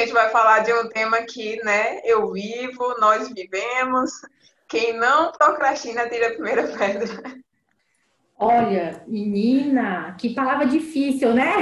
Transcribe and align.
gente 0.00 0.12
vai 0.12 0.30
falar 0.30 0.60
de 0.60 0.72
um 0.72 0.88
tema 0.88 1.22
que, 1.22 1.62
né, 1.64 2.00
eu 2.04 2.32
vivo, 2.32 2.94
nós 3.00 3.28
vivemos. 3.28 4.10
Quem 4.68 4.96
não 4.98 5.32
procrastina 5.32 6.08
tira 6.08 6.28
a 6.28 6.32
primeira 6.32 6.68
pedra. 6.68 7.38
Olha, 8.40 9.02
menina, 9.08 10.14
que 10.16 10.32
palavra 10.32 10.64
difícil, 10.66 11.34
né? 11.34 11.54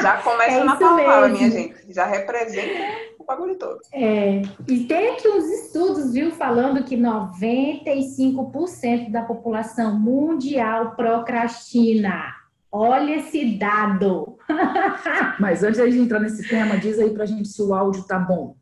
Já 0.00 0.18
começa 0.18 0.58
é 0.60 0.64
na 0.64 0.76
palavra, 0.76 1.28
mesmo. 1.28 1.36
minha 1.36 1.50
gente. 1.50 1.92
Já 1.92 2.06
representa 2.06 2.72
o 3.18 3.24
bagulho 3.24 3.58
todo. 3.58 3.80
É, 3.92 4.40
e 4.68 4.84
tem 4.84 5.14
aqui 5.14 5.26
uns 5.26 5.46
estudos, 5.46 6.12
viu, 6.12 6.30
falando 6.30 6.84
que 6.84 6.96
95% 6.96 9.10
da 9.10 9.22
população 9.22 9.98
mundial 9.98 10.94
procrastina. 10.94 12.32
Olha 12.76 13.18
esse 13.18 13.56
dado. 13.56 14.36
Mas 15.38 15.62
antes 15.62 15.80
de 15.92 16.00
entrar 16.00 16.18
nesse 16.18 16.48
tema, 16.48 16.76
diz 16.76 16.98
aí 16.98 17.14
pra 17.14 17.24
gente 17.24 17.46
se 17.46 17.62
o 17.62 17.72
áudio 17.72 18.02
tá 18.02 18.18
bom. 18.18 18.56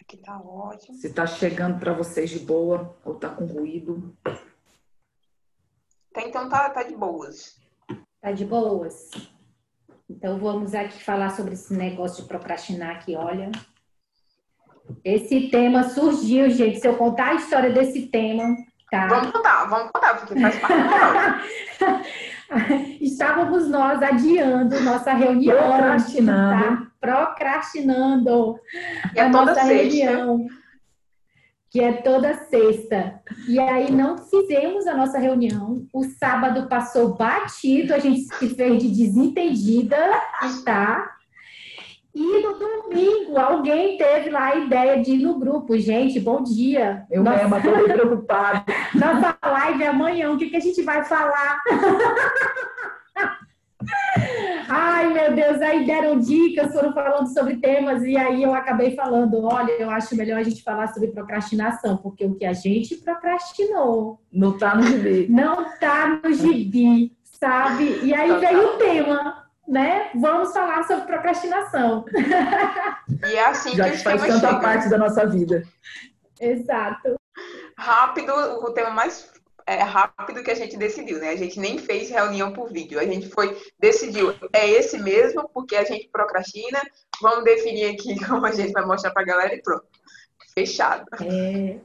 Aqui 0.00 0.18
tá 0.18 0.40
ótimo. 0.40 0.96
Se 0.96 1.12
tá 1.12 1.26
chegando 1.26 1.80
para 1.80 1.92
vocês 1.92 2.30
de 2.30 2.38
boa 2.38 2.96
ou 3.04 3.16
tá 3.16 3.28
com 3.30 3.44
ruído. 3.44 4.16
Tá, 6.12 6.22
então 6.22 6.48
tá, 6.48 6.70
tá 6.70 6.84
de 6.84 6.94
boas. 6.94 7.60
Tá 8.20 8.30
de 8.30 8.44
boas. 8.44 9.10
Então 10.08 10.38
vamos 10.38 10.76
aqui 10.76 11.02
falar 11.02 11.30
sobre 11.30 11.54
esse 11.54 11.74
negócio 11.74 12.22
de 12.22 12.28
procrastinar 12.28 12.94
aqui, 12.94 13.16
olha. 13.16 13.50
Esse 15.04 15.50
tema 15.50 15.88
surgiu, 15.88 16.48
gente. 16.50 16.78
Se 16.78 16.86
eu 16.86 16.96
contar 16.96 17.30
a 17.30 17.34
história 17.34 17.72
desse 17.72 18.06
tema, 18.06 18.56
tá? 18.90 19.06
Vamos 19.06 19.30
contar, 19.30 19.64
vamos 19.66 19.90
contar, 19.92 20.16
porque 20.16 20.40
faz 20.40 20.58
parte 20.58 20.74
Estávamos 23.00 23.68
nós 23.68 24.02
adiando 24.02 24.80
nossa 24.80 25.12
reunião. 25.12 25.56
Procrastinando. 25.56 26.64
Tá? 26.64 26.86
Procrastinando. 27.00 28.58
E 29.14 29.18
é 29.18 29.22
a 29.22 29.28
nossa 29.28 29.54
sexta. 29.54 29.66
reunião 29.66 30.46
que 31.70 31.80
é 31.80 31.92
toda 31.92 32.34
sexta. 32.34 33.20
E 33.46 33.58
aí 33.60 33.92
não 33.92 34.16
fizemos 34.18 34.86
a 34.86 34.94
nossa 34.94 35.18
reunião. 35.18 35.86
O 35.92 36.04
sábado 36.04 36.68
passou 36.68 37.14
batido, 37.14 37.94
a 37.94 37.98
gente 37.98 38.22
se 38.22 38.54
fez 38.54 38.82
de 38.82 38.88
desentendida, 38.88 39.96
tá? 40.64 41.17
E 42.14 42.42
no 42.42 42.54
domingo, 42.54 43.38
alguém 43.38 43.96
teve 43.96 44.30
lá 44.30 44.46
a 44.46 44.56
ideia 44.56 45.02
de 45.02 45.12
ir 45.12 45.22
no 45.22 45.38
grupo. 45.38 45.78
Gente, 45.78 46.18
bom 46.18 46.42
dia. 46.42 47.06
Eu 47.10 47.22
nossa... 47.22 47.38
mesma 47.38 47.58
estou 47.58 47.84
preocupada. 47.84 48.64
Nossa 48.94 49.36
live 49.46 49.82
é 49.82 49.88
amanhã, 49.88 50.30
o 50.32 50.38
que, 50.38 50.50
que 50.50 50.56
a 50.56 50.60
gente 50.60 50.82
vai 50.82 51.04
falar? 51.04 51.62
Ai, 54.68 55.12
meu 55.12 55.34
Deus, 55.34 55.62
aí 55.62 55.86
deram 55.86 56.18
dicas, 56.18 56.72
foram 56.72 56.92
falando 56.92 57.32
sobre 57.32 57.56
temas, 57.56 58.02
e 58.02 58.16
aí 58.16 58.42
eu 58.42 58.52
acabei 58.52 58.94
falando: 58.94 59.42
olha, 59.44 59.72
eu 59.72 59.88
acho 59.88 60.16
melhor 60.16 60.38
a 60.38 60.42
gente 60.42 60.62
falar 60.62 60.88
sobre 60.88 61.08
procrastinação, 61.08 61.96
porque 61.96 62.24
o 62.24 62.34
que 62.34 62.44
a 62.44 62.52
gente 62.52 62.96
procrastinou. 62.96 64.20
Não 64.30 64.58
tá 64.58 64.74
no 64.74 64.82
gibi. 64.82 65.26
Não 65.30 65.78
tá 65.78 66.20
no 66.22 66.32
gibi, 66.32 67.16
sabe? 67.24 68.00
E 68.02 68.12
aí 68.12 68.38
veio 68.38 68.74
o 68.74 68.76
tema, 68.76 69.47
né? 69.68 70.10
Vamos 70.14 70.52
falar 70.52 70.82
sobre 70.84 71.04
procrastinação. 71.04 72.04
E 73.26 73.34
é 73.34 73.44
assim 73.44 73.76
Já 73.76 73.90
que, 73.90 73.98
que 73.98 74.02
faz 74.02 74.22
tanta 74.22 74.48
chega. 74.48 74.60
parte 74.60 74.88
da 74.88 74.96
nossa 74.98 75.26
vida. 75.26 75.62
Exato. 76.40 77.16
Rápido, 77.76 78.32
o 78.32 78.72
tema 78.72 78.90
mais 78.90 79.30
é, 79.66 79.82
rápido 79.82 80.42
que 80.42 80.50
a 80.50 80.54
gente 80.54 80.76
decidiu, 80.76 81.18
né? 81.18 81.30
A 81.30 81.36
gente 81.36 81.60
nem 81.60 81.78
fez 81.78 82.08
reunião 82.08 82.52
por 82.52 82.72
vídeo. 82.72 82.98
A 82.98 83.04
gente 83.04 83.28
foi, 83.28 83.56
decidiu, 83.78 84.34
é 84.52 84.68
esse 84.68 84.98
mesmo, 84.98 85.48
porque 85.52 85.76
a 85.76 85.84
gente 85.84 86.08
procrastina. 86.08 86.80
Vamos 87.20 87.44
definir 87.44 87.94
aqui 87.94 88.18
como 88.24 88.46
a 88.46 88.52
gente 88.52 88.72
vai 88.72 88.86
mostrar 88.86 89.10
pra 89.10 89.24
galera 89.24 89.54
e 89.54 89.62
pronto. 89.62 89.86
Fechado. 90.54 91.04
É. 91.22 91.78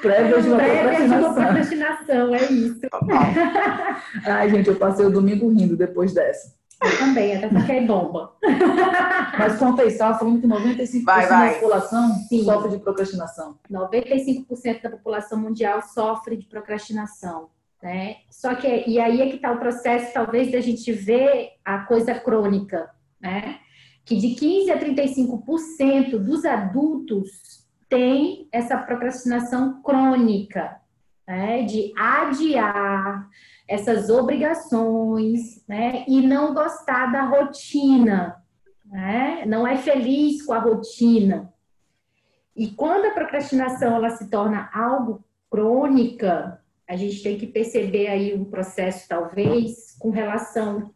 Prévia 0.00 0.42
de 0.42 0.48
uma 0.48 0.58
procrastinação. 0.58 1.34
procrastinação, 1.34 2.34
é 2.34 2.44
isso. 2.44 2.80
Ai, 4.26 4.50
gente, 4.50 4.68
eu 4.68 4.76
passei 4.76 5.06
o 5.06 5.10
domingo 5.10 5.48
rindo 5.48 5.76
depois 5.76 6.12
dessa. 6.12 6.56
Eu 6.82 6.98
também, 6.98 7.36
até 7.36 7.48
fiquei 7.48 7.84
bomba. 7.84 8.36
Mas 9.36 9.58
conta 9.58 9.82
aí, 9.82 9.88
estava 9.88 10.16
falando 10.16 10.40
que 10.40 10.46
95% 10.46 11.04
vai, 11.04 11.26
vai. 11.26 11.48
da 11.48 11.54
população 11.54 12.14
Sim. 12.28 12.44
sofre 12.44 12.70
de 12.70 12.78
procrastinação. 12.78 13.58
95% 13.70 14.82
da 14.82 14.90
população 14.90 15.38
mundial 15.38 15.82
sofre 15.82 16.36
de 16.36 16.46
procrastinação. 16.46 17.48
Né? 17.82 18.18
Só 18.30 18.54
que, 18.54 18.84
e 18.86 19.00
aí 19.00 19.20
é 19.20 19.28
que 19.28 19.36
está 19.36 19.52
o 19.52 19.58
processo, 19.58 20.12
talvez, 20.12 20.52
da 20.52 20.60
gente 20.60 20.92
ver 20.92 21.50
a 21.64 21.80
coisa 21.80 22.14
crônica, 22.14 22.90
né? 23.20 23.58
Que 24.04 24.16
de 24.16 24.28
15% 24.28 24.70
a 24.70 24.78
35% 24.78 26.18
dos 26.18 26.44
adultos 26.44 27.57
tem 27.88 28.48
essa 28.52 28.76
procrastinação 28.76 29.82
crônica, 29.82 30.80
né? 31.26 31.62
De 31.62 31.92
adiar, 31.98 33.28
essas 33.66 34.10
obrigações, 34.10 35.64
né? 35.66 36.04
E 36.06 36.20
não 36.20 36.54
gostar 36.54 37.12
da 37.12 37.24
rotina, 37.24 38.42
né? 38.84 39.44
Não 39.46 39.66
é 39.66 39.76
feliz 39.76 40.44
com 40.44 40.52
a 40.52 40.58
rotina. 40.58 41.52
E 42.56 42.68
quando 42.68 43.06
a 43.06 43.12
procrastinação 43.12 43.94
ela 43.94 44.10
se 44.10 44.28
torna 44.28 44.68
algo 44.72 45.24
crônica, 45.50 46.60
a 46.88 46.96
gente 46.96 47.22
tem 47.22 47.38
que 47.38 47.46
perceber 47.46 48.08
aí 48.08 48.34
um 48.34 48.44
processo 48.44 49.06
talvez 49.08 49.96
com 49.98 50.10
relação 50.10 50.92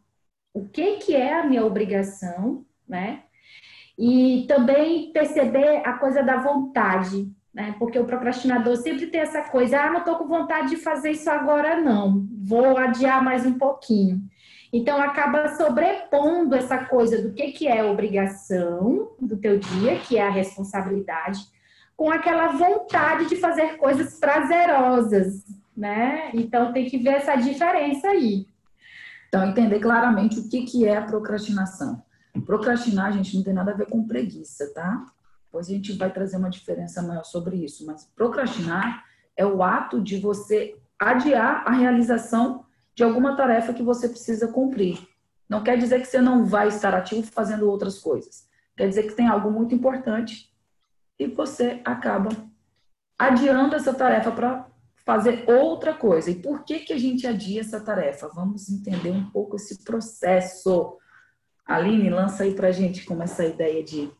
o 0.54 0.68
que 0.68 0.96
que 0.96 1.14
é 1.14 1.40
a 1.40 1.46
minha 1.46 1.64
obrigação, 1.64 2.64
né? 2.86 3.24
E 3.98 4.44
também 4.48 5.12
perceber 5.12 5.82
a 5.84 5.94
coisa 5.94 6.22
da 6.22 6.38
vontade, 6.38 7.30
né? 7.52 7.74
Porque 7.78 7.98
o 7.98 8.04
procrastinador 8.04 8.76
sempre 8.76 9.06
tem 9.06 9.20
essa 9.20 9.42
coisa, 9.42 9.80
ah, 9.80 9.90
não 9.90 9.98
estou 9.98 10.16
com 10.16 10.26
vontade 10.26 10.70
de 10.70 10.76
fazer 10.76 11.10
isso 11.10 11.30
agora, 11.30 11.80
não, 11.80 12.26
vou 12.42 12.76
adiar 12.78 13.22
mais 13.22 13.44
um 13.44 13.58
pouquinho. 13.58 14.22
Então 14.72 15.00
acaba 15.02 15.48
sobrepondo 15.48 16.54
essa 16.54 16.78
coisa 16.78 17.20
do 17.20 17.34
que, 17.34 17.52
que 17.52 17.68
é 17.68 17.84
obrigação 17.84 19.10
do 19.20 19.36
teu 19.36 19.58
dia, 19.58 19.98
que 19.98 20.16
é 20.16 20.26
a 20.26 20.30
responsabilidade, 20.30 21.40
com 21.94 22.10
aquela 22.10 22.48
vontade 22.52 23.28
de 23.28 23.36
fazer 23.36 23.76
coisas 23.76 24.18
prazerosas, 24.18 25.44
né? 25.76 26.30
Então 26.32 26.72
tem 26.72 26.86
que 26.86 26.96
ver 26.96 27.16
essa 27.16 27.36
diferença 27.36 28.08
aí. 28.08 28.46
Então, 29.28 29.48
entender 29.48 29.78
claramente 29.80 30.38
o 30.38 30.48
que, 30.48 30.62
que 30.64 30.86
é 30.86 30.96
a 30.96 31.02
procrastinação. 31.02 32.02
Procrastinar, 32.40 33.12
gente, 33.12 33.36
não 33.36 33.44
tem 33.44 33.52
nada 33.52 33.72
a 33.72 33.76
ver 33.76 33.86
com 33.86 34.06
preguiça, 34.06 34.72
tá? 34.72 35.06
Depois 35.44 35.68
a 35.68 35.70
gente 35.70 35.92
vai 35.92 36.10
trazer 36.10 36.38
uma 36.38 36.48
diferença 36.48 37.02
maior 37.02 37.24
sobre 37.24 37.56
isso. 37.56 37.84
Mas 37.84 38.10
procrastinar 38.16 39.04
é 39.36 39.44
o 39.44 39.62
ato 39.62 40.00
de 40.00 40.18
você 40.18 40.76
adiar 40.98 41.62
a 41.66 41.72
realização 41.72 42.64
de 42.94 43.04
alguma 43.04 43.36
tarefa 43.36 43.74
que 43.74 43.82
você 43.82 44.08
precisa 44.08 44.48
cumprir. 44.48 45.06
Não 45.48 45.62
quer 45.62 45.76
dizer 45.76 46.00
que 46.00 46.06
você 46.06 46.20
não 46.20 46.46
vai 46.46 46.68
estar 46.68 46.94
ativo 46.94 47.22
fazendo 47.24 47.68
outras 47.68 47.98
coisas. 47.98 48.48
Quer 48.76 48.88
dizer 48.88 49.02
que 49.02 49.14
tem 49.14 49.28
algo 49.28 49.50
muito 49.50 49.74
importante 49.74 50.50
e 51.18 51.26
você 51.26 51.80
acaba 51.84 52.30
adiando 53.18 53.76
essa 53.76 53.92
tarefa 53.92 54.32
para 54.32 54.66
fazer 55.04 55.44
outra 55.48 55.92
coisa. 55.92 56.30
E 56.30 56.36
por 56.36 56.64
que, 56.64 56.80
que 56.80 56.92
a 56.92 56.98
gente 56.98 57.26
adia 57.26 57.60
essa 57.60 57.80
tarefa? 57.80 58.28
Vamos 58.34 58.70
entender 58.70 59.10
um 59.10 59.28
pouco 59.30 59.56
esse 59.56 59.84
processo. 59.84 60.96
Aline, 61.66 62.10
lança 62.10 62.42
aí 62.42 62.54
para 62.54 62.68
a 62.68 62.72
gente 62.72 63.04
como 63.04 63.22
essa 63.22 63.44
ideia 63.44 63.82
de 63.82 64.10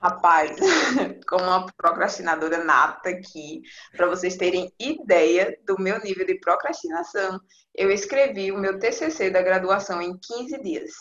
Rapaz, 0.00 0.56
como 1.26 1.44
uma 1.44 1.66
procrastinadora 1.76 2.62
nata 2.62 3.08
aqui, 3.08 3.62
para 3.96 4.06
vocês 4.06 4.36
terem 4.36 4.72
ideia 4.78 5.58
do 5.66 5.76
meu 5.80 6.00
nível 6.00 6.24
de 6.24 6.36
procrastinação, 6.36 7.40
eu 7.74 7.90
escrevi 7.90 8.52
o 8.52 8.58
meu 8.58 8.78
TCC 8.78 9.28
da 9.28 9.42
graduação 9.42 10.00
em 10.00 10.16
15 10.16 10.62
dias. 10.62 10.92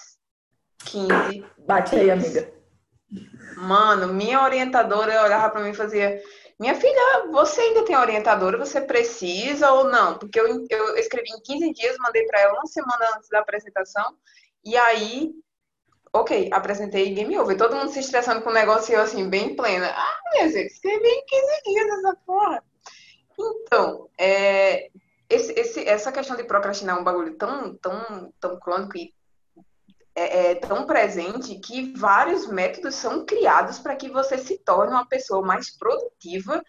15. 0.85 1.45
Bate 1.59 1.95
aí, 1.95 2.09
amiga. 2.09 2.51
Mano, 3.55 4.13
minha 4.13 4.41
orientadora 4.41 5.23
olhava 5.23 5.49
para 5.51 5.61
mim 5.61 5.69
e 5.69 5.75
fazia: 5.75 6.19
Minha 6.59 6.73
filha, 6.73 7.27
você 7.31 7.61
ainda 7.61 7.85
tem 7.85 7.95
orientadora? 7.95 8.57
Você 8.57 8.81
precisa 8.81 9.71
ou 9.71 9.89
não? 9.89 10.17
Porque 10.17 10.39
eu, 10.39 10.65
eu 10.69 10.97
escrevi 10.97 11.29
em 11.29 11.41
15 11.41 11.73
dias, 11.73 11.97
mandei 11.99 12.25
para 12.25 12.41
ela 12.41 12.53
uma 12.53 12.65
semana 12.65 13.15
antes 13.15 13.29
da 13.29 13.39
apresentação, 13.39 14.17
e 14.63 14.75
aí 14.75 15.33
ok, 16.13 16.49
apresentei 16.51 17.13
game 17.13 17.37
over. 17.37 17.57
Todo 17.57 17.75
mundo 17.75 17.91
se 17.91 17.99
estressando 17.99 18.41
com 18.41 18.49
o 18.49 18.53
negócio 18.53 18.91
e 18.91 18.95
eu 18.95 19.01
assim, 19.01 19.29
bem 19.29 19.55
plena. 19.55 19.93
Ah, 19.95 20.19
minha 20.33 20.49
gente, 20.49 20.73
escrevi 20.73 21.07
em 21.07 21.25
15 21.25 21.61
dias 21.65 21.99
essa 21.99 22.17
porra. 22.25 22.63
Então, 23.39 24.09
é, 24.17 24.89
esse, 25.29 25.51
esse, 25.53 25.87
essa 25.87 26.11
questão 26.11 26.35
de 26.35 26.43
procrastinar 26.43 26.97
é 26.97 26.99
um 26.99 27.03
bagulho 27.03 27.35
tão, 27.35 27.75
tão, 27.77 28.33
tão 28.39 28.59
crônico 28.59 28.97
e 28.97 29.13
é, 30.15 30.51
é 30.51 30.55
tão 30.55 30.87
presente 30.87 31.59
que 31.59 31.93
vários 31.93 32.47
métodos 32.47 32.95
são 32.95 33.23
criados 33.25 33.77
para 33.77 33.95
que 33.95 34.09
você 34.09 34.37
se 34.37 34.57
torne 34.59 34.93
uma 34.93 35.07
pessoa 35.07 35.45
mais 35.45 35.69
produtiva 35.77 36.63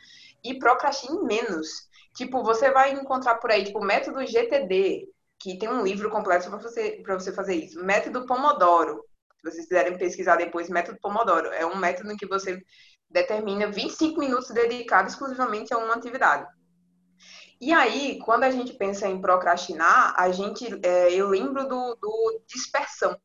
e 0.44 0.58
procrastine 0.58 1.22
menos. 1.22 1.88
Tipo, 2.14 2.42
você 2.42 2.70
vai 2.70 2.92
encontrar 2.92 3.36
por 3.36 3.50
aí, 3.50 3.64
tipo, 3.64 3.80
método 3.80 4.26
GTD, 4.26 5.08
que 5.40 5.58
tem 5.58 5.68
um 5.68 5.82
livro 5.82 6.10
completo 6.10 6.48
para 6.48 6.58
você, 6.58 7.02
você 7.06 7.32
fazer 7.32 7.54
isso. 7.54 7.82
Método 7.84 8.26
Pomodoro. 8.26 9.04
Se 9.36 9.50
vocês 9.50 9.68
quiserem 9.68 9.96
pesquisar 9.96 10.36
depois, 10.36 10.68
método 10.68 10.98
Pomodoro. 11.00 11.48
É 11.48 11.64
um 11.64 11.76
método 11.76 12.12
em 12.12 12.16
que 12.16 12.26
você 12.26 12.60
determina 13.10 13.70
25 13.70 14.18
minutos 14.18 14.50
dedicados 14.50 15.12
exclusivamente 15.12 15.72
a 15.72 15.78
uma 15.78 15.94
atividade. 15.94 16.46
E 17.60 17.72
aí, 17.72 18.18
quando 18.24 18.44
a 18.44 18.50
gente 18.50 18.72
pensa 18.74 19.08
em 19.08 19.20
procrastinar, 19.20 20.14
a 20.16 20.30
gente, 20.30 20.66
é, 20.84 21.12
eu 21.12 21.28
lembro 21.28 21.66
do, 21.68 21.96
do 21.96 22.42
dispersão. 22.46 23.18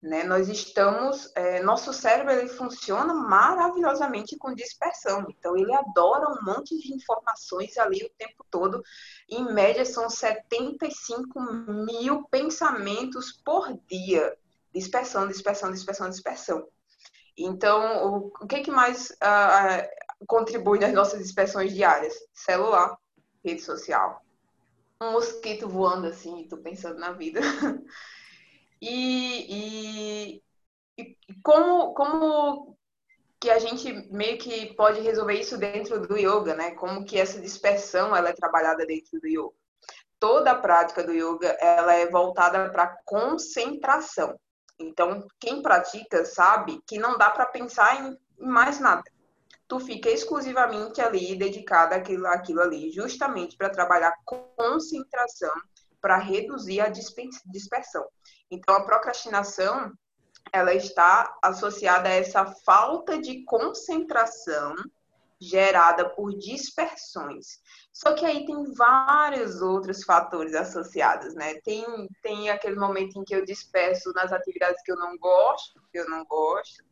Né? 0.00 0.22
Nós 0.22 0.48
estamos, 0.48 1.30
é, 1.34 1.60
nosso 1.60 1.92
cérebro 1.92 2.32
ele 2.32 2.48
funciona 2.48 3.12
maravilhosamente 3.12 4.36
com 4.38 4.54
dispersão. 4.54 5.26
Então 5.28 5.56
ele 5.56 5.74
adora 5.74 6.28
um 6.30 6.44
monte 6.44 6.78
de 6.78 6.94
informações 6.94 7.76
ali 7.76 8.04
o 8.04 8.10
tempo 8.16 8.46
todo. 8.48 8.82
Em 9.28 9.52
média 9.52 9.84
são 9.84 10.08
75 10.08 11.40
mil 11.40 12.22
pensamentos 12.30 13.32
por 13.44 13.76
dia. 13.88 14.36
Dispersão, 14.72 15.26
dispersão, 15.26 15.72
dispersão, 15.72 16.08
dispersão. 16.08 16.68
Então, 17.36 18.30
o, 18.40 18.46
que, 18.46 18.60
que 18.60 18.70
mais 18.70 19.10
uh, 19.10 20.26
contribui 20.26 20.78
nas 20.78 20.92
nossas 20.92 21.20
dispersões 21.20 21.72
diárias? 21.72 22.14
Celular, 22.32 22.96
rede 23.44 23.62
social. 23.62 24.22
Um 25.00 25.12
mosquito 25.12 25.68
voando 25.68 26.08
assim, 26.08 26.46
tô 26.48 26.56
pensando 26.56 26.98
na 26.98 27.12
vida. 27.12 27.40
E, 28.80 30.36
e, 30.36 30.42
e 30.98 31.16
como, 31.42 31.94
como 31.94 32.78
que 33.40 33.50
a 33.50 33.58
gente 33.58 33.92
meio 34.10 34.38
que 34.38 34.74
pode 34.74 35.00
resolver 35.00 35.34
isso 35.34 35.56
dentro 35.56 36.06
do 36.06 36.16
yoga, 36.16 36.54
né? 36.54 36.72
Como 36.72 37.04
que 37.04 37.18
essa 37.18 37.40
dispersão 37.40 38.14
ela 38.14 38.30
é 38.30 38.32
trabalhada 38.32 38.84
dentro 38.84 39.20
do 39.20 39.28
yoga. 39.28 39.54
Toda 40.18 40.50
a 40.50 40.58
prática 40.58 41.04
do 41.04 41.12
yoga 41.12 41.48
ela 41.60 41.94
é 41.94 42.08
voltada 42.10 42.68
para 42.70 42.96
concentração. 43.04 44.38
Então, 44.78 45.26
quem 45.40 45.62
pratica 45.62 46.24
sabe 46.24 46.80
que 46.86 46.98
não 46.98 47.16
dá 47.16 47.30
para 47.30 47.46
pensar 47.46 48.00
em, 48.00 48.18
mais 48.38 48.80
nada. 48.80 49.02
Tu 49.66 49.78
fica 49.80 50.08
exclusivamente 50.08 51.00
ali 51.00 51.36
dedicada 51.36 51.96
àquilo, 51.96 52.26
àquilo 52.26 52.60
ali, 52.62 52.90
justamente 52.90 53.56
para 53.56 53.70
trabalhar 53.70 54.14
concentração, 54.24 55.52
para 56.00 56.16
reduzir 56.16 56.80
a 56.80 56.88
dispersão. 56.88 58.06
Então, 58.50 58.74
a 58.74 58.84
procrastinação, 58.84 59.92
ela 60.52 60.74
está 60.74 61.36
associada 61.42 62.08
a 62.08 62.14
essa 62.14 62.46
falta 62.46 63.18
de 63.18 63.44
concentração 63.44 64.74
gerada 65.40 66.08
por 66.08 66.36
dispersões. 66.36 67.60
Só 67.92 68.14
que 68.14 68.24
aí 68.24 68.44
tem 68.44 68.72
vários 68.74 69.62
outros 69.62 70.02
fatores 70.02 70.54
associados, 70.54 71.34
né? 71.34 71.54
Tem, 71.64 71.84
tem 72.22 72.50
aquele 72.50 72.76
momento 72.76 73.18
em 73.18 73.24
que 73.24 73.34
eu 73.34 73.44
disperso 73.44 74.12
nas 74.14 74.32
atividades 74.32 74.82
que 74.82 74.90
eu 74.90 74.96
não 74.96 75.16
gosto, 75.18 75.80
que 75.92 75.98
eu 75.98 76.08
não 76.08 76.24
gosto. 76.24 76.84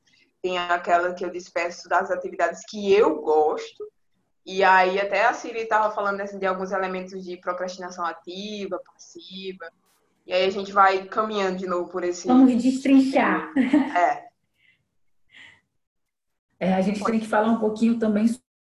Tem 0.42 0.58
aquela 0.58 1.12
que 1.12 1.24
eu 1.24 1.30
disperso 1.30 1.88
das 1.88 2.10
atividades 2.10 2.62
que 2.68 2.92
eu 2.92 3.20
gosto. 3.20 3.84
E 4.44 4.62
aí 4.62 5.00
até 5.00 5.26
a 5.26 5.34
Siri 5.34 5.62
estava 5.62 5.92
falando 5.92 6.20
assim, 6.20 6.38
de 6.38 6.46
alguns 6.46 6.70
elementos 6.70 7.24
de 7.24 7.36
procrastinação 7.36 8.04
ativa, 8.04 8.80
passiva. 8.84 9.68
E 10.26 10.32
aí 10.32 10.44
a 10.44 10.50
gente 10.50 10.72
vai 10.72 11.04
caminhando 11.04 11.58
de 11.58 11.66
novo 11.66 11.88
por 11.88 12.02
esse. 12.02 12.26
Vamos 12.26 12.60
destrinchar. 12.60 13.52
É. 16.58 16.68
é 16.68 16.74
a 16.74 16.80
gente 16.80 17.02
tem 17.04 17.20
que 17.20 17.28
falar 17.28 17.48
um 17.48 17.60
pouquinho 17.60 17.98
também 17.98 18.26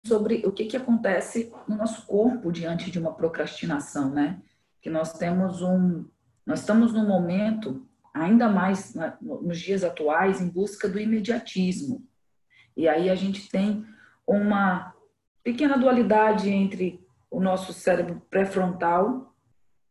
sobre 0.07 0.43
o 0.47 0.53
que, 0.53 0.67
que 0.67 0.77
acontece 0.77 1.53
no 1.67 1.77
nosso 1.77 2.07
corpo 2.07 2.53
diante 2.53 2.91
de 2.91 2.99
uma 2.99 3.13
procrastinação, 3.13 4.11
né? 4.11 4.41
Que 4.81 4.89
nós 4.89 5.13
temos 5.15 5.61
um. 5.61 6.05
Nós 6.47 6.61
estamos 6.61 6.93
num 6.93 7.07
momento, 7.07 7.85
ainda 8.15 8.49
mais 8.49 8.95
nos 9.21 9.59
dias 9.59 9.83
atuais, 9.83 10.41
em 10.41 10.49
busca 10.49 10.89
do 10.89 11.01
imediatismo. 11.01 12.07
E 12.77 12.89
aí 12.89 13.11
a 13.11 13.15
gente 13.17 13.49
tem 13.51 13.85
uma 14.27 14.95
pequena 15.43 15.77
dualidade 15.77 16.49
entre 16.49 17.05
o 17.29 17.41
nosso 17.41 17.73
cérebro 17.73 18.23
pré-frontal 18.31 19.35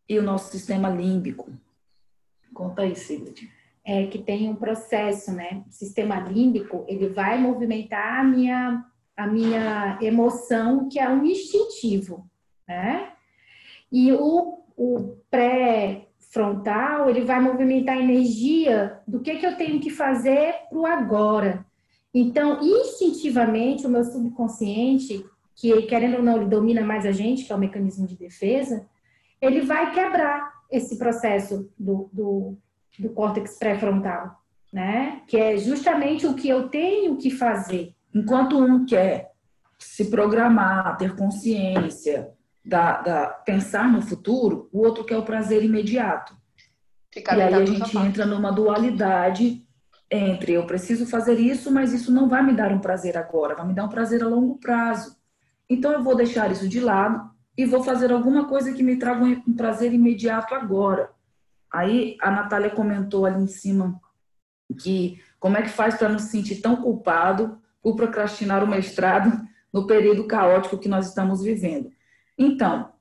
e 0.09 0.17
o 0.17 0.23
nosso 0.23 0.51
sistema 0.51 0.89
límbico. 0.89 1.51
Conta 2.51 2.81
aí, 2.81 2.95
Sigrid. 2.95 3.47
É 3.85 4.07
que 4.07 4.17
tem 4.17 4.49
um 4.49 4.55
processo, 4.55 5.31
né? 5.31 5.63
O 5.69 5.71
sistema 5.71 6.19
límbico, 6.19 6.83
ele 6.87 7.07
vai 7.07 7.39
movimentar 7.39 8.19
a 8.19 8.23
minha, 8.23 8.85
a 9.15 9.27
minha 9.27 9.99
emoção, 10.01 10.89
que 10.89 10.99
é 10.99 11.07
um 11.07 11.23
instintivo, 11.23 12.27
né? 12.67 13.13
E 13.91 14.11
o, 14.11 14.63
o 14.75 15.17
pré-frontal, 15.29 17.09
ele 17.09 17.21
vai 17.21 17.39
movimentar 17.39 17.95
a 17.95 18.01
energia 18.01 18.99
do 19.07 19.19
que, 19.19 19.37
que 19.37 19.45
eu 19.45 19.55
tenho 19.55 19.79
que 19.79 19.91
fazer 19.91 20.53
para 20.69 20.77
o 20.77 20.85
agora. 20.85 21.65
Então, 22.13 22.59
instintivamente, 22.61 23.85
o 23.85 23.89
meu 23.89 24.03
subconsciente, 24.03 25.23
que 25.55 25.83
querendo 25.83 26.17
ou 26.17 26.23
não, 26.23 26.37
ele 26.37 26.49
domina 26.49 26.81
mais 26.81 27.05
a 27.05 27.11
gente, 27.11 27.45
que 27.45 27.51
é 27.51 27.55
o 27.55 27.59
mecanismo 27.59 28.07
de 28.07 28.15
defesa, 28.15 28.87
ele 29.41 29.61
vai 29.61 29.91
quebrar 29.91 30.51
esse 30.69 30.97
processo 30.97 31.69
do, 31.77 32.09
do, 32.13 32.57
do 32.97 33.09
córtex 33.09 33.57
pré-frontal, 33.57 34.41
né? 34.71 35.21
Que 35.27 35.37
é 35.37 35.57
justamente 35.57 36.27
o 36.27 36.35
que 36.35 36.47
eu 36.49 36.69
tenho 36.69 37.17
que 37.17 37.31
fazer. 37.31 37.93
Enquanto 38.13 38.57
um 38.57 38.85
quer 38.85 39.31
se 39.77 40.09
programar, 40.09 40.97
ter 40.97 41.15
consciência, 41.15 42.31
da, 42.63 43.01
da 43.01 43.27
pensar 43.27 43.91
no 43.91 44.01
futuro, 44.01 44.69
o 44.71 44.79
outro 44.79 45.03
quer 45.03 45.17
o 45.17 45.23
prazer 45.23 45.63
imediato. 45.63 46.37
Ficar 47.11 47.37
e 47.37 47.41
aí 47.41 47.53
a 47.53 47.65
gente 47.65 47.97
entra 47.97 48.25
numa 48.25 48.51
dualidade 48.51 49.65
entre 50.11 50.53
eu 50.53 50.65
preciso 50.65 51.05
fazer 51.05 51.39
isso, 51.39 51.71
mas 51.71 51.93
isso 51.93 52.11
não 52.11 52.27
vai 52.27 52.43
me 52.43 52.53
dar 52.53 52.71
um 52.71 52.79
prazer 52.79 53.17
agora, 53.17 53.55
vai 53.55 53.67
me 53.67 53.73
dar 53.73 53.85
um 53.85 53.89
prazer 53.89 54.23
a 54.23 54.27
longo 54.27 54.57
prazo. 54.57 55.15
Então 55.69 55.91
eu 55.91 56.03
vou 56.03 56.15
deixar 56.15 56.51
isso 56.51 56.67
de 56.67 56.79
lado 56.79 57.28
e 57.59 57.65
vou 57.65 57.83
fazer 57.83 58.09
alguma 58.09 58.47
coisa 58.47 58.71
que 58.71 58.81
me 58.81 58.95
traga 58.95 59.21
um 59.21 59.53
prazer 59.53 59.91
imediato 59.91 60.55
agora. 60.55 61.11
Aí 61.69 62.15
a 62.21 62.31
Natália 62.31 62.69
comentou 62.69 63.25
ali 63.25 63.43
em 63.43 63.47
cima 63.47 63.99
que 64.79 65.21
como 65.41 65.57
é 65.57 65.63
que 65.63 65.67
faz 65.67 65.97
para 65.97 66.07
não 66.07 66.19
se 66.19 66.29
sentir 66.29 66.61
tão 66.61 66.77
culpado 66.77 67.61
por 67.81 67.97
procrastinar 67.97 68.63
o 68.63 68.67
mestrado 68.67 69.45
no 69.73 69.85
período 69.85 70.25
caótico 70.25 70.77
que 70.77 70.87
nós 70.87 71.09
estamos 71.09 71.43
vivendo. 71.43 71.91
Então, 72.37 72.93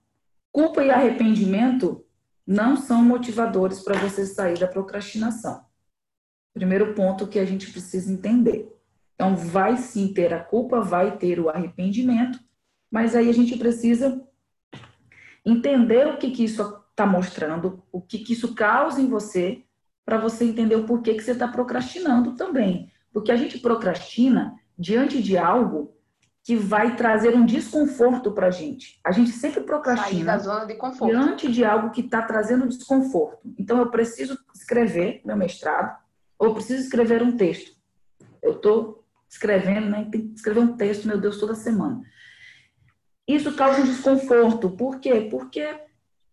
culpa 0.50 0.82
e 0.82 0.90
arrependimento 0.90 2.04
não 2.44 2.76
são 2.76 3.00
motivadores 3.04 3.78
para 3.78 3.96
você 3.96 4.26
sair 4.26 4.58
da 4.58 4.66
procrastinação. 4.66 5.64
Primeiro 6.52 6.94
ponto 6.94 7.28
que 7.28 7.38
a 7.38 7.44
gente 7.44 7.70
precisa 7.70 8.12
entender. 8.12 8.76
Então, 9.14 9.36
vai 9.36 9.76
sim 9.76 10.12
ter 10.12 10.34
a 10.34 10.42
culpa, 10.42 10.80
vai 10.80 11.16
ter 11.16 11.38
o 11.38 11.48
arrependimento, 11.48 12.40
mas 12.90 13.14
aí 13.14 13.30
a 13.30 13.34
gente 13.34 13.56
precisa 13.56 14.26
entender 15.50 16.06
o 16.06 16.16
que, 16.16 16.30
que 16.30 16.44
isso 16.44 16.62
está 16.90 17.06
mostrando, 17.06 17.82
o 17.92 18.00
que, 18.00 18.18
que 18.18 18.32
isso 18.32 18.54
causa 18.54 19.00
em 19.00 19.08
você, 19.08 19.64
para 20.04 20.18
você 20.18 20.44
entender 20.44 20.74
o 20.74 20.84
porquê 20.84 21.14
que 21.14 21.22
você 21.22 21.32
está 21.32 21.46
procrastinando 21.46 22.34
também. 22.34 22.90
Porque 23.12 23.30
a 23.30 23.36
gente 23.36 23.58
procrastina 23.58 24.54
diante 24.78 25.22
de 25.22 25.36
algo 25.36 25.94
que 26.42 26.56
vai 26.56 26.96
trazer 26.96 27.36
um 27.36 27.44
desconforto 27.44 28.32
para 28.32 28.46
a 28.46 28.50
gente. 28.50 28.98
A 29.04 29.12
gente 29.12 29.30
sempre 29.30 29.60
procrastina 29.60 30.38
de 30.38 30.78
diante 31.10 31.52
de 31.52 31.64
algo 31.64 31.90
que 31.90 32.00
está 32.00 32.22
trazendo 32.22 32.66
desconforto. 32.66 33.38
Então, 33.58 33.78
eu 33.78 33.90
preciso 33.90 34.38
escrever 34.54 35.20
meu 35.24 35.36
mestrado, 35.36 35.94
ou 36.38 36.48
eu 36.48 36.54
preciso 36.54 36.82
escrever 36.82 37.22
um 37.22 37.36
texto. 37.36 37.76
Eu 38.42 38.52
estou 38.52 39.04
escrevendo, 39.28 39.90
né? 39.90 40.08
Tem 40.10 40.28
que 40.28 40.34
escrever 40.34 40.60
um 40.60 40.74
texto, 40.74 41.06
meu 41.06 41.20
Deus, 41.20 41.38
toda 41.38 41.54
semana. 41.54 42.00
Isso 43.28 43.54
causa 43.54 43.82
um 43.82 43.84
desconforto. 43.84 44.70
Por 44.70 44.98
quê? 44.98 45.28
Porque 45.30 45.62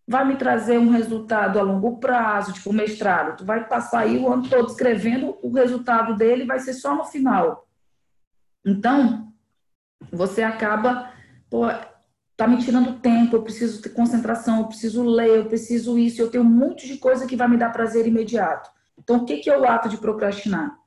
vai 0.08 0.24
me 0.24 0.36
trazer 0.36 0.78
um 0.78 0.90
resultado 0.90 1.58
a 1.58 1.62
longo 1.62 1.98
prazo, 1.98 2.54
tipo 2.54 2.72
mestrado. 2.72 3.36
Tu 3.36 3.44
vai 3.44 3.68
passar 3.68 4.00
aí 4.00 4.16
o 4.16 4.32
ano 4.32 4.48
todo 4.48 4.70
escrevendo, 4.70 5.36
o 5.42 5.52
resultado 5.52 6.16
dele 6.16 6.46
vai 6.46 6.58
ser 6.58 6.72
só 6.72 6.94
no 6.94 7.04
final. 7.04 7.68
Então, 8.64 9.30
você 10.10 10.42
acaba, 10.42 11.12
pô, 11.50 11.66
tá 12.34 12.48
me 12.48 12.58
tirando 12.58 12.98
tempo, 13.00 13.36
eu 13.36 13.42
preciso 13.42 13.82
ter 13.82 13.90
concentração, 13.90 14.60
eu 14.60 14.66
preciso 14.66 15.02
ler, 15.02 15.36
eu 15.36 15.46
preciso 15.46 15.98
isso, 15.98 16.22
eu 16.22 16.30
tenho 16.30 16.44
um 16.44 16.48
monte 16.48 16.86
de 16.86 16.96
coisa 16.96 17.26
que 17.26 17.36
vai 17.36 17.48
me 17.48 17.58
dar 17.58 17.72
prazer 17.72 18.06
imediato. 18.06 18.70
Então, 18.98 19.18
o 19.18 19.24
que, 19.26 19.38
que 19.38 19.50
é 19.50 19.58
o 19.58 19.68
ato 19.68 19.88
de 19.88 19.98
procrastinar? 19.98 20.78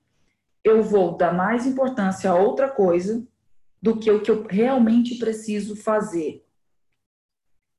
Eu 0.64 0.82
vou 0.82 1.16
dar 1.16 1.34
mais 1.34 1.68
importância 1.68 2.32
a 2.32 2.36
outra 2.36 2.68
coisa 2.68 3.24
do 3.82 3.98
que 3.98 4.12
o 4.12 4.22
que 4.22 4.30
eu 4.30 4.46
realmente 4.48 5.16
preciso 5.16 5.76
fazer. 5.76 6.46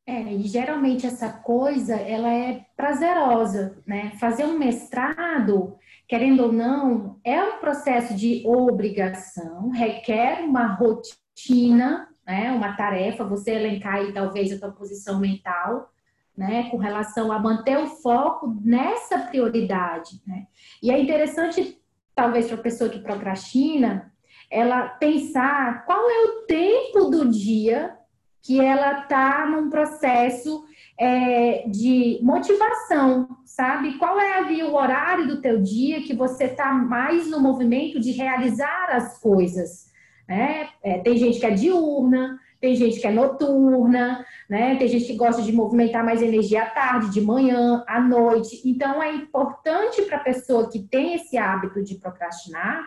É, 0.06 0.22
e 0.34 0.42
geralmente 0.42 1.06
essa 1.06 1.28
coisa, 1.30 1.94
ela 1.94 2.32
é 2.32 2.66
prazerosa, 2.76 3.78
né? 3.86 4.12
Fazer 4.18 4.44
um 4.44 4.58
mestrado, 4.58 5.76
querendo 6.08 6.44
ou 6.44 6.52
não, 6.52 7.20
é 7.22 7.42
um 7.42 7.58
processo 7.58 8.14
de 8.14 8.42
obrigação, 8.44 9.70
requer 9.70 10.42
uma 10.42 10.66
rotina, 10.74 12.08
né? 12.26 12.50
Uma 12.50 12.76
tarefa, 12.76 13.24
você 13.24 13.52
elencar 13.52 13.96
aí 13.96 14.12
talvez 14.12 14.52
a 14.52 14.58
tua 14.58 14.72
posição 14.72 15.20
mental, 15.20 15.92
né, 16.36 16.70
com 16.70 16.78
relação 16.78 17.30
a 17.30 17.38
manter 17.38 17.76
o 17.76 17.86
foco 17.86 18.56
nessa 18.62 19.18
prioridade. 19.18 20.22
Né? 20.26 20.46
E 20.82 20.90
é 20.90 20.98
interessante, 20.98 21.78
talvez, 22.14 22.46
para 22.46 22.54
a 22.56 22.62
pessoa 22.62 22.88
que 22.88 22.98
procrastina, 22.98 24.10
ela 24.50 24.88
pensar 24.88 25.84
qual 25.86 26.10
é 26.10 26.24
o 26.24 26.42
tempo 26.46 27.04
do 27.04 27.28
dia 27.28 27.96
que 28.42 28.60
ela 28.60 29.02
está 29.02 29.46
num 29.46 29.70
processo 29.70 30.64
é, 30.98 31.68
de 31.68 32.18
motivação, 32.22 33.28
sabe? 33.44 33.96
Qual 33.96 34.18
é 34.18 34.38
ali 34.38 34.62
o 34.62 34.74
horário 34.74 35.28
do 35.28 35.40
teu 35.40 35.60
dia 35.62 36.02
que 36.02 36.14
você 36.14 36.44
está 36.44 36.72
mais 36.72 37.30
no 37.30 37.40
movimento 37.40 38.00
de 38.00 38.12
realizar 38.12 38.90
as 38.90 39.18
coisas, 39.18 39.90
né? 40.28 40.68
É, 40.82 40.98
tem 40.98 41.16
gente 41.16 41.38
que 41.38 41.46
é 41.46 41.50
diurna, 41.50 42.38
tem 42.60 42.74
gente 42.74 43.00
que 43.00 43.06
é 43.06 43.10
noturna, 43.10 44.24
né? 44.48 44.76
Tem 44.76 44.88
gente 44.88 45.06
que 45.06 45.16
gosta 45.16 45.40
de 45.40 45.52
movimentar 45.52 46.04
mais 46.04 46.20
energia 46.20 46.64
à 46.64 46.66
tarde, 46.66 47.10
de 47.10 47.20
manhã, 47.20 47.82
à 47.86 47.98
noite. 47.98 48.60
Então 48.64 49.02
é 49.02 49.14
importante 49.14 50.02
para 50.02 50.18
a 50.18 50.24
pessoa 50.24 50.68
que 50.68 50.80
tem 50.80 51.14
esse 51.14 51.38
hábito 51.38 51.82
de 51.82 51.94
procrastinar, 51.94 52.86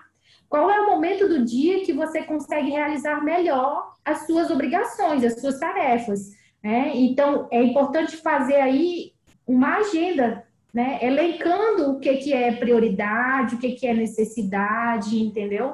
qual 0.53 0.69
é 0.69 0.79
o 0.81 0.86
momento 0.86 1.27
do 1.27 1.43
dia 1.43 1.83
que 1.83 1.91
você 1.91 2.22
consegue 2.22 2.69
realizar 2.69 3.24
melhor 3.24 3.95
as 4.05 4.27
suas 4.27 4.51
obrigações, 4.51 5.24
as 5.24 5.41
suas 5.41 5.57
tarefas. 5.57 6.29
Né? 6.63 6.91
Então, 6.93 7.48
é 7.50 7.63
importante 7.63 8.17
fazer 8.17 8.57
aí 8.57 9.13
uma 9.48 9.77
agenda, 9.77 10.45
né? 10.72 11.00
elencando 11.01 11.89
o 11.89 12.00
que, 12.00 12.17
que 12.17 12.33
é 12.33 12.51
prioridade, 12.51 13.55
o 13.55 13.57
que, 13.57 13.72
que 13.72 13.88
é 13.88 13.95
necessidade, 13.95 15.19
entendeu? 15.19 15.74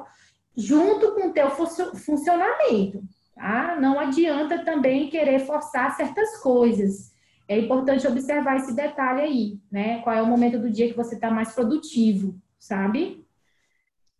Junto 0.56 1.12
com 1.14 1.28
o 1.28 1.32
teu 1.34 1.50
funcionamento. 1.50 3.02
Tá? 3.34 3.76
Não 3.78 4.00
adianta 4.00 4.64
também 4.64 5.10
querer 5.10 5.40
forçar 5.40 5.94
certas 5.94 6.38
coisas. 6.38 7.12
É 7.46 7.58
importante 7.58 8.06
observar 8.06 8.56
esse 8.56 8.74
detalhe 8.74 9.20
aí, 9.20 9.58
né? 9.70 10.00
Qual 10.00 10.16
é 10.16 10.22
o 10.22 10.26
momento 10.26 10.58
do 10.58 10.70
dia 10.70 10.88
que 10.88 10.96
você 10.96 11.16
está 11.16 11.30
mais 11.30 11.52
produtivo, 11.52 12.34
sabe? 12.58 13.22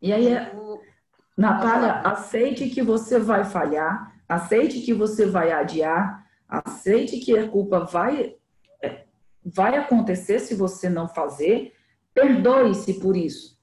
E 0.00 0.12
aí, 0.12 0.28
Natália, 1.36 2.00
aceite 2.00 2.68
que 2.68 2.82
você 2.82 3.18
vai 3.18 3.44
falhar, 3.44 4.14
aceite 4.28 4.80
que 4.80 4.94
você 4.94 5.26
vai 5.26 5.52
adiar, 5.52 6.24
aceite 6.48 7.18
que 7.18 7.36
a 7.36 7.48
culpa 7.48 7.80
vai, 7.80 8.36
é, 8.82 9.04
vai 9.44 9.76
acontecer 9.76 10.38
se 10.38 10.54
você 10.54 10.88
não 10.88 11.08
fazer, 11.08 11.72
perdoe-se 12.14 12.94
por 12.94 13.16
isso. 13.16 13.58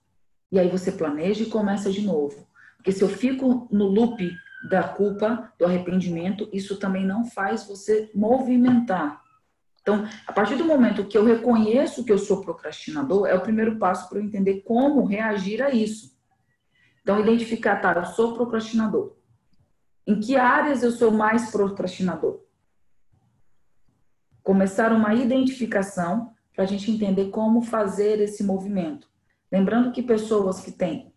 E 0.52 0.60
aí 0.60 0.70
você 0.70 0.92
planeja 0.92 1.44
e 1.44 1.50
começa 1.50 1.92
de 1.92 2.02
novo. 2.02 2.48
Porque 2.78 2.92
se 2.92 3.04
eu 3.04 3.10
fico 3.10 3.68
no 3.72 3.86
loop 3.86 4.32
da 4.70 4.84
culpa, 4.84 5.52
do 5.60 5.66
arrependimento, 5.66 6.50
isso 6.54 6.78
também 6.78 7.06
não 7.06 7.26
faz 7.26 7.68
você 7.68 8.10
movimentar. 8.14 9.22
Então, 9.82 10.06
a 10.26 10.34
partir 10.34 10.56
do 10.56 10.66
momento 10.66 11.06
que 11.06 11.18
eu 11.18 11.24
reconheço 11.24 12.04
que 12.04 12.12
eu 12.12 12.18
sou 12.18 12.42
procrastinador, 12.42 13.28
é 13.28 13.36
o 13.36 13.42
primeiro 13.42 13.78
passo 13.78 14.10
para 14.10 14.20
eu 14.20 14.24
entender 14.24 14.62
como 14.62 15.06
reagir 15.06 15.62
a 15.62 15.70
isso. 15.70 16.17
Então, 17.08 17.22
identificar, 17.22 17.78
tá, 17.78 17.94
eu 17.94 18.06
sou 18.06 18.34
procrastinador. 18.34 19.16
Em 20.06 20.20
que 20.20 20.36
áreas 20.36 20.84
eu 20.84 20.92
sou 20.92 21.10
mais 21.10 21.50
procrastinador? 21.50 22.42
Começar 24.44 24.92
uma 24.92 25.14
identificação 25.14 26.34
para 26.54 26.66
a 26.66 26.68
gente 26.68 26.92
entender 26.92 27.30
como 27.30 27.62
fazer 27.62 28.20
esse 28.20 28.44
movimento. 28.44 29.08
Lembrando 29.50 29.94
que 29.94 30.04
pessoas 30.04 30.60
que 30.60 30.70
têm 30.70 31.14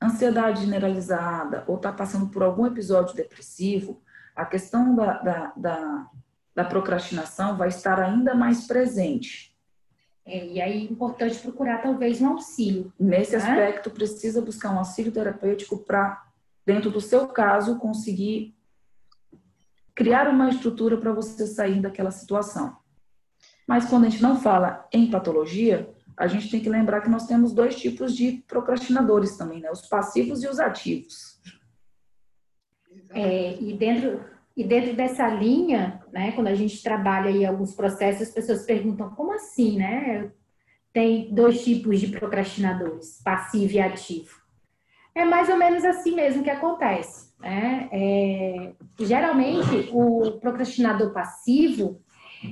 ansiedade 0.00 0.60
generalizada 0.60 1.64
ou 1.66 1.78
está 1.78 1.92
passando 1.92 2.28
por 2.28 2.44
algum 2.44 2.64
episódio 2.64 3.16
depressivo, 3.16 4.00
a 4.36 4.46
questão 4.46 4.94
da, 4.94 5.14
da, 5.14 5.52
da, 5.56 6.10
da 6.54 6.64
procrastinação 6.64 7.56
vai 7.56 7.70
estar 7.70 7.98
ainda 7.98 8.36
mais 8.36 8.68
presente. 8.68 9.57
É, 10.28 10.46
e 10.46 10.60
aí 10.60 10.86
é 10.86 10.90
importante 10.90 11.38
procurar 11.38 11.80
talvez 11.80 12.20
um 12.20 12.28
auxílio. 12.28 12.92
Nesse 13.00 13.32
né? 13.32 13.38
aspecto, 13.38 13.90
precisa 13.90 14.42
buscar 14.42 14.70
um 14.70 14.78
auxílio 14.78 15.10
terapêutico 15.10 15.78
para, 15.78 16.22
dentro 16.66 16.90
do 16.90 17.00
seu 17.00 17.26
caso, 17.28 17.78
conseguir 17.78 18.54
criar 19.94 20.28
uma 20.28 20.50
estrutura 20.50 20.98
para 20.98 21.12
você 21.12 21.46
sair 21.46 21.80
daquela 21.80 22.10
situação. 22.10 22.76
Mas 23.66 23.86
quando 23.86 24.04
a 24.04 24.08
gente 24.10 24.22
não 24.22 24.38
fala 24.38 24.86
em 24.92 25.10
patologia, 25.10 25.88
a 26.14 26.26
gente 26.26 26.50
tem 26.50 26.60
que 26.60 26.68
lembrar 26.68 27.00
que 27.00 27.08
nós 27.08 27.26
temos 27.26 27.54
dois 27.54 27.74
tipos 27.74 28.14
de 28.14 28.44
procrastinadores 28.46 29.36
também, 29.36 29.60
né? 29.60 29.70
Os 29.70 29.82
passivos 29.88 30.42
e 30.42 30.48
os 30.48 30.60
ativos. 30.60 31.40
É, 33.10 33.58
e 33.58 33.72
dentro 33.72 34.22
e 34.58 34.64
dentro 34.64 34.92
dessa 34.92 35.28
linha, 35.28 36.02
né, 36.12 36.32
quando 36.32 36.48
a 36.48 36.54
gente 36.56 36.82
trabalha 36.82 37.30
aí 37.30 37.46
alguns 37.46 37.76
processos, 37.76 38.22
as 38.22 38.34
pessoas 38.34 38.66
perguntam 38.66 39.08
como 39.10 39.32
assim, 39.32 39.78
né? 39.78 40.32
Tem 40.92 41.32
dois 41.32 41.62
tipos 41.62 42.00
de 42.00 42.08
procrastinadores, 42.08 43.22
passivo 43.22 43.74
e 43.74 43.78
ativo. 43.78 44.34
É 45.14 45.24
mais 45.24 45.48
ou 45.48 45.56
menos 45.56 45.84
assim 45.84 46.12
mesmo 46.12 46.42
que 46.42 46.50
acontece. 46.50 47.32
Né? 47.38 47.88
É, 47.92 48.72
geralmente, 48.98 49.90
o 49.92 50.40
procrastinador 50.40 51.12
passivo, 51.12 52.00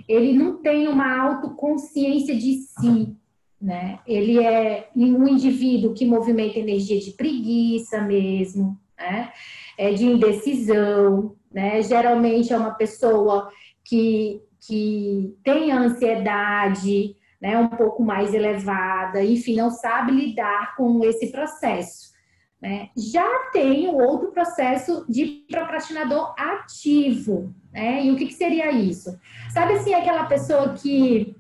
ele 0.08 0.32
não 0.32 0.62
tem 0.62 0.86
uma 0.86 1.20
autoconsciência 1.20 2.36
de 2.36 2.52
si, 2.52 3.16
né? 3.60 3.98
Ele 4.06 4.38
é 4.38 4.90
um 4.94 5.26
indivíduo 5.26 5.92
que 5.92 6.06
movimenta 6.06 6.60
energia 6.60 7.00
de 7.00 7.10
preguiça 7.10 8.00
mesmo, 8.00 8.78
né? 8.96 9.32
É 9.76 9.92
de 9.92 10.04
indecisão, 10.06 11.34
né? 11.56 11.80
Geralmente 11.80 12.52
é 12.52 12.58
uma 12.58 12.74
pessoa 12.74 13.50
que, 13.82 14.42
que 14.60 15.34
tem 15.42 15.72
ansiedade, 15.72 17.16
né? 17.40 17.56
Um 17.56 17.68
pouco 17.68 18.04
mais 18.04 18.34
elevada, 18.34 19.24
enfim, 19.24 19.56
não 19.56 19.70
sabe 19.70 20.12
lidar 20.12 20.76
com 20.76 21.02
esse 21.02 21.32
processo. 21.32 22.14
Né? 22.60 22.90
Já 22.94 23.26
tem 23.52 23.88
o 23.88 23.96
outro 23.96 24.32
processo 24.32 25.06
de 25.08 25.46
procrastinador 25.50 26.34
ativo, 26.38 27.54
né? 27.72 28.04
E 28.04 28.10
o 28.10 28.16
que, 28.16 28.26
que 28.26 28.34
seria 28.34 28.70
isso? 28.70 29.18
Sabe 29.50 29.74
assim, 29.74 29.94
aquela 29.94 30.24
pessoa 30.24 30.74
que 30.74 31.34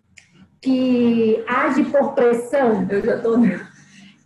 que 0.62 1.44
age 1.46 1.84
por 1.84 2.14
pressão. 2.14 2.86
Eu 2.88 3.04
já 3.04 3.16
estou 3.16 3.36
nele. 3.36 3.62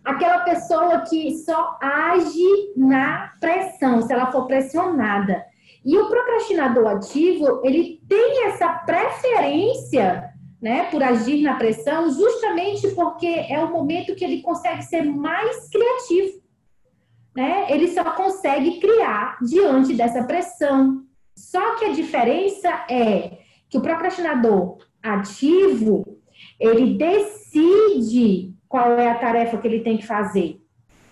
Aquela 0.03 0.39
pessoa 0.39 1.01
que 1.01 1.37
só 1.37 1.77
age 1.81 2.73
na 2.77 3.33
pressão, 3.39 4.01
se 4.01 4.11
ela 4.11 4.31
for 4.31 4.47
pressionada. 4.47 5.50
E 5.83 5.97
o 5.97 6.07
procrastinador 6.07 6.87
ativo, 6.87 7.61
ele 7.63 8.01
tem 8.07 8.45
essa 8.45 8.69
preferência, 8.69 10.31
né, 10.61 10.85
por 10.91 11.01
agir 11.01 11.41
na 11.41 11.55
pressão, 11.55 12.09
justamente 12.11 12.89
porque 12.89 13.25
é 13.27 13.59
o 13.63 13.71
momento 13.71 14.15
que 14.15 14.23
ele 14.23 14.41
consegue 14.41 14.83
ser 14.83 15.01
mais 15.03 15.67
criativo. 15.69 16.41
Né? 17.35 17.65
Ele 17.69 17.87
só 17.87 18.03
consegue 18.11 18.79
criar 18.79 19.37
diante 19.41 19.93
dessa 19.93 20.23
pressão. 20.23 21.03
Só 21.35 21.75
que 21.75 21.85
a 21.85 21.93
diferença 21.93 22.69
é 22.89 23.39
que 23.69 23.77
o 23.77 23.81
procrastinador 23.81 24.77
ativo, 25.01 26.03
ele 26.59 26.95
decide 26.95 28.53
qual 28.67 28.91
é 28.99 29.09
a 29.09 29.17
tarefa 29.17 29.57
que 29.57 29.67
ele 29.67 29.79
tem 29.79 29.97
que 29.97 30.05
fazer. 30.05 30.60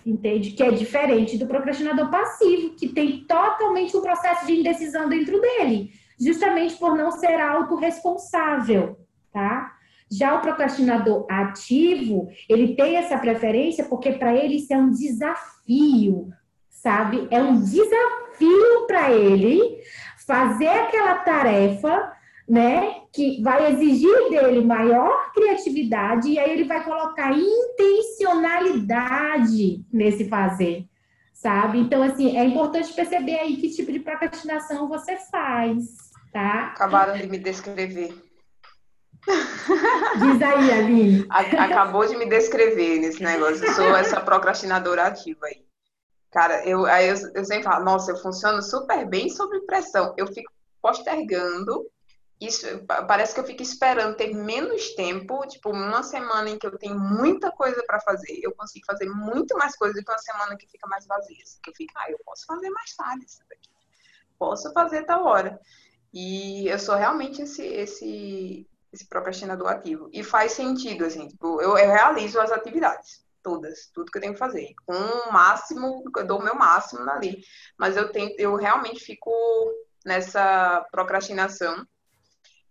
Entende? 0.04 0.52
Que 0.52 0.62
é 0.62 0.70
diferente 0.70 1.36
do 1.36 1.46
procrastinador 1.46 2.10
passivo, 2.10 2.74
que 2.74 2.88
tem 2.88 3.24
totalmente 3.24 3.96
um 3.96 4.00
processo 4.00 4.46
de 4.46 4.58
indecisão 4.58 5.08
dentro 5.08 5.40
dele, 5.40 5.90
justamente 6.18 6.76
por 6.76 6.96
não 6.96 7.10
ser 7.10 7.38
autorresponsável, 7.40 8.98
tá? 9.32 9.72
Já 10.10 10.34
o 10.34 10.40
procrastinador 10.40 11.26
ativo, 11.30 12.28
ele 12.48 12.74
tem 12.74 12.96
essa 12.96 13.16
preferência 13.18 13.84
porque 13.84 14.12
para 14.12 14.34
ele 14.34 14.56
isso 14.56 14.72
é 14.72 14.76
um 14.76 14.90
desafio, 14.90 16.32
sabe? 16.68 17.28
É 17.30 17.40
um 17.42 17.60
desafio 17.60 18.86
para 18.86 19.12
ele 19.12 19.78
fazer 20.26 20.68
aquela 20.68 21.16
tarefa 21.16 22.12
né? 22.50 23.02
Que 23.12 23.40
vai 23.42 23.72
exigir 23.72 24.28
dele 24.28 24.62
maior 24.64 25.32
criatividade 25.32 26.28
e 26.28 26.36
aí 26.36 26.50
ele 26.50 26.64
vai 26.64 26.82
colocar 26.82 27.32
intencionalidade 27.32 29.84
nesse 29.92 30.28
fazer, 30.28 30.84
sabe? 31.32 31.78
Então, 31.78 32.02
assim, 32.02 32.36
é 32.36 32.44
importante 32.44 32.92
perceber 32.92 33.38
aí 33.38 33.56
que 33.56 33.70
tipo 33.70 33.92
de 33.92 34.00
procrastinação 34.00 34.88
você 34.88 35.16
faz, 35.30 36.10
tá? 36.32 36.72
Acabaram 36.74 37.16
de 37.16 37.28
me 37.28 37.38
descrever. 37.38 38.12
Diz 40.18 40.42
aí, 40.42 40.72
Aline. 40.72 41.24
Acabou 41.30 42.04
de 42.08 42.16
me 42.16 42.26
descrever 42.26 42.98
nesse 42.98 43.22
negócio. 43.22 43.64
Eu 43.64 43.72
sou 43.74 43.96
essa 43.96 44.20
procrastinadora 44.20 45.06
ativa 45.06 45.46
aí. 45.46 45.62
Cara, 46.32 46.66
eu, 46.66 46.84
aí 46.86 47.08
eu, 47.08 47.14
eu 47.32 47.44
sempre 47.44 47.62
falo, 47.62 47.84
nossa, 47.84 48.10
eu 48.10 48.16
funciono 48.16 48.60
super 48.60 49.06
bem 49.06 49.28
sob 49.28 49.60
pressão. 49.66 50.12
Eu 50.16 50.26
fico 50.26 50.50
postergando 50.82 51.88
isso 52.40 52.66
parece 52.86 53.34
que 53.34 53.40
eu 53.40 53.44
fico 53.44 53.62
esperando 53.62 54.16
ter 54.16 54.34
menos 54.34 54.94
tempo, 54.94 55.46
tipo, 55.46 55.70
uma 55.70 56.02
semana 56.02 56.48
em 56.48 56.58
que 56.58 56.66
eu 56.66 56.78
tenho 56.78 56.98
muita 56.98 57.50
coisa 57.50 57.82
para 57.86 58.00
fazer, 58.00 58.40
eu 58.42 58.52
consigo 58.52 58.86
fazer 58.86 59.08
muito 59.10 59.56
mais 59.58 59.76
coisa 59.76 59.94
do 59.94 60.04
que 60.04 60.10
uma 60.10 60.18
semana 60.18 60.56
que 60.56 60.66
fica 60.66 60.86
mais 60.88 61.06
vazia. 61.06 61.36
Que 61.62 61.70
eu 61.70 61.74
fico, 61.74 61.92
ah, 61.96 62.10
eu 62.10 62.18
posso 62.24 62.46
fazer 62.46 62.70
mais 62.70 62.94
tarde 62.96 63.26
isso 63.26 63.40
daqui. 63.48 63.68
Posso 64.38 64.72
fazer 64.72 65.04
tal 65.04 65.26
hora. 65.26 65.60
E 66.12 66.66
eu 66.68 66.78
sou 66.78 66.94
realmente 66.94 67.42
esse, 67.42 67.62
esse, 67.62 68.66
esse 68.90 69.06
procrastinador 69.06 69.68
ativo. 69.68 70.08
E 70.12 70.24
faz 70.24 70.52
sentido, 70.52 71.04
assim, 71.04 71.28
tipo, 71.28 71.60
eu, 71.60 71.76
eu 71.76 71.90
realizo 71.90 72.40
as 72.40 72.50
atividades 72.50 73.22
todas, 73.42 73.90
tudo 73.94 74.10
que 74.10 74.18
eu 74.18 74.22
tenho 74.22 74.34
que 74.34 74.38
fazer. 74.38 74.72
Com 74.86 74.94
o 74.94 75.32
máximo, 75.32 76.02
eu 76.16 76.26
dou 76.26 76.38
o 76.38 76.42
meu 76.42 76.54
máximo 76.54 77.08
ali. 77.10 77.42
Mas 77.78 77.96
eu 77.96 78.10
tento, 78.10 78.34
eu 78.38 78.54
realmente 78.56 79.00
fico 79.00 79.30
nessa 80.04 80.86
procrastinação. 80.90 81.86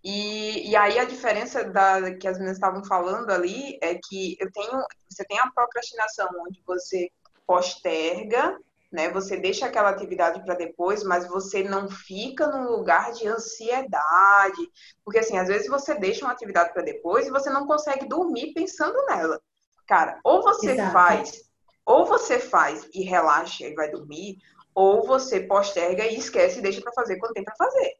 E, 0.03 0.69
e 0.69 0.75
aí 0.75 0.97
a 0.97 1.05
diferença 1.05 1.63
da 1.63 2.15
que 2.15 2.27
as 2.27 2.37
meninas 2.37 2.57
estavam 2.57 2.83
falando 2.83 3.31
ali 3.31 3.77
é 3.81 3.95
que 3.95 4.37
eu 4.39 4.49
tenho, 4.51 4.83
você 5.09 5.25
tem 5.25 5.39
a 5.39 5.51
procrastinação 5.51 6.29
onde 6.47 6.61
você 6.65 7.09
posterga, 7.45 8.57
né? 8.91 9.09
Você 9.09 9.37
deixa 9.37 9.65
aquela 9.65 9.89
atividade 9.89 10.43
para 10.43 10.55
depois, 10.55 11.03
mas 11.03 11.27
você 11.27 11.63
não 11.63 11.89
fica 11.89 12.47
num 12.47 12.69
lugar 12.69 13.11
de 13.11 13.27
ansiedade, 13.27 14.69
porque 15.03 15.19
assim, 15.19 15.37
às 15.37 15.47
vezes 15.47 15.67
você 15.67 15.95
deixa 15.95 16.25
uma 16.25 16.31
atividade 16.33 16.73
para 16.73 16.81
depois 16.81 17.27
e 17.27 17.31
você 17.31 17.49
não 17.49 17.67
consegue 17.67 18.07
dormir 18.07 18.53
pensando 18.53 19.05
nela. 19.05 19.39
Cara, 19.85 20.19
ou 20.23 20.41
você 20.41 20.71
Exato. 20.71 20.93
faz, 20.93 21.41
ou 21.85 22.05
você 22.05 22.39
faz 22.39 22.87
e 22.93 23.03
relaxa 23.03 23.65
e 23.65 23.75
vai 23.75 23.91
dormir, 23.91 24.37
ou 24.73 25.03
você 25.03 25.41
posterga 25.41 26.05
e 26.05 26.17
esquece 26.17 26.59
e 26.59 26.61
deixa 26.61 26.81
para 26.81 26.93
fazer 26.93 27.17
quando 27.17 27.33
tem 27.33 27.43
para 27.43 27.55
fazer. 27.55 27.97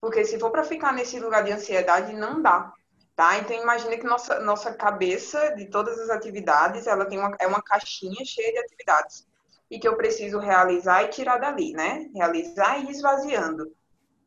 Porque 0.00 0.24
se 0.24 0.38
for 0.38 0.50
para 0.50 0.64
ficar 0.64 0.92
nesse 0.92 1.18
lugar 1.20 1.44
de 1.44 1.52
ansiedade, 1.52 2.12
não 2.14 2.40
dá. 2.40 2.72
Tá? 3.14 3.38
Então 3.38 3.54
imagina 3.54 3.96
que 3.98 4.06
nossa, 4.06 4.40
nossa 4.40 4.72
cabeça 4.72 5.54
de 5.54 5.66
todas 5.66 5.98
as 5.98 6.08
atividades, 6.08 6.86
ela 6.86 7.04
tem 7.04 7.18
uma, 7.18 7.36
é 7.38 7.46
uma 7.46 7.60
caixinha 7.60 8.24
cheia 8.24 8.52
de 8.52 8.58
atividades. 8.60 9.26
E 9.70 9.78
que 9.78 9.86
eu 9.86 9.96
preciso 9.96 10.38
realizar 10.38 11.04
e 11.04 11.08
tirar 11.08 11.38
dali, 11.38 11.72
né? 11.72 12.08
Realizar 12.14 12.78
e 12.78 12.86
ir 12.86 12.90
esvaziando. 12.90 13.70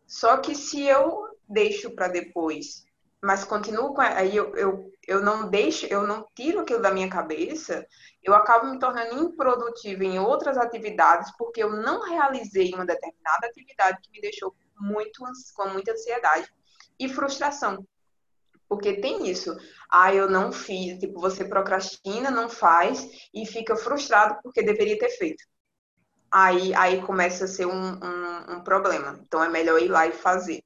Só 0.05 0.37
que 0.37 0.55
se 0.55 0.83
eu 0.83 1.27
deixo 1.49 1.91
para 1.91 2.07
depois 2.07 2.85
mas 3.23 3.45
continuo 3.45 3.93
com 3.93 4.01
aí 4.01 4.35
eu, 4.35 4.53
eu, 4.57 4.91
eu 5.07 5.21
não 5.21 5.49
deixo, 5.49 5.85
eu 5.85 6.05
não 6.05 6.27
tiro 6.35 6.59
aquilo 6.59 6.81
da 6.81 6.91
minha 6.91 7.09
cabeça, 7.09 7.87
eu 8.21 8.35
acabo 8.35 8.69
me 8.69 8.77
tornando 8.77 9.17
improdutiva 9.17 10.03
em 10.03 10.19
outras 10.19 10.57
atividades 10.57 11.31
porque 11.37 11.63
eu 11.63 11.71
não 11.71 12.01
realizei 12.01 12.73
uma 12.73 12.85
determinada 12.85 13.47
atividade 13.47 13.99
que 14.01 14.11
me 14.11 14.19
deixou 14.19 14.53
muito 14.77 15.23
com 15.55 15.69
muita 15.69 15.93
ansiedade 15.93 16.51
e 16.99 17.07
frustração. 17.07 17.87
Porque 18.67 18.99
tem 18.99 19.29
isso. 19.29 19.55
Ah, 19.89 20.13
eu 20.13 20.29
não 20.29 20.51
fiz, 20.51 20.99
tipo, 20.99 21.21
você 21.21 21.45
procrastina, 21.45 22.29
não 22.29 22.49
faz 22.49 23.07
e 23.33 23.45
fica 23.45 23.75
frustrado 23.77 24.37
porque 24.43 24.63
deveria 24.63 24.99
ter 24.99 25.09
feito. 25.09 25.43
Aí, 26.29 26.73
aí 26.73 27.01
começa 27.01 27.45
a 27.45 27.47
ser 27.47 27.67
um, 27.67 27.71
um, 27.71 28.55
um 28.55 28.63
problema. 28.63 29.17
Então 29.25 29.41
é 29.41 29.47
melhor 29.47 29.79
ir 29.81 29.87
lá 29.87 30.07
e 30.07 30.11
fazer 30.11 30.61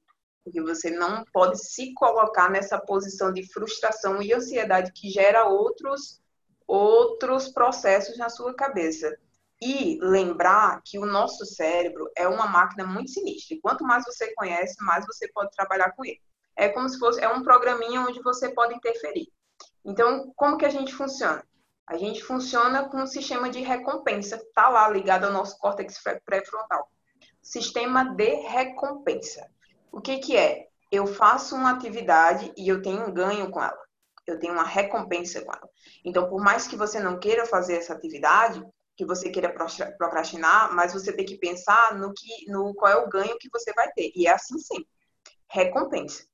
porque 0.48 0.62
você 0.62 0.90
não 0.90 1.24
pode 1.32 1.58
se 1.58 1.92
colocar 1.92 2.50
nessa 2.50 2.78
posição 2.78 3.30
de 3.32 3.46
frustração 3.52 4.22
e 4.22 4.32
ansiedade 4.32 4.92
que 4.92 5.10
gera 5.10 5.44
outros 5.44 6.20
outros 6.66 7.48
processos 7.48 8.18
na 8.18 8.28
sua 8.28 8.54
cabeça. 8.54 9.16
E 9.60 9.98
lembrar 10.02 10.82
que 10.84 10.98
o 10.98 11.06
nosso 11.06 11.44
cérebro 11.46 12.10
é 12.16 12.28
uma 12.28 12.46
máquina 12.46 12.86
muito 12.86 13.10
sinistra. 13.10 13.56
E 13.56 13.60
quanto 13.60 13.84
mais 13.84 14.04
você 14.04 14.32
conhece, 14.34 14.76
mais 14.84 15.04
você 15.06 15.26
pode 15.32 15.50
trabalhar 15.52 15.92
com 15.92 16.04
ele. 16.04 16.20
É 16.54 16.68
como 16.68 16.88
se 16.88 16.98
fosse 16.98 17.20
é 17.20 17.28
um 17.28 17.42
programinha 17.42 18.02
onde 18.02 18.22
você 18.22 18.50
pode 18.50 18.74
interferir. 18.74 19.32
Então, 19.84 20.32
como 20.36 20.58
que 20.58 20.66
a 20.66 20.70
gente 20.70 20.94
funciona? 20.94 21.42
A 21.86 21.96
gente 21.96 22.22
funciona 22.22 22.88
com 22.88 22.98
um 22.98 23.06
sistema 23.06 23.48
de 23.48 23.60
recompensa, 23.60 24.36
está 24.36 24.68
lá 24.68 24.88
ligado 24.88 25.24
ao 25.24 25.32
nosso 25.32 25.58
córtex 25.58 25.98
pré-frontal. 26.24 26.88
Sistema 27.42 28.04
de 28.14 28.34
recompensa. 28.46 29.48
O 29.92 30.00
que, 30.00 30.18
que 30.18 30.36
é? 30.36 30.66
Eu 30.90 31.06
faço 31.06 31.54
uma 31.54 31.72
atividade 31.72 32.52
e 32.56 32.68
eu 32.68 32.80
tenho 32.80 33.06
um 33.06 33.12
ganho 33.12 33.50
com 33.50 33.62
ela. 33.62 33.78
Eu 34.26 34.38
tenho 34.38 34.52
uma 34.52 34.64
recompensa 34.64 35.42
com 35.42 35.52
ela. 35.52 35.68
Então, 36.04 36.28
por 36.28 36.40
mais 36.40 36.66
que 36.66 36.76
você 36.76 37.00
não 37.00 37.18
queira 37.18 37.46
fazer 37.46 37.76
essa 37.76 37.94
atividade, 37.94 38.62
que 38.96 39.04
você 39.04 39.30
queira 39.30 39.54
procrastinar, 39.96 40.74
mas 40.74 40.92
você 40.92 41.12
tem 41.12 41.24
que 41.24 41.38
pensar 41.38 41.96
no 41.96 42.12
que, 42.12 42.50
no 42.50 42.74
qual 42.74 42.92
é 42.92 42.96
o 42.96 43.08
ganho 43.08 43.38
que 43.38 43.48
você 43.52 43.72
vai 43.72 43.90
ter. 43.92 44.10
E 44.14 44.26
é 44.26 44.32
assim 44.32 44.58
sim. 44.58 44.84
Recompensa. 45.50 46.24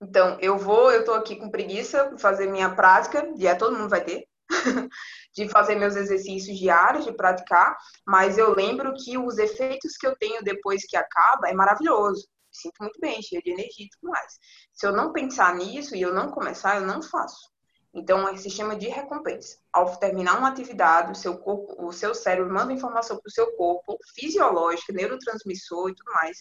Então, 0.00 0.38
eu 0.40 0.56
vou, 0.56 0.90
eu 0.90 1.04
tô 1.04 1.12
aqui 1.12 1.36
com 1.36 1.50
preguiça 1.50 2.16
fazer 2.18 2.46
minha 2.46 2.74
prática, 2.74 3.30
e 3.36 3.46
é 3.46 3.54
todo 3.54 3.76
mundo 3.76 3.90
vai 3.90 4.02
ter, 4.02 4.26
de 5.34 5.48
fazer 5.48 5.74
meus 5.74 5.94
exercícios 5.94 6.58
diários, 6.58 7.04
de 7.04 7.12
praticar, 7.12 7.76
mas 8.06 8.38
eu 8.38 8.54
lembro 8.54 8.94
que 8.94 9.18
os 9.18 9.36
efeitos 9.36 9.96
que 9.98 10.06
eu 10.06 10.16
tenho 10.16 10.42
depois 10.42 10.86
que 10.86 10.96
acaba 10.96 11.48
é 11.48 11.52
maravilhoso 11.52 12.26
sinto 12.52 12.76
muito 12.80 12.98
bem, 13.00 13.22
cheia 13.22 13.40
de 13.42 13.50
energia 13.50 13.86
e 13.86 13.90
tudo 13.90 14.10
mais. 14.10 14.38
Se 14.72 14.86
eu 14.86 14.92
não 14.92 15.12
pensar 15.12 15.54
nisso 15.54 15.94
e 15.94 16.02
eu 16.02 16.14
não 16.14 16.30
começar, 16.30 16.76
eu 16.76 16.86
não 16.86 17.02
faço. 17.02 17.50
Então, 17.92 18.28
é 18.28 18.36
sistema 18.36 18.76
de 18.76 18.88
recompensa. 18.88 19.58
Ao 19.72 19.96
terminar 19.96 20.38
uma 20.38 20.48
atividade, 20.48 21.10
o 21.10 21.14
seu 21.14 21.36
corpo, 21.38 21.84
o 21.84 21.92
seu 21.92 22.14
cérebro 22.14 22.52
manda 22.52 22.72
informação 22.72 23.16
para 23.18 23.28
o 23.28 23.32
seu 23.32 23.56
corpo, 23.56 23.98
fisiológica, 24.14 24.92
neurotransmissor 24.92 25.90
e 25.90 25.94
tudo 25.94 26.12
mais, 26.12 26.38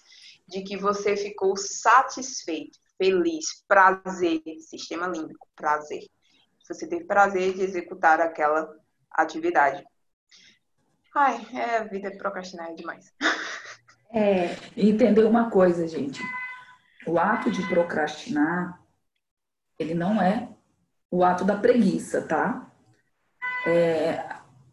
de 0.48 0.62
que 0.62 0.78
você 0.78 1.18
ficou 1.18 1.58
satisfeito, 1.58 2.78
feliz, 2.98 3.64
prazer, 3.68 4.42
sistema 4.60 5.08
límbico, 5.08 5.48
prazer. 5.56 6.04
Você 6.68 6.88
teve 6.88 7.06
prazer 7.06 7.56
de 7.56 7.64
executar 7.64 8.22
aquela 8.22 8.72
atividade. 9.10 9.84
Ai, 11.16 11.48
é, 11.54 11.78
a 11.78 11.84
vida 11.86 12.16
procrastinar 12.16 12.70
é 12.70 12.76
demais. 12.76 13.12
É. 14.12 14.56
Entender 14.76 15.24
uma 15.24 15.50
coisa, 15.50 15.88
gente. 15.88 16.22
O 17.06 17.18
ato 17.18 17.52
de 17.52 17.66
procrastinar, 17.68 18.82
ele 19.78 19.94
não 19.94 20.22
é 20.22 20.50
o 21.12 21.24
ato 21.24 21.44
da 21.44 21.56
preguiça, 21.56 22.22
tá? 22.22 22.72
É, 23.66 24.26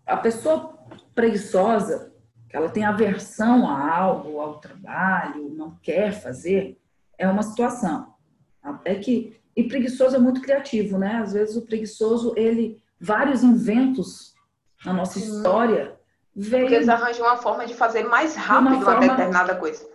a 0.06 0.16
pessoa 0.16 0.76
preguiçosa, 1.14 2.12
ela 2.50 2.68
tem 2.68 2.84
aversão 2.84 3.68
a 3.68 3.96
algo, 3.96 4.40
ao 4.40 4.58
trabalho, 4.58 5.50
não 5.50 5.76
quer 5.76 6.12
fazer, 6.12 6.80
é 7.18 7.28
uma 7.28 7.42
situação. 7.42 8.14
Até 8.62 8.96
que 8.96 9.36
e 9.56 9.64
preguiçoso 9.64 10.14
é 10.14 10.18
muito 10.18 10.42
criativo, 10.42 10.98
né? 10.98 11.16
Às 11.16 11.32
vezes 11.32 11.56
o 11.56 11.64
preguiçoso, 11.64 12.34
ele 12.36 12.82
vários 13.00 13.42
inventos 13.42 14.34
na 14.84 14.92
nossa 14.92 15.18
história 15.18 15.95
veio. 16.36 16.64
Porque 16.64 16.74
eles 16.74 16.88
arranjam 16.88 17.26
uma 17.26 17.38
forma 17.38 17.66
de 17.66 17.74
fazer 17.74 18.04
mais 18.04 18.36
rápido 18.36 18.76
uma, 18.76 18.98
uma 18.98 19.00
determinada 19.00 19.56
coisa. 19.56 19.88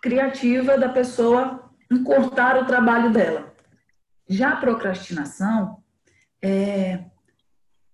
Criativa 0.00 0.78
da 0.78 0.88
pessoa 0.88 1.70
encurtar 1.90 2.56
o 2.56 2.66
trabalho 2.66 3.12
dela. 3.12 3.52
Já 4.26 4.54
a 4.54 4.56
procrastinação, 4.56 5.82
é, 6.40 7.04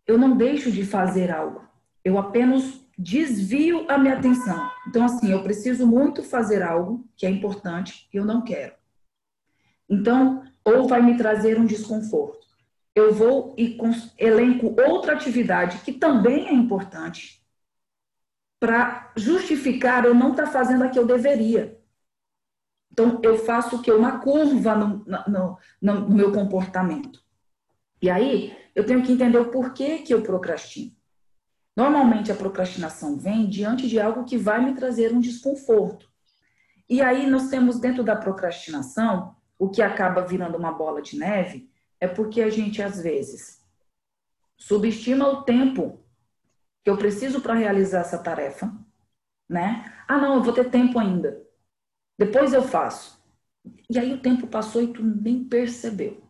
eu 0.07 0.17
não 0.17 0.37
deixo 0.37 0.71
de 0.71 0.87
fazer 0.87 1.33
algo, 1.33 1.67
eu 2.05 2.17
apenas 2.17 2.81
desvio 2.97 3.85
a 3.89 3.99
minha 3.99 4.17
atenção. 4.17 4.71
Então, 4.87 5.05
assim, 5.05 5.33
eu 5.33 5.43
preciso 5.43 5.87
muito 5.87 6.23
fazer 6.23 6.63
algo 6.63 7.05
que 7.17 7.27
é 7.27 7.31
importante 7.31 8.09
e 8.13 8.17
eu 8.17 8.25
não 8.25 8.43
quero. 8.43 8.75
Então, 9.89 10.43
ou 10.65 10.87
vai 10.87 11.03
me 11.03 11.17
trazer 11.17 11.59
um 11.59 11.67
desconforto. 11.67 12.47
Eu 12.95 13.13
vou 13.13 13.55
e 13.57 13.79
elenco 14.19 14.75
outra 14.89 15.13
atividade 15.13 15.79
que 15.79 15.93
também 15.93 16.49
é 16.49 16.53
importante 16.53 17.38
para 18.61 19.13
justificar 19.17 20.05
eu 20.05 20.15
não 20.15 20.33
estar 20.33 20.47
tá 20.47 20.51
fazendo 20.51 20.85
a 20.85 20.89
que 20.89 20.99
eu 20.99 21.07
deveria. 21.07 21.79
Então, 22.91 23.21
eu 23.23 23.39
faço 23.39 23.77
o 23.77 23.83
que? 23.83 23.93
Uma 23.93 24.19
curva 24.19 24.75
no, 24.75 25.05
no, 25.07 25.59
no, 25.81 26.11
meu 26.11 26.33
comportamento. 26.33 27.23
E 28.03 28.11
aí, 28.11 28.57
eu 28.75 28.85
tenho 28.85 29.03
que 29.03 29.13
entender 29.13 29.39
o 29.39 29.51
porquê 29.51 29.99
que 29.99 30.13
eu 30.13 30.23
procrastino. 30.23 30.93
Normalmente, 31.77 32.33
a 32.33 32.35
procrastinação 32.35 33.17
vem 33.17 33.49
diante 33.49 33.89
de 33.89 34.01
algo 34.01 34.25
que 34.25 34.37
vai 34.37 34.65
me 34.65 34.75
trazer 34.75 35.13
um 35.13 35.21
desconforto. 35.21 36.11
E 36.89 37.01
aí, 37.01 37.29
nós 37.29 37.49
temos 37.49 37.79
dentro 37.79 38.03
da 38.03 38.17
procrastinação, 38.17 39.37
o 39.57 39.69
que 39.69 39.81
acaba 39.81 40.27
virando 40.27 40.59
uma 40.59 40.73
bola 40.73 41.01
de 41.01 41.17
neve, 41.17 41.71
é 42.01 42.09
porque 42.09 42.43
a 42.43 42.51
gente, 42.51 42.83
às 42.83 43.01
vezes, 43.01 43.65
subestima 44.57 45.29
o 45.29 45.43
tempo 45.43 46.01
que 46.85 46.91
eu 46.91 46.97
preciso 46.97 47.41
para 47.41 47.55
realizar 47.55 48.01
essa 48.01 48.19
tarefa, 48.19 48.73
né? 49.49 49.93
Ah, 50.07 50.19
não, 50.19 50.37
eu 50.37 50.43
vou 50.43 50.53
ter 50.53 50.71
tempo 50.71 50.99
ainda. 50.99 51.41
Depois 52.19 52.53
eu 52.53 52.63
faço. 52.63 53.19
E 53.91 53.99
aí 53.99 54.13
o 54.13 54.21
tempo 54.21 54.47
passou 54.47 54.83
e 54.83 54.93
tu 54.93 55.03
nem 55.03 55.45
percebeu. 55.45 56.23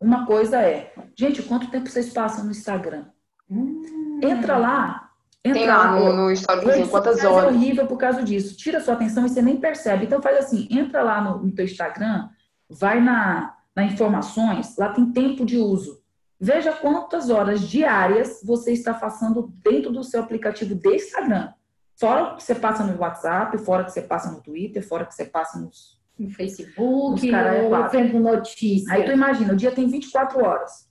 Uma 0.00 0.26
coisa 0.26 0.60
é, 0.62 0.94
gente, 1.16 1.42
quanto 1.42 1.70
tempo 1.70 1.88
vocês 1.88 2.12
passam 2.12 2.44
no 2.44 2.50
Instagram? 2.50 3.06
Hum. 3.50 4.20
Entra 4.22 4.56
lá. 4.56 5.10
Entra 5.44 5.58
Tem 5.58 5.68
lá 5.68 5.98
no, 5.98 6.12
no 6.12 6.30
Instagram 6.30 6.86
quantas 6.88 7.24
horas. 7.24 7.54
É 7.54 7.56
horrível 7.56 7.86
por 7.86 7.96
causa 7.96 8.22
disso. 8.22 8.56
Tira 8.56 8.80
sua 8.80 8.94
atenção 8.94 9.24
e 9.24 9.28
você 9.28 9.40
nem 9.40 9.58
percebe. 9.58 10.04
Então 10.04 10.20
faz 10.20 10.38
assim, 10.38 10.68
entra 10.70 11.02
lá 11.02 11.20
no, 11.20 11.44
no 11.44 11.52
teu 11.52 11.64
Instagram, 11.64 12.28
vai 12.68 13.00
na, 13.00 13.56
na 13.74 13.84
informações, 13.84 14.76
lá 14.76 14.90
tem 14.92 15.10
tempo 15.12 15.44
de 15.44 15.56
uso. 15.56 16.00
Veja 16.40 16.72
quantas 16.72 17.28
horas 17.28 17.60
diárias 17.68 18.40
você 18.42 18.72
está 18.72 18.94
passando 18.94 19.52
dentro 19.62 19.92
do 19.92 20.02
seu 20.02 20.22
aplicativo 20.22 20.74
de 20.74 20.94
Instagram. 20.94 21.52
Fora 21.96 22.34
que 22.34 22.42
você 22.42 22.54
passa 22.54 22.82
no 22.82 22.98
WhatsApp, 22.98 23.58
fora 23.58 23.84
que 23.84 23.92
você 23.92 24.00
passa 24.00 24.32
no 24.32 24.40
Twitter, 24.40 24.82
fora 24.86 25.04
que 25.04 25.14
você 25.14 25.26
passa 25.26 25.58
nos, 25.58 26.00
No 26.18 26.30
Facebook, 26.30 27.26
Os 27.26 27.30
cara 27.30 27.56
é 27.56 27.68
quatro. 27.68 27.98
vendo 27.98 28.18
notícia. 28.18 28.90
Aí 28.90 29.04
tu 29.04 29.12
imagina, 29.12 29.52
o 29.52 29.56
dia 29.56 29.70
tem 29.70 29.86
24 29.86 30.42
horas. 30.42 30.88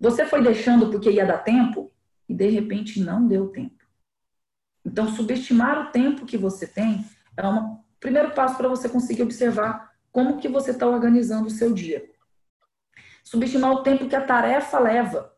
Você 0.00 0.26
foi 0.26 0.42
deixando 0.42 0.90
porque 0.90 1.08
ia 1.08 1.24
dar 1.24 1.38
tempo 1.38 1.92
e 2.28 2.34
de 2.34 2.48
repente 2.48 3.00
não 3.00 3.24
deu 3.28 3.46
tempo. 3.48 3.84
Então, 4.84 5.06
subestimar 5.08 5.86
o 5.86 5.92
tempo 5.92 6.26
que 6.26 6.36
você 6.36 6.66
tem 6.66 7.04
é 7.36 7.46
um 7.46 7.78
primeiro 8.00 8.32
passo 8.32 8.56
para 8.56 8.68
você 8.68 8.88
conseguir 8.88 9.22
observar 9.22 9.92
como 10.10 10.38
que 10.38 10.48
você 10.48 10.72
está 10.72 10.84
organizando 10.86 11.46
o 11.46 11.50
seu 11.50 11.72
dia. 11.72 12.09
Subestimar 13.24 13.72
o 13.72 13.82
tempo 13.82 14.08
que 14.08 14.16
a 14.16 14.24
tarefa 14.24 14.78
leva. 14.78 15.32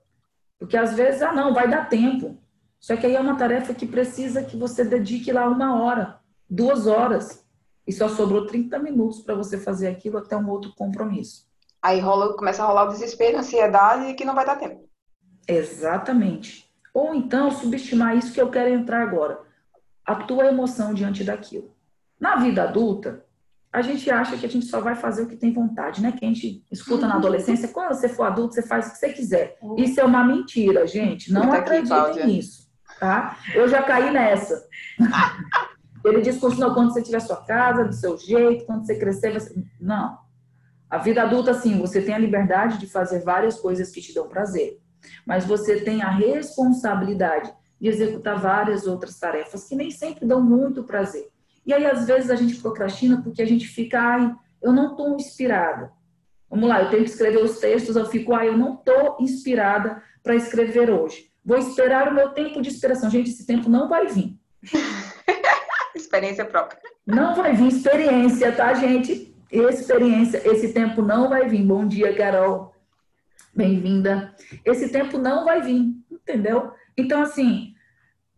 Porque 0.58 0.76
às 0.76 0.94
vezes, 0.94 1.22
ah, 1.22 1.32
não, 1.32 1.52
vai 1.52 1.68
dar 1.68 1.88
tempo. 1.88 2.38
Só 2.78 2.96
que 2.96 3.06
aí 3.06 3.14
é 3.14 3.20
uma 3.20 3.36
tarefa 3.36 3.74
que 3.74 3.86
precisa 3.86 4.42
que 4.42 4.56
você 4.56 4.84
dedique 4.84 5.32
lá 5.32 5.48
uma 5.48 5.80
hora, 5.82 6.20
duas 6.48 6.86
horas. 6.86 7.46
E 7.86 7.92
só 7.92 8.08
sobrou 8.08 8.46
30 8.46 8.78
minutos 8.78 9.20
para 9.20 9.34
você 9.34 9.58
fazer 9.58 9.88
aquilo 9.88 10.18
até 10.18 10.36
um 10.36 10.48
outro 10.48 10.72
compromisso. 10.74 11.46
Aí 11.80 11.98
rola, 11.98 12.36
começa 12.36 12.62
a 12.62 12.66
rolar 12.66 12.84
o 12.84 12.92
desespero, 12.92 13.36
a 13.36 13.40
ansiedade 13.40 14.06
e 14.06 14.14
que 14.14 14.24
não 14.24 14.34
vai 14.34 14.46
dar 14.46 14.56
tempo. 14.56 14.88
Exatamente. 15.48 16.72
Ou 16.94 17.14
então 17.14 17.50
subestimar 17.50 18.16
isso 18.16 18.32
que 18.32 18.40
eu 18.40 18.50
quero 18.50 18.70
entrar 18.70 19.02
agora. 19.02 19.40
A 20.04 20.14
tua 20.14 20.46
emoção 20.46 20.94
diante 20.94 21.24
daquilo. 21.24 21.74
Na 22.20 22.36
vida 22.36 22.62
adulta, 22.62 23.24
a 23.72 23.80
gente 23.80 24.10
acha 24.10 24.36
que 24.36 24.44
a 24.44 24.48
gente 24.48 24.66
só 24.66 24.80
vai 24.80 24.94
fazer 24.94 25.22
o 25.22 25.26
que 25.26 25.34
tem 25.34 25.50
vontade, 25.50 26.02
né? 26.02 26.12
Que 26.12 26.24
a 26.26 26.28
gente 26.28 26.62
escuta 26.70 27.06
na 27.06 27.14
adolescência, 27.14 27.68
quando 27.68 27.94
você 27.94 28.08
for 28.08 28.24
adulto, 28.24 28.54
você 28.54 28.62
faz 28.62 28.86
o 28.88 28.92
que 28.92 28.98
você 28.98 29.08
quiser. 29.08 29.56
Isso 29.78 29.98
é 29.98 30.04
uma 30.04 30.22
mentira, 30.22 30.86
gente. 30.86 31.32
Não 31.32 31.50
acreditem 31.50 31.88
Cláudia. 31.88 32.26
nisso, 32.26 32.68
tá? 33.00 33.38
Eu 33.54 33.66
já 33.68 33.82
caí 33.82 34.12
nessa. 34.12 34.62
Ele 36.04 36.20
discurso, 36.20 36.60
não, 36.60 36.74
quando 36.74 36.92
você 36.92 37.00
tiver 37.00 37.20
sua 37.20 37.44
casa, 37.44 37.84
do 37.84 37.94
seu 37.94 38.18
jeito, 38.18 38.66
quando 38.66 38.84
você 38.84 38.98
crescer, 38.98 39.32
você... 39.32 39.54
Não. 39.80 40.18
A 40.90 40.98
vida 40.98 41.22
adulta, 41.22 41.54
sim, 41.54 41.78
você 41.78 42.02
tem 42.02 42.14
a 42.14 42.18
liberdade 42.18 42.76
de 42.76 42.86
fazer 42.86 43.20
várias 43.20 43.58
coisas 43.58 43.90
que 43.90 44.02
te 44.02 44.12
dão 44.12 44.28
prazer. 44.28 44.78
Mas 45.24 45.46
você 45.46 45.80
tem 45.80 46.02
a 46.02 46.10
responsabilidade 46.10 47.50
de 47.80 47.88
executar 47.88 48.38
várias 48.38 48.86
outras 48.86 49.18
tarefas 49.18 49.64
que 49.64 49.74
nem 49.74 49.90
sempre 49.90 50.26
dão 50.26 50.42
muito 50.42 50.84
prazer. 50.84 51.31
E 51.64 51.72
aí, 51.72 51.86
às 51.86 52.06
vezes, 52.06 52.30
a 52.30 52.36
gente 52.36 52.56
procrastina 52.56 53.20
porque 53.22 53.42
a 53.42 53.46
gente 53.46 53.66
fica, 53.66 54.00
ai, 54.00 54.34
eu 54.60 54.72
não 54.72 54.92
estou 54.92 55.14
inspirada. 55.14 55.92
Vamos 56.50 56.68
lá, 56.68 56.82
eu 56.82 56.90
tenho 56.90 57.04
que 57.04 57.10
escrever 57.10 57.42
os 57.42 57.58
textos, 57.58 57.96
eu 57.96 58.04
fico, 58.06 58.34
ai, 58.34 58.48
eu 58.48 58.56
não 58.56 58.74
estou 58.74 59.16
inspirada 59.20 60.02
para 60.22 60.34
escrever 60.34 60.90
hoje. 60.90 61.30
Vou 61.44 61.56
esperar 61.58 62.08
o 62.08 62.14
meu 62.14 62.30
tempo 62.30 62.60
de 62.60 62.68
inspiração. 62.68 63.10
Gente, 63.10 63.30
esse 63.30 63.46
tempo 63.46 63.68
não 63.68 63.88
vai 63.88 64.06
vir. 64.06 64.38
Experiência 65.94 66.44
própria. 66.44 66.78
Não 67.06 67.34
vai 67.34 67.52
vir 67.52 67.68
experiência, 67.68 68.52
tá, 68.52 68.72
gente? 68.74 69.34
Experiência. 69.50 70.40
Esse 70.48 70.72
tempo 70.72 71.02
não 71.02 71.28
vai 71.28 71.48
vir. 71.48 71.62
Bom 71.64 71.86
dia, 71.86 72.14
Carol. 72.14 72.72
Bem-vinda. 73.54 74.34
Esse 74.64 74.88
tempo 74.88 75.18
não 75.18 75.44
vai 75.44 75.60
vir, 75.60 75.92
entendeu? 76.10 76.72
Então, 76.96 77.20
assim, 77.20 77.74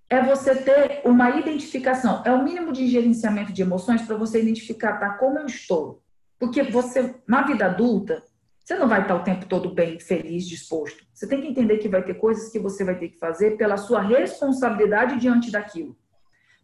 é 0.08 0.22
você 0.22 0.54
ter 0.54 1.02
uma 1.04 1.30
identificação. 1.30 2.22
É 2.24 2.32
o 2.32 2.42
mínimo 2.42 2.72
de 2.72 2.86
gerenciamento 2.88 3.52
de 3.52 3.62
emoções 3.62 4.02
para 4.02 4.16
você 4.16 4.40
identificar, 4.40 4.98
tá? 4.98 5.10
Como 5.10 5.38
eu 5.38 5.46
estou. 5.46 6.02
Porque 6.38 6.62
você, 6.62 7.14
na 7.26 7.42
vida 7.42 7.66
adulta, 7.66 8.22
você 8.64 8.76
não 8.76 8.88
vai 8.88 9.02
estar 9.02 9.14
o 9.14 9.22
tempo 9.22 9.46
todo 9.46 9.74
bem, 9.74 9.98
feliz, 10.00 10.46
disposto. 10.46 11.04
Você 11.12 11.26
tem 11.26 11.40
que 11.40 11.48
entender 11.48 11.78
que 11.78 11.88
vai 11.88 12.02
ter 12.02 12.14
coisas 12.14 12.50
que 12.50 12.58
você 12.58 12.84
vai 12.84 12.98
ter 12.98 13.08
que 13.08 13.18
fazer 13.18 13.56
pela 13.56 13.76
sua 13.76 14.00
responsabilidade 14.00 15.18
diante 15.18 15.50
daquilo. 15.50 15.96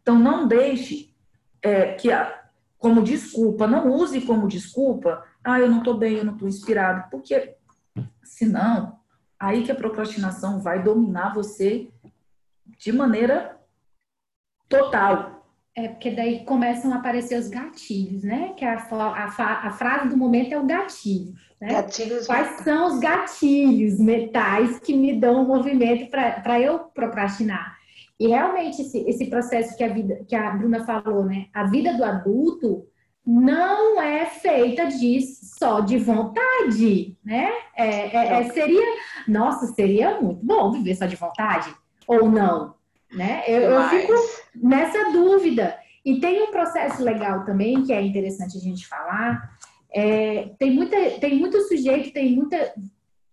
Então, 0.00 0.18
não 0.18 0.48
deixe 0.48 1.14
é, 1.62 1.92
que, 1.92 2.11
a, 2.11 2.42
como 2.79 3.03
desculpa, 3.03 3.66
não 3.66 3.90
use 3.90 4.22
como 4.22 4.48
desculpa, 4.48 5.22
ah, 5.44 5.61
eu 5.61 5.70
não 5.70 5.79
estou 5.79 5.96
bem, 5.96 6.16
eu 6.16 6.24
não 6.24 6.33
estou 6.33 6.48
inspirado, 6.48 7.11
porque 7.11 7.57
senão, 8.22 8.98
aí 9.38 9.62
que 9.62 9.72
a 9.72 9.74
procrastinação 9.74 10.61
vai 10.61 10.83
dominar 10.83 11.35
você 11.35 11.90
de 12.79 12.93
maneira 12.93 13.59
total. 14.69 15.41
É, 15.77 15.89
porque 15.89 16.11
daí 16.11 16.45
começam 16.45 16.93
a 16.93 16.97
aparecer 16.97 17.39
os 17.39 17.49
gatilhos, 17.49 18.23
né? 18.25 18.53
Que 18.57 18.65
a, 18.65 18.75
a, 18.75 19.69
a 19.69 19.71
frase 19.71 20.09
do 20.09 20.17
momento 20.17 20.53
é 20.53 20.59
o 20.59 20.67
gatilho. 20.67 21.33
Né? 21.61 21.69
Gatilhos. 21.69 22.27
Quais 22.27 22.61
são 22.63 22.89
os 22.89 22.99
gatilhos 22.99 23.99
metais 23.99 24.81
que 24.81 24.95
me 24.97 25.19
dão 25.19 25.43
o 25.43 25.47
movimento 25.47 26.11
para 26.11 26.61
eu 26.61 26.81
procrastinar? 26.81 27.79
E 28.19 28.29
realmente 28.29 28.83
esse, 28.83 28.99
esse 29.09 29.27
processo 29.27 29.77
que 29.77 29.85
a 29.85 29.89
vida 29.89 30.25
que 30.29 30.35
a 30.35 30.51
Bruna 30.51 30.85
falou, 30.85 31.25
né? 31.25 31.47
A 31.55 31.65
vida 31.65 31.95
do 31.95 32.05
adulto 32.05 32.87
não 33.25 34.03
é 34.03 34.27
feita 34.27 34.87
de 34.87 35.21
só 35.23 35.81
de 35.81 35.99
vontade, 35.99 37.17
né? 37.25 37.51
É, 37.77 38.17
é, 38.17 38.41
é, 38.41 38.45
seria, 38.51 38.85
nossa, 39.29 39.67
seria 39.69 40.21
muito 40.21 40.45
bom 40.45 40.73
viver 40.73 40.97
só 40.97 41.07
de 41.07 41.17
vontade 41.17 41.73
ou 42.11 42.29
não, 42.29 42.75
né? 43.12 43.44
Eu, 43.46 43.62
eu 43.62 43.83
fico 43.88 44.12
nessa 44.55 45.12
dúvida. 45.12 45.79
E 46.05 46.18
tem 46.18 46.42
um 46.42 46.51
processo 46.51 47.03
legal 47.03 47.44
também 47.44 47.85
que 47.85 47.92
é 47.92 48.03
interessante 48.03 48.57
a 48.57 48.61
gente 48.61 48.87
falar. 48.87 49.57
É, 49.92 50.51
tem 50.59 50.73
muita, 50.73 50.96
tem 51.20 51.38
muito 51.38 51.61
sujeito, 51.62 52.12
tem 52.12 52.35
muita 52.35 52.73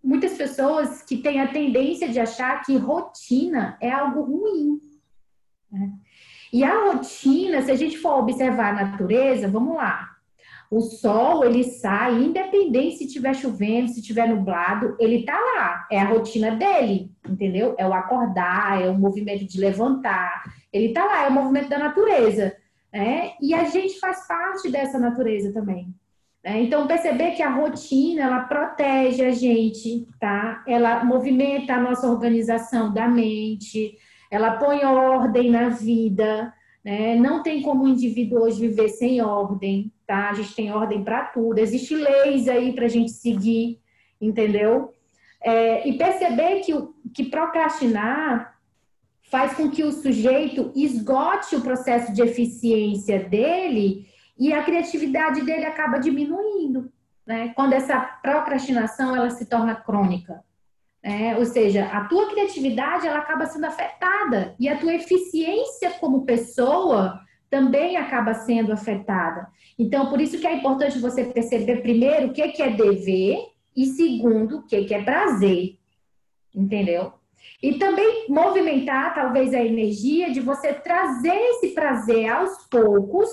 muitas 0.03 0.37
pessoas 0.37 1.01
que 1.01 1.17
têm 1.17 1.41
a 1.41 1.51
tendência 1.51 2.07
de 2.07 2.17
achar 2.17 2.63
que 2.63 2.77
rotina 2.77 3.77
é 3.81 3.91
algo 3.91 4.21
ruim. 4.21 4.79
Né? 5.69 5.91
E 6.53 6.63
a 6.63 6.85
rotina, 6.85 7.61
se 7.61 7.71
a 7.71 7.75
gente 7.75 7.97
for 7.97 8.19
observar 8.19 8.69
a 8.69 8.85
natureza, 8.85 9.49
vamos 9.49 9.75
lá. 9.75 10.16
O 10.69 10.81
sol, 10.81 11.45
ele 11.45 11.63
sai, 11.63 12.13
independente 12.15 12.97
se 12.97 13.05
estiver 13.05 13.33
chovendo, 13.33 13.87
se 13.87 14.01
estiver 14.01 14.27
nublado, 14.27 14.95
ele 14.99 15.23
tá 15.23 15.37
lá. 15.37 15.87
É 15.91 15.99
a 15.99 16.05
rotina 16.05 16.51
dele, 16.51 17.11
entendeu? 17.27 17.73
É 17.77 17.87
o 17.87 17.93
acordar, 17.93 18.81
é 18.81 18.89
o 18.89 18.97
movimento 18.97 19.45
de 19.45 19.59
levantar. 19.59 20.43
Ele 20.71 20.93
tá 20.93 21.05
lá, 21.05 21.23
é 21.23 21.29
o 21.29 21.33
movimento 21.33 21.69
da 21.69 21.79
natureza. 21.79 22.55
Né? 22.91 23.31
E 23.41 23.53
a 23.53 23.63
gente 23.65 23.99
faz 23.99 24.27
parte 24.27 24.69
dessa 24.69 24.99
natureza 24.99 25.53
também. 25.53 25.93
Né? 26.43 26.61
Então, 26.61 26.87
perceber 26.87 27.31
que 27.31 27.43
a 27.43 27.49
rotina, 27.49 28.23
ela 28.23 28.39
protege 28.41 29.25
a 29.25 29.31
gente, 29.31 30.07
tá? 30.19 30.63
Ela 30.67 31.03
movimenta 31.03 31.73
a 31.73 31.81
nossa 31.81 32.07
organização 32.07 32.93
da 32.93 33.07
mente, 33.07 33.97
ela 34.29 34.57
põe 34.57 34.83
ordem 34.83 35.49
na 35.49 35.69
vida, 35.69 36.53
né? 36.87 37.15
Não 37.15 37.43
tem 37.43 37.61
como 37.61 37.83
o 37.83 37.87
indivíduo 37.89 38.43
hoje 38.43 38.65
viver 38.65 38.87
sem 38.87 39.21
ordem, 39.21 39.91
tá? 40.07 40.29
A 40.29 40.33
gente 40.33 40.55
tem 40.55 40.71
ordem 40.71 41.03
para 41.03 41.25
tudo, 41.25 41.59
existem 41.59 41.97
leis 41.97 42.47
aí 42.47 42.71
para 42.71 42.85
a 42.85 42.87
gente 42.87 43.11
seguir, 43.11 43.81
entendeu? 44.21 44.93
É, 45.41 45.85
e 45.85 45.97
perceber 45.97 46.61
que, 46.61 46.73
que 47.13 47.25
procrastinar 47.25 48.57
faz 49.29 49.53
com 49.53 49.69
que 49.69 49.83
o 49.83 49.91
sujeito 49.91 50.71
esgote 50.73 51.57
o 51.57 51.61
processo 51.61 52.13
de 52.13 52.21
eficiência 52.21 53.19
dele 53.21 54.07
e 54.39 54.53
a 54.53 54.63
criatividade 54.63 55.41
dele 55.41 55.65
acaba 55.65 55.97
diminuindo, 55.97 56.89
né? 57.25 57.51
Quando 57.53 57.73
essa 57.73 57.99
procrastinação 57.99 59.13
ela 59.13 59.29
se 59.29 59.45
torna 59.45 59.75
crônica. 59.75 60.41
É, 61.07 61.37
ou 61.37 61.45
seja, 61.45 61.85
a 61.85 62.03
tua 62.03 62.29
criatividade 62.29 63.07
ela 63.07 63.19
acaba 63.19 63.45
sendo 63.45 63.63
afetada 63.63 64.53
e 64.59 64.67
a 64.67 64.77
tua 64.77 64.93
eficiência 64.93 65.91
como 66.01 66.25
pessoa 66.25 67.21
também 67.49 67.95
acaba 67.95 68.33
sendo 68.33 68.73
afetada. 68.73 69.47
Então, 69.79 70.09
por 70.09 70.19
isso 70.19 70.37
que 70.37 70.45
é 70.45 70.57
importante 70.57 70.99
você 70.99 71.23
perceber 71.23 71.77
primeiro 71.77 72.27
o 72.27 72.33
que, 72.33 72.49
que 72.49 72.61
é 72.61 72.71
dever 72.71 73.37
e 73.73 73.85
segundo 73.85 74.57
o 74.57 74.63
que, 74.63 74.83
que 74.83 74.93
é 74.93 75.01
prazer, 75.01 75.77
entendeu? 76.53 77.13
E 77.63 77.75
também 77.75 78.25
movimentar 78.27 79.15
talvez 79.15 79.53
a 79.53 79.63
energia 79.63 80.29
de 80.29 80.41
você 80.41 80.73
trazer 80.73 81.37
esse 81.51 81.69
prazer 81.69 82.27
aos 82.27 82.67
poucos 82.69 83.29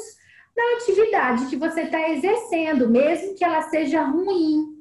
na 0.56 0.76
atividade 0.76 1.46
que 1.46 1.56
você 1.56 1.80
está 1.80 2.08
exercendo, 2.08 2.88
mesmo 2.88 3.34
que 3.34 3.44
ela 3.44 3.62
seja 3.62 4.04
ruim, 4.04 4.73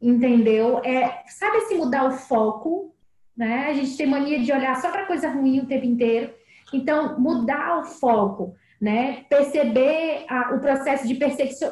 entendeu? 0.00 0.80
É, 0.84 1.22
sabe 1.28 1.60
se 1.62 1.74
mudar 1.74 2.06
o 2.06 2.12
foco, 2.12 2.94
né? 3.36 3.66
A 3.68 3.74
gente 3.74 3.96
tem 3.96 4.06
mania 4.06 4.38
de 4.38 4.52
olhar 4.52 4.80
só 4.80 4.90
para 4.90 5.06
coisa 5.06 5.28
ruim 5.28 5.60
o 5.60 5.66
tempo 5.66 5.84
inteiro. 5.84 6.32
Então, 6.72 7.18
mudar 7.18 7.78
o 7.78 7.84
foco, 7.84 8.54
né? 8.80 9.24
Perceber 9.28 10.24
a, 10.28 10.54
o 10.54 10.60
processo 10.60 11.06
de, 11.06 11.18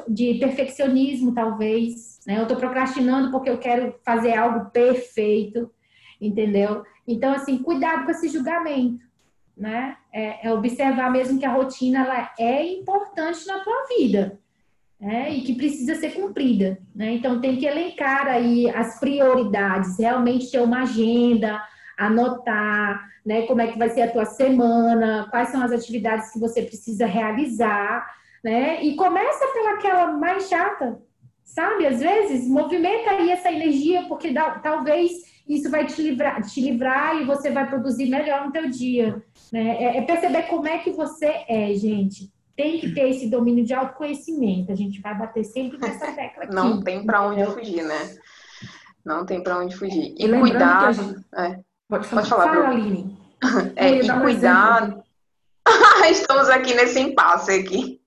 de 0.09 0.39
perfeccionismo, 0.39 1.35
talvez. 1.35 2.21
Né? 2.27 2.39
Eu 2.39 2.43
estou 2.43 2.57
procrastinando 2.57 3.31
porque 3.31 3.51
eu 3.51 3.59
quero 3.59 3.95
fazer 4.05 4.35
algo 4.35 4.71
perfeito, 4.71 5.71
entendeu? 6.21 6.85
Então, 7.07 7.33
assim, 7.33 7.59
cuidado 7.59 8.05
com 8.05 8.11
esse 8.11 8.29
julgamento, 8.29 9.05
né? 9.57 9.97
É, 10.13 10.49
é 10.49 10.53
observar 10.53 11.11
mesmo 11.11 11.39
que 11.39 11.47
a 11.47 11.53
rotina 11.53 12.05
ela 12.05 12.31
é 12.39 12.65
importante 12.73 13.47
na 13.47 13.61
tua 13.61 13.87
vida 13.97 14.39
né, 15.01 15.31
e 15.31 15.43
que 15.43 15.55
precisa 15.55 15.95
ser 15.95 16.15
cumprida. 16.15 16.79
Né? 16.95 17.13
Então, 17.13 17.41
tem 17.41 17.57
que 17.57 17.67
elencar 17.67 18.27
aí 18.27 18.69
as 18.71 18.99
prioridades, 18.99 19.99
realmente 19.99 20.51
ter 20.51 20.61
uma 20.61 20.83
agenda, 20.83 21.63
anotar 21.97 23.15
né, 23.25 23.43
como 23.47 23.61
é 23.61 23.69
que 23.69 23.79
vai 23.79 23.89
ser 23.89 24.03
a 24.03 24.11
tua 24.11 24.25
semana, 24.25 25.27
quais 25.31 25.49
são 25.49 25.63
as 25.63 25.73
atividades 25.73 26.31
que 26.31 26.39
você 26.39 26.63
precisa 26.63 27.07
realizar, 27.07 28.07
né? 28.43 28.85
E 28.85 28.95
começa 28.95 29.47
pelaquela 29.55 30.13
mais 30.13 30.49
chata, 30.49 31.01
sabe? 31.43 31.87
Às 31.87 32.01
vezes, 32.01 32.47
movimenta 32.47 33.11
aí 33.11 33.31
essa 33.31 33.51
energia, 33.51 34.05
porque 34.07 34.31
dá, 34.31 34.59
talvez 34.59 35.13
isso 35.49 35.71
vai 35.71 35.87
te 35.87 36.01
livrar, 36.03 36.43
te 36.43 36.61
livrar 36.61 37.17
e 37.17 37.25
você 37.25 37.51
vai 37.51 37.67
produzir 37.67 38.11
melhor 38.11 38.45
no 38.45 38.53
teu 38.53 38.69
dia. 38.69 39.23
Né? 39.51 39.83
É, 39.83 39.97
é 39.99 40.03
perceber 40.03 40.43
como 40.45 40.69
é 40.69 40.79
que 40.79 40.91
você 40.91 41.45
é, 41.49 41.73
gente. 41.75 42.31
Tem 42.57 42.79
que 42.79 42.95
ter 42.95 43.09
esse 43.09 43.29
domínio 43.29 43.65
de 43.65 43.75
autoconhecimento. 43.75 44.71
A 44.71 44.75
gente 44.75 45.01
vai 45.01 45.17
bater 45.17 45.45
sempre 45.45 45.79
nessa 45.79 46.07
tecla 46.13 46.45
aqui. 46.45 46.55
Não 46.55 46.83
tem 46.83 47.05
para 47.05 47.23
onde 47.23 47.45
fugir, 47.47 47.83
né? 47.83 48.17
Não 49.05 49.27
tem 49.27 49.43
para 49.43 49.59
onde 49.59 49.77
fugir. 49.77 50.15
E, 50.17 50.29
cuidar. 50.29 50.95
Gente... 50.95 51.25
É. 51.35 51.61
Pode 51.89 52.07
falar, 52.07 52.23
Pode 52.23 52.29
falar 52.29 52.45
Fala, 52.45 52.69
Aline. 52.71 53.19
É, 53.77 53.91
e 53.97 54.21
cuidar. 54.21 54.97
Estamos 56.11 56.49
aqui 56.49 56.75
nesse 56.75 57.01
impasse 57.01 57.53
aqui. 57.53 58.01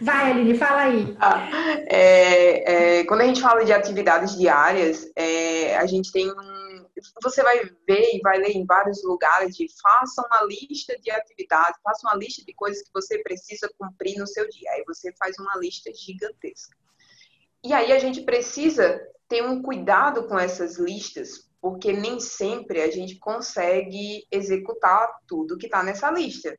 Vai, 0.00 0.30
Aline, 0.30 0.56
fala 0.56 0.82
aí. 0.82 1.16
Ah, 1.20 1.48
é, 1.86 3.00
é, 3.00 3.04
quando 3.04 3.22
a 3.22 3.26
gente 3.26 3.40
fala 3.40 3.64
de 3.64 3.72
atividades 3.72 4.36
diárias, 4.36 5.10
é, 5.16 5.76
a 5.76 5.86
gente 5.86 6.12
tem 6.12 6.30
um. 6.30 6.53
Você 7.22 7.42
vai 7.42 7.64
ver 7.86 8.14
e 8.14 8.20
vai 8.20 8.38
ler 8.38 8.52
em 8.52 8.64
vários 8.64 9.02
lugares 9.02 9.56
de 9.56 9.66
faça 9.82 10.22
uma 10.26 10.44
lista 10.44 10.96
de 11.00 11.10
atividades, 11.10 11.80
faça 11.82 12.06
uma 12.06 12.16
lista 12.16 12.44
de 12.44 12.54
coisas 12.54 12.82
que 12.82 12.92
você 12.92 13.18
precisa 13.22 13.68
cumprir 13.78 14.18
no 14.18 14.26
seu 14.26 14.48
dia. 14.48 14.70
Aí 14.70 14.84
você 14.86 15.12
faz 15.18 15.36
uma 15.38 15.56
lista 15.56 15.92
gigantesca. 15.92 16.76
E 17.64 17.72
aí 17.72 17.92
a 17.92 17.98
gente 17.98 18.22
precisa 18.22 19.00
ter 19.28 19.42
um 19.42 19.62
cuidado 19.62 20.28
com 20.28 20.38
essas 20.38 20.78
listas, 20.78 21.50
porque 21.60 21.92
nem 21.92 22.20
sempre 22.20 22.82
a 22.82 22.90
gente 22.90 23.18
consegue 23.18 24.26
executar 24.30 25.08
tudo 25.26 25.56
que 25.56 25.66
está 25.66 25.82
nessa 25.82 26.10
lista 26.10 26.56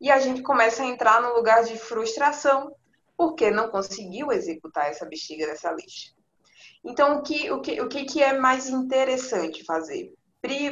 e 0.00 0.10
a 0.10 0.18
gente 0.18 0.42
começa 0.42 0.82
a 0.82 0.86
entrar 0.86 1.22
no 1.22 1.34
lugar 1.34 1.64
de 1.64 1.76
frustração, 1.76 2.74
porque 3.16 3.50
não 3.50 3.70
conseguiu 3.70 4.30
executar 4.30 4.90
essa 4.90 5.06
bexiga 5.06 5.46
dessa 5.46 5.72
lista. 5.72 6.15
Então, 6.86 7.18
o 7.18 7.22
que, 7.22 7.50
o 7.50 7.60
que, 7.60 7.80
o 7.80 7.88
que 7.88 8.22
é 8.22 8.38
mais 8.38 8.68
interessante 8.68 9.64
fazer? 9.64 10.14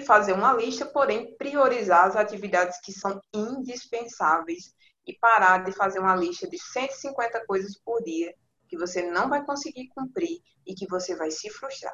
Fazer 0.07 0.33
uma 0.33 0.53
lista, 0.53 0.87
porém, 0.87 1.35
priorizar 1.37 2.05
as 2.07 2.15
atividades 2.15 2.79
que 2.81 2.93
são 2.93 3.21
indispensáveis 3.35 4.73
e 5.05 5.13
parar 5.19 5.65
de 5.65 5.73
fazer 5.73 5.99
uma 5.99 6.15
lista 6.15 6.49
de 6.49 6.57
150 6.57 7.45
coisas 7.45 7.77
por 7.85 8.01
dia 8.05 8.33
que 8.69 8.79
você 8.79 9.11
não 9.11 9.29
vai 9.29 9.45
conseguir 9.45 9.89
cumprir 9.89 10.39
e 10.65 10.75
que 10.77 10.87
você 10.87 11.17
vai 11.17 11.33
se 11.33 11.51
frustrar. 11.51 11.93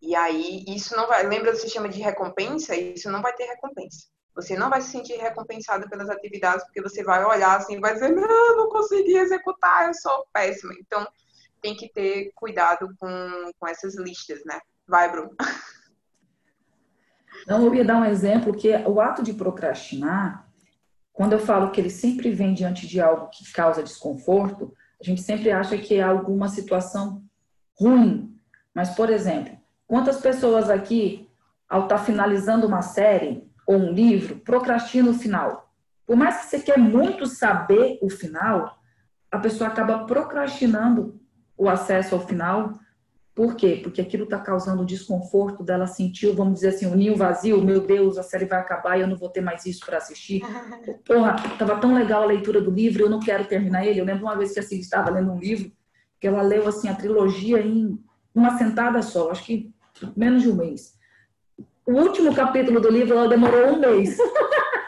E 0.00 0.16
aí, 0.16 0.64
isso 0.66 0.96
não 0.96 1.06
vai. 1.06 1.24
Lembra 1.24 1.52
do 1.52 1.58
sistema 1.58 1.88
de 1.88 2.00
recompensa? 2.00 2.74
Isso 2.74 3.08
não 3.08 3.22
vai 3.22 3.32
ter 3.34 3.44
recompensa. 3.44 4.08
Você 4.34 4.56
não 4.56 4.68
vai 4.68 4.80
se 4.80 4.90
sentir 4.90 5.14
recompensado 5.18 5.88
pelas 5.88 6.10
atividades, 6.10 6.64
porque 6.64 6.82
você 6.82 7.04
vai 7.04 7.24
olhar 7.24 7.56
assim 7.56 7.76
e 7.76 7.80
vai 7.80 7.94
dizer, 7.94 8.08
não, 8.08 8.56
não 8.56 8.68
consegui 8.68 9.16
executar, 9.16 9.86
eu 9.86 9.94
sou 9.94 10.26
péssima. 10.32 10.74
Então, 10.80 11.06
tem 11.62 11.76
que 11.76 11.88
ter 11.88 12.32
cuidado 12.34 12.92
com, 12.98 13.50
com 13.58 13.66
essas 13.66 13.96
listas, 13.96 14.44
né? 14.44 14.60
Vai, 14.86 15.10
Bruno. 15.10 15.30
Não, 17.46 17.64
eu 17.64 17.74
ia 17.74 17.84
dar 17.84 17.96
um 17.96 18.04
exemplo 18.04 18.54
que 18.54 18.74
o 18.86 19.00
ato 19.00 19.22
de 19.22 19.32
procrastinar, 19.32 20.46
quando 21.12 21.32
eu 21.32 21.38
falo 21.38 21.70
que 21.70 21.80
ele 21.80 21.90
sempre 21.90 22.30
vem 22.30 22.52
diante 22.52 22.86
de 22.86 23.00
algo 23.00 23.30
que 23.30 23.50
causa 23.52 23.82
desconforto, 23.82 24.74
a 25.00 25.04
gente 25.04 25.22
sempre 25.22 25.50
acha 25.50 25.78
que 25.78 25.94
é 25.94 26.02
alguma 26.02 26.48
situação 26.48 27.22
ruim. 27.78 28.36
Mas, 28.74 28.90
por 28.90 29.10
exemplo, 29.10 29.56
quantas 29.86 30.20
pessoas 30.20 30.70
aqui, 30.70 31.28
ao 31.68 31.84
estar 31.84 31.98
tá 31.98 32.04
finalizando 32.04 32.66
uma 32.66 32.82
série, 32.82 33.50
ou 33.66 33.76
um 33.76 33.92
livro, 33.92 34.36
procrastina 34.40 35.10
o 35.10 35.14
final. 35.14 35.72
Por 36.06 36.16
mais 36.16 36.40
que 36.40 36.46
você 36.46 36.60
quer 36.60 36.78
muito 36.78 37.26
saber 37.26 37.98
o 38.02 38.10
final, 38.10 38.78
a 39.30 39.38
pessoa 39.38 39.68
acaba 39.68 40.04
procrastinando 40.04 41.21
o 41.56 41.68
acesso 41.68 42.14
ao 42.14 42.26
final. 42.26 42.74
Por 43.34 43.56
quê? 43.56 43.80
Porque 43.82 44.00
aquilo 44.00 44.24
está 44.24 44.38
causando 44.38 44.84
desconforto 44.84 45.62
dela 45.62 45.86
sentiu, 45.86 46.34
vamos 46.34 46.54
dizer 46.54 46.68
assim, 46.68 46.86
o 46.86 46.90
um 46.90 46.94
ninho 46.94 47.16
vazio, 47.16 47.62
meu 47.62 47.80
Deus, 47.80 48.18
a 48.18 48.22
série 48.22 48.44
vai 48.44 48.60
acabar 48.60 48.98
e 48.98 49.00
eu 49.00 49.06
não 49.06 49.16
vou 49.16 49.30
ter 49.30 49.40
mais 49.40 49.64
isso 49.64 49.86
para 49.86 49.96
assistir. 49.96 50.42
Porra, 51.04 51.36
estava 51.52 51.78
tão 51.78 51.94
legal 51.94 52.24
a 52.24 52.26
leitura 52.26 52.60
do 52.60 52.70
livro, 52.70 53.04
eu 53.04 53.10
não 53.10 53.20
quero 53.20 53.46
terminar 53.46 53.86
ele. 53.86 54.00
Eu 54.00 54.04
lembro 54.04 54.24
uma 54.24 54.36
vez 54.36 54.52
que 54.52 54.60
a 54.60 54.62
Cid 54.62 54.82
estava 54.82 55.10
lendo 55.10 55.32
um 55.32 55.38
livro, 55.38 55.72
que 56.20 56.26
ela 56.26 56.42
leu 56.42 56.68
assim 56.68 56.88
a 56.88 56.94
trilogia 56.94 57.60
em 57.60 57.98
uma 58.34 58.58
sentada 58.58 59.00
só, 59.00 59.30
acho 59.30 59.44
que 59.44 59.72
menos 60.14 60.42
de 60.42 60.50
um 60.50 60.56
mês 60.56 61.00
o 61.86 61.92
último 61.92 62.34
capítulo 62.34 62.80
do 62.80 62.90
livro 62.90 63.16
ela 63.16 63.28
demorou 63.28 63.74
um 63.74 63.78
mês. 63.78 64.16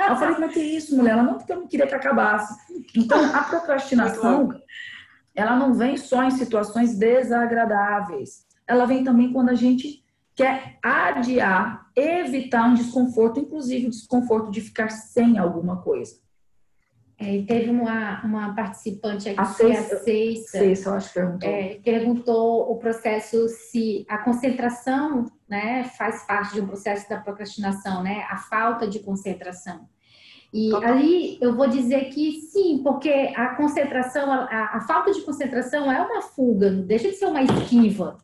Eu 0.06 0.16
falei, 0.16 0.36
mas 0.38 0.52
que 0.52 0.60
isso, 0.60 0.94
mulher? 0.94 1.12
Ela 1.12 1.22
não, 1.22 1.38
porque 1.38 1.50
eu 1.50 1.60
não 1.60 1.66
queria 1.66 1.86
que 1.86 1.94
acabasse. 1.94 2.54
Então, 2.94 3.24
a 3.34 3.42
procrastinação, 3.42 4.50
ela 5.34 5.56
não 5.56 5.74
vem 5.74 5.96
só 5.96 6.22
em 6.24 6.30
situações 6.30 6.96
desagradáveis. 6.96 8.46
Ela 8.66 8.86
vem 8.86 9.02
também 9.02 9.32
quando 9.32 9.50
a 9.50 9.54
gente 9.54 10.04
quer 10.34 10.78
adiar, 10.82 11.90
evitar 11.94 12.68
um 12.68 12.74
desconforto, 12.74 13.40
inclusive 13.40 13.86
o 13.86 13.90
desconforto 13.90 14.50
de 14.50 14.60
ficar 14.60 14.90
sem 14.90 15.38
alguma 15.38 15.82
coisa. 15.82 16.24
É, 17.16 17.42
teve 17.42 17.70
uma, 17.70 18.24
uma 18.24 18.54
participante 18.54 19.28
aqui, 19.28 19.40
a 19.40 19.44
Ceissa, 19.44 19.94
a 19.94 19.98
Ceissa, 20.00 20.88
eu 20.88 20.94
acho 20.94 21.08
que 21.08 21.14
perguntou. 21.14 21.48
É, 21.48 21.80
perguntou 21.84 22.72
o 22.72 22.76
processo 22.76 23.48
se 23.48 24.04
a 24.08 24.18
concentração 24.18 25.26
né, 25.48 25.84
faz 25.96 26.26
parte 26.26 26.54
de 26.54 26.60
um 26.60 26.66
processo 26.66 27.08
da 27.08 27.20
procrastinação, 27.20 28.02
né, 28.02 28.26
a 28.28 28.36
falta 28.36 28.88
de 28.88 28.98
concentração. 28.98 29.88
E 30.54 30.70
Total. 30.70 30.88
ali 30.88 31.36
eu 31.40 31.56
vou 31.56 31.66
dizer 31.66 32.10
que 32.10 32.42
sim, 32.42 32.80
porque 32.84 33.10
a 33.34 33.56
concentração, 33.56 34.32
a, 34.32 34.76
a, 34.76 34.80
falta 34.82 35.12
de 35.12 35.20
concentração 35.22 35.90
é 35.90 36.00
uma 36.00 36.22
fuga, 36.22 36.70
deixa 36.70 37.08
de 37.08 37.16
ser 37.16 37.26
uma 37.26 37.42
esquiva, 37.42 38.18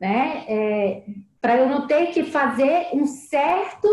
né? 0.00 0.44
É, 0.46 1.02
Para 1.40 1.56
eu 1.56 1.68
não 1.68 1.88
ter 1.88 2.12
que 2.12 2.22
fazer 2.22 2.90
um 2.92 3.04
certo 3.06 3.88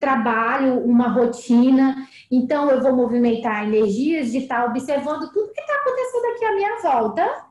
trabalho, 0.00 0.84
uma 0.84 1.06
rotina. 1.06 2.08
Então, 2.28 2.68
eu 2.68 2.82
vou 2.82 2.92
movimentar 2.92 3.68
energias 3.68 4.32
de 4.32 4.38
estar 4.38 4.64
observando 4.64 5.30
tudo 5.32 5.52
que 5.52 5.60
está 5.60 5.76
acontecendo 5.76 6.24
aqui 6.34 6.44
à 6.44 6.56
minha 6.56 6.78
volta, 6.80 7.44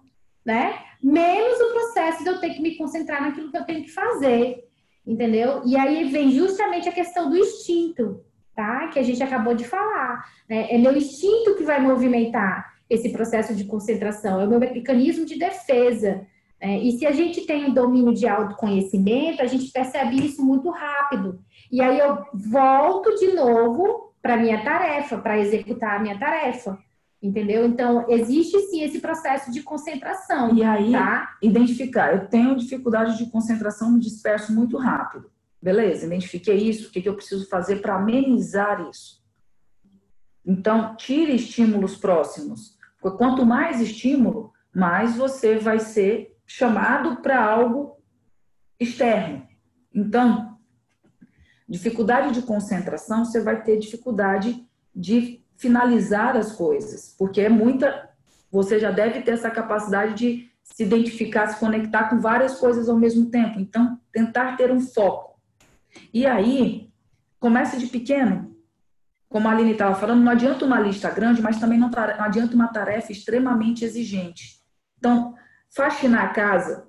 né? 0.46 0.80
Menos 1.02 1.62
o 1.62 1.72
processo 1.72 2.24
de 2.26 2.30
eu 2.30 2.42
ter 2.42 2.50
que 2.50 2.62
me 2.62 2.76
concentrar 2.76 3.22
naquilo 3.22 3.50
que 3.50 3.58
eu 3.58 3.64
tenho 3.64 3.84
que 3.84 3.92
fazer, 3.92 4.68
entendeu? 5.08 5.62
E 5.66 5.78
aí 5.78 6.10
vem 6.10 6.30
justamente 6.30 6.90
a 6.90 6.92
questão 6.92 7.30
do 7.30 7.38
instinto, 7.38 8.22
tá? 8.56 8.88
Que 8.88 9.00
a 9.00 9.04
gente 9.04 9.22
acabou 9.22 9.56
de 9.56 9.64
falar. 9.64 10.26
Né? 10.50 10.68
É 10.72 10.78
meu 10.78 10.96
instinto 10.96 11.56
que 11.56 11.64
vai 11.64 11.80
movimentar 11.80 12.74
esse 12.90 13.10
processo 13.10 13.56
de 13.56 13.64
concentração, 13.64 14.42
é 14.42 14.46
o 14.46 14.50
meu 14.50 14.60
mecanismo 14.60 15.26
de 15.26 15.40
defesa. 15.40 16.28
É, 16.60 16.78
e 16.78 16.92
se 16.92 17.08
a 17.08 17.12
gente 17.12 17.42
tem 17.42 17.66
um 17.66 17.74
domínio 17.74 18.14
de 18.14 18.28
autoconhecimento, 18.28 19.42
a 19.42 19.48
gente 19.48 19.72
percebe 19.72 20.24
isso 20.24 20.46
muito 20.46 20.70
rápido. 20.70 21.40
E 21.72 21.82
aí 21.82 21.98
eu 21.98 22.24
volto 22.34 23.16
de 23.16 23.34
novo 23.34 24.14
para 24.22 24.38
minha 24.38 24.64
tarefa, 24.64 25.18
para 25.18 25.40
executar 25.40 25.98
a 25.98 26.00
minha 26.00 26.20
tarefa. 26.20 26.78
Entendeu? 27.22 27.66
Então, 27.66 28.06
existe 28.10 28.60
sim 28.62 28.84
esse 28.84 29.00
processo 29.00 29.52
de 29.52 29.62
concentração. 29.62 30.56
E 30.56 30.64
aí, 30.64 30.92
tá? 30.92 31.38
identificar. 31.42 32.14
Eu 32.14 32.28
tenho 32.28 32.56
dificuldade 32.56 33.18
de 33.18 33.30
concentração, 33.30 33.92
me 33.92 34.00
disperso 34.00 34.54
muito 34.54 34.76
rápido. 34.78 35.30
Beleza, 35.62 36.06
identifiquei 36.06 36.58
isso. 36.58 36.89
O 36.89 36.91
que, 36.91 37.02
que 37.02 37.10
eu 37.10 37.15
preciso 37.15 37.47
fazer 37.47 37.82
para 37.82 37.95
amenizar 37.95 38.89
isso? 38.89 39.21
Então, 40.45 40.95
tire 40.95 41.36
estímulos 41.36 41.95
próximos. 41.95 42.78
Quanto 43.00 43.45
mais 43.45 43.80
estímulo, 43.80 44.52
mais 44.74 45.15
você 45.15 45.58
vai 45.58 45.80
ser 45.80 46.36
chamado 46.45 47.21
para 47.21 47.43
algo 47.43 47.97
externo. 48.80 49.47
Então, 49.93 50.58
dificuldade 51.69 52.34
de 52.34 52.41
concentração, 52.41 53.24
você 53.24 53.41
vai 53.41 53.62
ter 53.63 53.78
dificuldade 53.78 54.65
de 54.95 55.43
finalizar 55.58 56.36
as 56.36 56.52
coisas, 56.54 57.15
porque 57.17 57.41
é 57.41 57.50
muita. 57.50 58.10
Você 58.52 58.80
já 58.80 58.91
deve 58.91 59.21
ter 59.21 59.32
essa 59.32 59.50
capacidade 59.50 60.15
de 60.15 60.52
se 60.63 60.84
identificar, 60.84 61.47
se 61.47 61.60
conectar 61.60 62.10
com 62.10 62.19
várias 62.19 62.60
coisas 62.60 62.89
ao 62.89 62.97
mesmo 62.97 63.30
tempo. 63.30 63.60
Então, 63.60 64.00
tentar 64.12 64.58
ter 64.58 64.71
um 64.71 64.80
foco. 64.80 65.31
E 66.14 66.26
aí, 66.26 66.92
comece 67.40 67.78
de 67.78 67.88
pequeno. 67.88 68.56
Como 69.30 69.48
a 69.48 69.52
Aline 69.52 69.72
estava 69.72 69.96
falando, 69.96 70.22
não 70.22 70.32
adianta 70.32 70.66
uma 70.66 70.80
lista 70.80 71.10
grande, 71.10 71.42
mas 71.42 71.60
também 71.60 71.80
não, 71.80 71.90
não 71.90 72.24
adianta 72.24 72.54
uma 72.54 72.68
tarefa 72.68 73.12
extremamente 73.12 73.86
exigente. 73.86 74.60
Então, 74.98 75.36
faxinar 75.70 76.26
a 76.26 76.30
casa, 76.30 76.88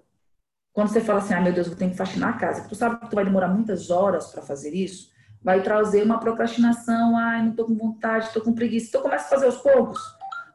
quando 0.73 0.89
você 0.89 1.01
fala 1.01 1.21
assim, 1.21 1.35
ah, 1.35 1.41
meu 1.41 1.53
Deus, 1.53 1.69
eu 1.69 1.77
tenho 1.77 1.93
que 1.93 1.97
faxinar 1.97 2.31
a 2.31 2.39
casa, 2.39 2.69
tu 2.69 2.75
sabe 2.75 2.99
que 2.99 3.09
tu 3.09 3.15
vai 3.15 3.25
demorar 3.25 3.49
muitas 3.49 3.91
horas 3.91 4.27
para 4.33 4.43
fazer 4.43 4.75
isso, 4.75 5.13
vai 5.43 5.63
trazer 5.63 6.03
uma 6.03 6.19
procrastinação, 6.19 7.17
ai, 7.17 7.43
não 7.43 7.55
tô 7.55 7.65
com 7.65 7.75
vontade, 7.75 8.33
tô 8.33 8.41
com 8.41 8.55
preguiça. 8.55 8.89
Então 8.89 9.03
começa 9.03 9.27
a 9.27 9.29
fazer 9.29 9.47
aos 9.47 9.59
poucos. 9.59 10.01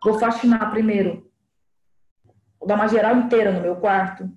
Vou 0.03 0.17
faxinar 0.19 0.71
primeiro. 0.71 1.29
Vou 2.59 2.67
dar 2.67 2.75
uma 2.75 2.87
geral 2.87 3.15
inteira 3.17 3.51
no 3.51 3.61
meu 3.61 3.75
quarto. 3.75 4.31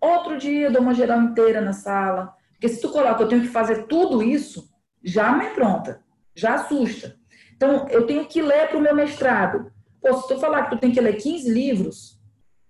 Outro 0.00 0.36
dia 0.36 0.70
dou 0.70 0.82
uma 0.82 0.94
geral 0.94 1.20
inteira 1.22 1.60
na 1.60 1.72
sala. 1.72 2.34
Porque 2.62 2.76
se 2.76 2.80
tu 2.80 2.90
coloca, 2.90 3.20
eu 3.20 3.26
tenho 3.26 3.42
que 3.42 3.48
fazer 3.48 3.88
tudo 3.88 4.22
isso, 4.22 4.70
já 5.02 5.32
me 5.32 5.50
pronta, 5.50 6.00
já 6.32 6.54
assusta. 6.54 7.16
Então, 7.56 7.88
eu 7.88 8.06
tenho 8.06 8.24
que 8.24 8.40
ler 8.40 8.68
para 8.68 8.78
o 8.78 8.80
meu 8.80 8.94
mestrado. 8.94 9.72
Pô, 10.00 10.14
se 10.14 10.28
tu 10.28 10.38
falar 10.38 10.62
que 10.62 10.76
tu 10.76 10.78
tem 10.78 10.92
que 10.92 11.00
ler 11.00 11.16
15 11.16 11.52
livros, 11.52 12.20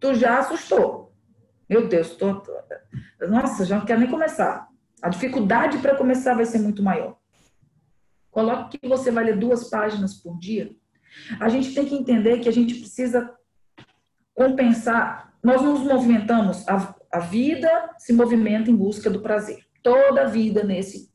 tu 0.00 0.14
já 0.14 0.38
assustou. 0.38 1.12
Meu 1.68 1.88
Deus, 1.88 2.16
tô... 2.16 2.42
nossa, 3.28 3.66
já 3.66 3.76
não 3.76 3.84
quero 3.84 4.00
nem 4.00 4.08
começar. 4.08 4.66
A 5.02 5.10
dificuldade 5.10 5.76
para 5.76 5.94
começar 5.94 6.32
vai 6.32 6.46
ser 6.46 6.60
muito 6.60 6.82
maior. 6.82 7.18
Coloque 8.30 8.78
que 8.78 8.88
você 8.88 9.10
vai 9.10 9.24
ler 9.24 9.38
duas 9.38 9.68
páginas 9.68 10.14
por 10.14 10.38
dia. 10.38 10.74
A 11.38 11.50
gente 11.50 11.74
tem 11.74 11.84
que 11.84 11.94
entender 11.94 12.38
que 12.38 12.48
a 12.48 12.52
gente 12.52 12.76
precisa 12.76 13.30
compensar. 14.32 15.34
Nós 15.42 15.60
nos 15.60 15.80
movimentamos, 15.80 16.66
a, 16.66 16.94
a 17.12 17.18
vida 17.18 17.90
se 17.98 18.14
movimenta 18.14 18.70
em 18.70 18.74
busca 18.74 19.10
do 19.10 19.20
prazer. 19.20 19.70
Toda 19.82 20.22
a 20.22 20.26
vida 20.26 20.62
nesse 20.62 21.10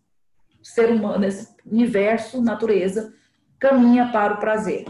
ser 0.62 0.92
humano, 0.92 1.20
nesse 1.20 1.56
universo, 1.66 2.42
natureza, 2.42 3.14
caminha 3.60 4.12
para 4.12 4.36
o 4.36 4.40
prazer. 4.40 4.86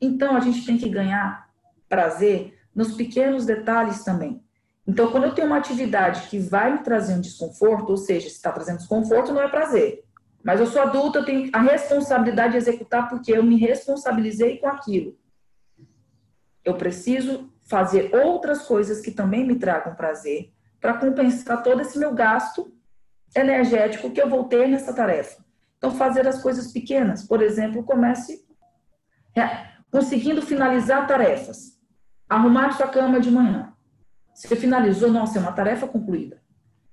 Então, 0.00 0.36
a 0.36 0.40
gente 0.40 0.64
tem 0.64 0.78
que 0.78 0.88
ganhar 0.88 1.48
prazer 1.88 2.58
nos 2.74 2.94
pequenos 2.94 3.44
detalhes 3.44 4.02
também. 4.02 4.42
Então, 4.86 5.12
quando 5.12 5.24
eu 5.24 5.34
tenho 5.34 5.46
uma 5.46 5.58
atividade 5.58 6.28
que 6.28 6.38
vai 6.38 6.72
me 6.72 6.78
trazer 6.80 7.14
um 7.14 7.20
desconforto, 7.20 7.90
ou 7.90 7.96
seja, 7.96 8.28
se 8.28 8.34
está 8.34 8.50
trazendo 8.50 8.78
desconforto, 8.78 9.32
não 9.32 9.42
é 9.42 9.48
prazer. 9.48 10.02
Mas 10.42 10.58
eu 10.58 10.66
sou 10.66 10.82
adulta, 10.82 11.20
eu 11.20 11.24
tenho 11.24 11.50
a 11.52 11.60
responsabilidade 11.60 12.52
de 12.52 12.58
executar 12.58 13.08
porque 13.08 13.32
eu 13.32 13.44
me 13.44 13.56
responsabilizei 13.56 14.58
com 14.58 14.66
aquilo. 14.66 15.16
Eu 16.64 16.74
preciso 16.74 17.52
fazer 17.62 18.14
outras 18.14 18.62
coisas 18.62 19.00
que 19.00 19.12
também 19.12 19.46
me 19.46 19.56
tragam 19.56 19.94
prazer 19.94 20.52
para 20.80 20.94
compensar 20.94 21.62
todo 21.62 21.80
esse 21.80 21.96
meu 21.98 22.12
gasto 22.12 22.72
energético 23.34 24.10
que 24.10 24.20
eu 24.20 24.28
vou 24.28 24.44
ter 24.44 24.68
nessa 24.68 24.92
tarefa. 24.92 25.42
Então, 25.78 25.90
fazer 25.90 26.26
as 26.28 26.40
coisas 26.42 26.72
pequenas. 26.72 27.26
Por 27.26 27.42
exemplo, 27.42 27.82
comece 27.82 28.44
é, 29.36 29.66
conseguindo 29.90 30.42
finalizar 30.42 31.06
tarefas. 31.06 31.78
Arrumar 32.28 32.72
sua 32.72 32.88
cama 32.88 33.20
de 33.20 33.30
manhã. 33.30 33.72
Você 34.32 34.54
finalizou, 34.56 35.10
nossa, 35.10 35.38
é 35.38 35.42
uma 35.42 35.52
tarefa 35.52 35.86
concluída. 35.86 36.40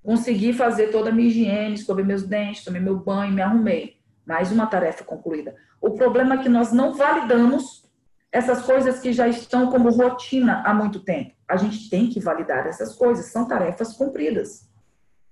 Consegui 0.03 0.53
fazer 0.53 0.87
toda 0.87 1.09
a 1.09 1.13
minha 1.13 1.27
higiene, 1.27 1.75
escovei 1.75 2.03
meus 2.03 2.23
dentes, 2.23 2.63
tomei 2.63 2.81
meu 2.81 2.97
banho, 2.97 3.33
me 3.33 3.41
arrumei. 3.41 3.97
Mais 4.25 4.51
uma 4.51 4.67
tarefa 4.67 5.03
concluída. 5.03 5.55
O 5.81 5.91
problema 5.91 6.35
é 6.35 6.37
que 6.39 6.49
nós 6.49 6.71
não 6.71 6.93
validamos 6.93 7.89
essas 8.31 8.61
coisas 8.61 8.99
que 8.99 9.11
já 9.11 9.27
estão 9.27 9.71
como 9.71 9.89
rotina 9.89 10.61
há 10.65 10.73
muito 10.73 10.99
tempo. 10.99 11.31
A 11.47 11.57
gente 11.57 11.89
tem 11.89 12.09
que 12.09 12.19
validar 12.19 12.67
essas 12.67 12.95
coisas, 12.95 13.31
são 13.31 13.47
tarefas 13.47 13.93
cumpridas. 13.93 14.68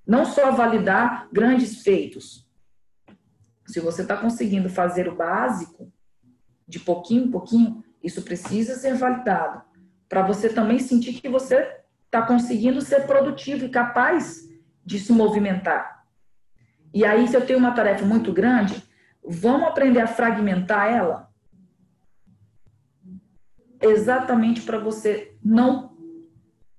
Não 0.08 0.24
só 0.26 0.52
validar 0.52 1.28
grandes 1.32 1.82
feitos. 1.82 2.48
Se 3.66 3.82
você 3.82 4.04
está 4.04 4.16
conseguindo 4.16 4.70
fazer 4.70 5.10
o 5.10 5.16
básico, 5.16 5.92
de 6.66 6.80
pouquinho 6.80 7.26
em 7.26 7.32
pouquinho, 7.32 7.84
isso 8.02 8.22
precisa 8.22 8.76
ser 8.76 8.96
validado. 8.96 9.62
Para 10.08 10.22
você 10.22 10.48
também 10.48 10.80
sentir 10.80 11.20
que 11.20 11.28
você 11.28 11.82
está 12.06 12.22
conseguindo 12.22 12.80
ser 12.80 13.06
produtivo 13.06 13.66
e 13.66 13.70
capaz 13.70 14.48
de 14.86 14.98
se 14.98 15.12
movimentar. 15.12 16.06
E 16.94 17.04
aí, 17.04 17.28
se 17.28 17.36
eu 17.36 17.46
tenho 17.46 17.60
uma 17.60 17.74
tarefa 17.74 18.06
muito 18.06 18.32
grande, 18.32 18.82
vamos 19.22 19.68
aprender 19.68 20.00
a 20.00 20.08
fragmentar 20.08 20.88
ela? 20.88 21.30
Exatamente 23.82 24.62
para 24.62 24.80
você 24.80 25.38
não 25.44 25.96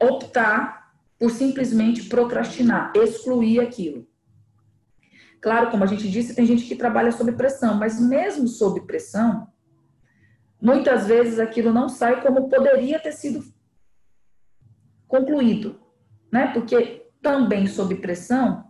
optar 0.01 0.78
por 1.19 1.31
simplesmente 1.31 2.05
procrastinar, 2.05 2.93
excluir 2.95 3.61
aquilo. 3.61 4.07
Claro, 5.41 5.71
como 5.71 5.85
a 5.85 5.87
gente 5.87 6.09
disse, 6.11 6.35
tem 6.35 6.47
gente 6.47 6.65
que 6.65 6.77
trabalha 6.77 7.13
sob 7.13 7.33
pressão, 7.33 7.75
mas 7.75 8.01
mesmo 8.01 8.49
sob 8.49 8.81
pressão, 8.83 9.49
muitas 10.61 11.07
vezes 11.07 11.39
aquilo 11.39 11.73
não 11.73 11.89
sai 11.89 12.21
como 12.21 12.49
poderia 12.49 12.99
ter 12.99 13.13
sido 13.13 13.45
concluído, 15.07 15.81
né? 16.33 16.49
Porque 16.53 17.07
também 17.23 17.67
sob 17.67 17.95
pressão 17.97 18.65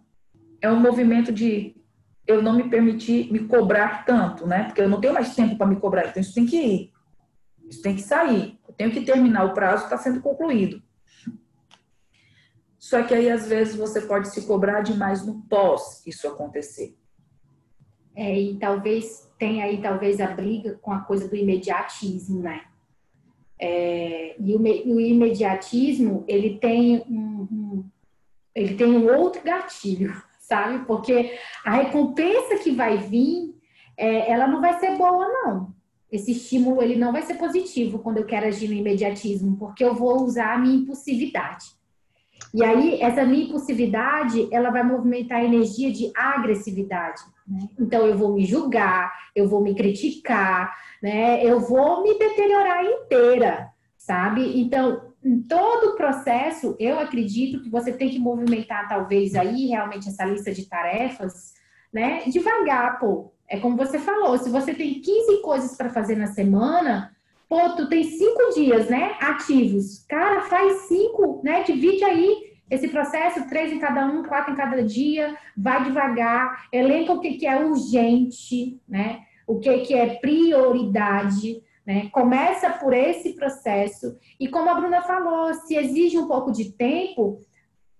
é 0.61 0.71
um 0.71 0.81
movimento 0.81 1.33
de 1.33 1.75
eu 2.27 2.43
não 2.43 2.55
me 2.55 2.69
permitir 2.69 3.33
me 3.33 3.41
cobrar 3.41 4.05
tanto, 4.05 4.47
né? 4.47 4.65
Porque 4.65 4.83
eu 4.83 4.89
não 4.89 5.01
tenho 5.01 5.15
mais 5.15 5.35
tempo 5.35 5.57
para 5.57 5.67
me 5.67 5.77
cobrar, 5.77 6.09
então 6.09 6.21
isso 6.21 6.35
tem 6.35 6.45
que 6.45 6.57
ir. 6.57 6.93
Isso 7.69 7.83
tem 7.83 7.95
que 7.95 8.03
sair. 8.03 8.59
Eu 8.67 8.75
tenho 8.75 8.91
que 8.91 9.01
terminar 9.01 9.45
o 9.45 9.55
prazo 9.55 9.85
está 9.85 9.97
sendo 9.97 10.21
concluído. 10.21 10.83
Só 12.89 13.03
que 13.03 13.13
aí 13.13 13.29
às 13.29 13.47
vezes 13.47 13.77
você 13.77 14.01
pode 14.01 14.31
se 14.31 14.47
cobrar 14.47 14.81
demais 14.81 15.23
no 15.27 15.43
pós 15.43 16.03
isso 16.07 16.27
acontecer. 16.27 16.97
É, 18.17 18.41
e 18.41 18.57
talvez 18.57 19.31
tenha 19.39 19.67
aí 19.67 19.83
talvez 19.83 20.23
a 20.23 20.29
briga 20.29 20.79
com 20.81 20.91
a 20.91 21.01
coisa 21.01 21.29
do 21.29 21.37
imediatismo, 21.37 22.41
né? 22.41 22.63
É, 23.61 24.35
e, 24.41 24.55
o, 24.55 24.63
o, 24.63 24.99
imediatismo 24.99 26.25
ele 26.27 26.57
tem 26.57 27.05
um, 27.07 27.49
um, 27.53 27.85
ele 28.55 28.75
tem 28.75 28.87
um 28.87 29.07
outro 29.19 29.43
gatilho, 29.45 30.23
sabe? 30.41 30.87
Porque 30.87 31.39
a 31.63 31.73
recompensa 31.73 32.57
que 32.57 32.71
vai 32.71 32.97
vir, 32.97 33.55
é, 33.99 34.33
ela 34.33 34.47
não 34.47 34.63
vai 34.63 34.81
ser 34.81 34.97
boa, 34.97 35.29
não. 35.29 35.75
Esse 36.11 36.33
estímulo 36.33 36.81
ele 36.81 36.97
não 36.97 37.13
vai 37.13 37.21
ser 37.21 37.35
positivo 37.35 37.99
quando 37.99 38.17
eu 38.17 38.25
quero 38.25 38.47
agir 38.47 38.67
no 38.67 38.75
imediatismo, 38.75 39.59
porque 39.59 39.85
eu 39.85 39.95
vou 39.95 40.23
usar 40.23 40.55
a 40.55 40.59
minha 40.59 40.77
impulsividade. 40.77 41.77
E 42.55 42.65
aí, 42.65 43.01
essa 43.01 43.25
minha 43.25 43.45
impulsividade, 43.45 44.49
ela 44.51 44.71
vai 44.71 44.83
movimentar 44.83 45.41
a 45.41 45.45
energia 45.45 45.93
de 45.93 46.11
agressividade. 46.17 47.21
Né? 47.47 47.69
Então, 47.79 48.07
eu 48.07 48.17
vou 48.17 48.33
me 48.33 48.45
julgar, 48.45 49.13
eu 49.35 49.49
vou 49.49 49.63
me 49.63 49.75
criticar, 49.75 50.75
né? 51.03 51.45
Eu 51.45 51.61
vou 51.61 52.03
me 52.03 52.19
deteriorar 52.19 52.85
inteira, 52.85 53.69
sabe? 53.97 54.61
Então, 54.61 55.13
em 55.23 55.43
todo 55.43 55.91
o 55.91 55.97
processo, 55.97 56.75
eu 56.79 56.99
acredito 56.99 57.63
que 57.63 57.71
você 57.71 57.93
tem 57.93 58.09
que 58.09 58.19
movimentar, 58.19 58.89
talvez, 58.89 59.35
aí, 59.35 59.67
realmente, 59.67 60.09
essa 60.09 60.25
lista 60.25 60.53
de 60.53 60.67
tarefas, 60.67 61.53
né? 61.93 62.23
Devagar, 62.27 62.99
pô. 62.99 63.33
É 63.49 63.59
como 63.59 63.77
você 63.77 63.99
falou, 63.99 64.37
se 64.39 64.51
você 64.51 64.75
tem 64.75 65.01
15 65.01 65.43
coisas 65.43 65.77
para 65.77 65.89
fazer 65.89 66.17
na 66.17 66.27
semana, 66.27 67.15
pô, 67.49 67.71
tu 67.71 67.89
tem 67.89 68.05
cinco 68.05 68.55
dias, 68.55 68.89
né? 68.89 69.17
Ativos. 69.21 70.05
Cara, 70.09 70.43
faz 70.43 70.83
cinco, 70.83 71.41
né? 71.43 71.63
Divide 71.63 72.05
aí 72.05 72.49
esse 72.71 72.89
processo, 72.89 73.49
três 73.49 73.73
em 73.73 73.79
cada 73.79 74.05
um, 74.07 74.23
quatro 74.23 74.53
em 74.53 74.57
cada 74.57 74.83
dia, 74.83 75.37
vai 75.57 75.85
devagar, 75.85 76.69
elenca 76.71 77.13
o 77.13 77.21
que, 77.21 77.39
que 77.39 77.47
é 77.47 77.65
urgente, 77.65 78.79
né? 78.87 79.23
O 79.47 79.59
que, 79.59 79.79
que 79.79 79.95
é 79.95 80.17
prioridade, 80.17 81.63
né? 81.87 82.11
Começa 82.13 82.69
por 82.69 82.93
esse 82.93 83.33
processo. 83.33 84.19
E 84.39 84.47
como 84.49 84.69
a 84.69 84.75
Bruna 84.75 85.01
falou, 85.01 85.55
se 85.55 85.75
exige 85.75 86.19
um 86.19 86.29
pouco 86.29 86.53
de 86.53 86.71
tempo, 86.73 87.41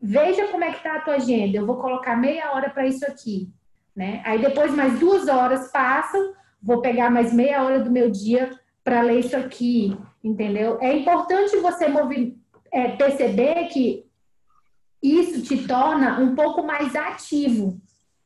veja 0.01 0.49
como 0.49 0.65
é 0.65 0.71
que 0.71 0.77
está 0.77 0.97
a 0.97 1.01
tua 1.01 1.15
agenda. 1.15 1.57
Eu 1.57 1.65
vou 1.65 1.77
colocar 1.77 2.15
meia 2.15 2.53
hora 2.53 2.69
para 2.69 2.87
isso 2.87 3.07
aqui. 3.07 3.49
Né? 3.97 4.21
Aí 4.25 4.39
depois 4.39 4.75
mais 4.75 4.99
duas 5.01 5.27
horas 5.27 5.73
passam, 5.73 6.35
vou 6.63 6.83
pegar 6.83 7.11
mais 7.11 7.33
meia 7.33 7.63
hora 7.63 7.81
do 7.81 7.91
meu 7.91 8.11
dia 8.11 8.51
para 8.89 9.03
ler 9.03 9.21
isso 9.21 9.37
aqui, 9.37 9.95
entendeu? 10.25 10.79
É 10.81 10.97
importante 10.97 11.59
você 11.59 11.89
mover, 11.89 12.35
é, 12.73 12.97
perceber 12.97 13.67
que 13.67 14.07
isso 15.03 15.43
te 15.43 15.69
torna 15.69 16.19
um 16.19 16.35
pouco 16.35 16.63
mais 16.63 16.97
ativo. 16.97 17.79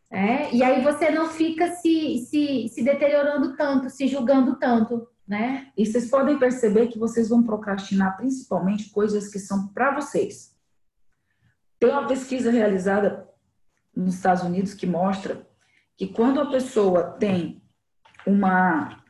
Né? 0.09 0.51
E 0.53 0.63
aí 0.63 0.81
você 0.81 1.11
não 1.11 1.29
fica 1.29 1.67
se, 1.73 2.19
se, 2.29 2.69
se 2.69 2.85
deteriorando 2.85 3.57
tanto, 3.57 3.91
se 3.91 4.07
julgando 4.07 4.57
tanto 4.57 5.09
né? 5.27 5.73
E 5.77 5.87
vocês 5.87 6.11
podem 6.11 6.39
perceber 6.39 6.89
que 6.89 6.99
vocês 6.99 7.29
vão 7.29 7.43
procrastinar 7.43 8.17
principalmente 8.17 8.91
coisas 8.91 9.29
que 9.29 9.39
são 9.39 9.69
para 9.69 9.95
vocês. 9.95 10.55
Tem 11.81 11.91
uma 11.91 12.07
pesquisa 12.07 12.51
realizada 12.51 13.29
nos 13.97 14.15
Estados 14.15 14.43
Unidos 14.43 14.75
que 14.75 14.87
mostra 14.87 15.49
que 15.97 16.07
quando 16.07 16.41
a 16.41 16.51
pessoa 16.51 17.13
tem 17.19 17.63
uma 18.27 19.02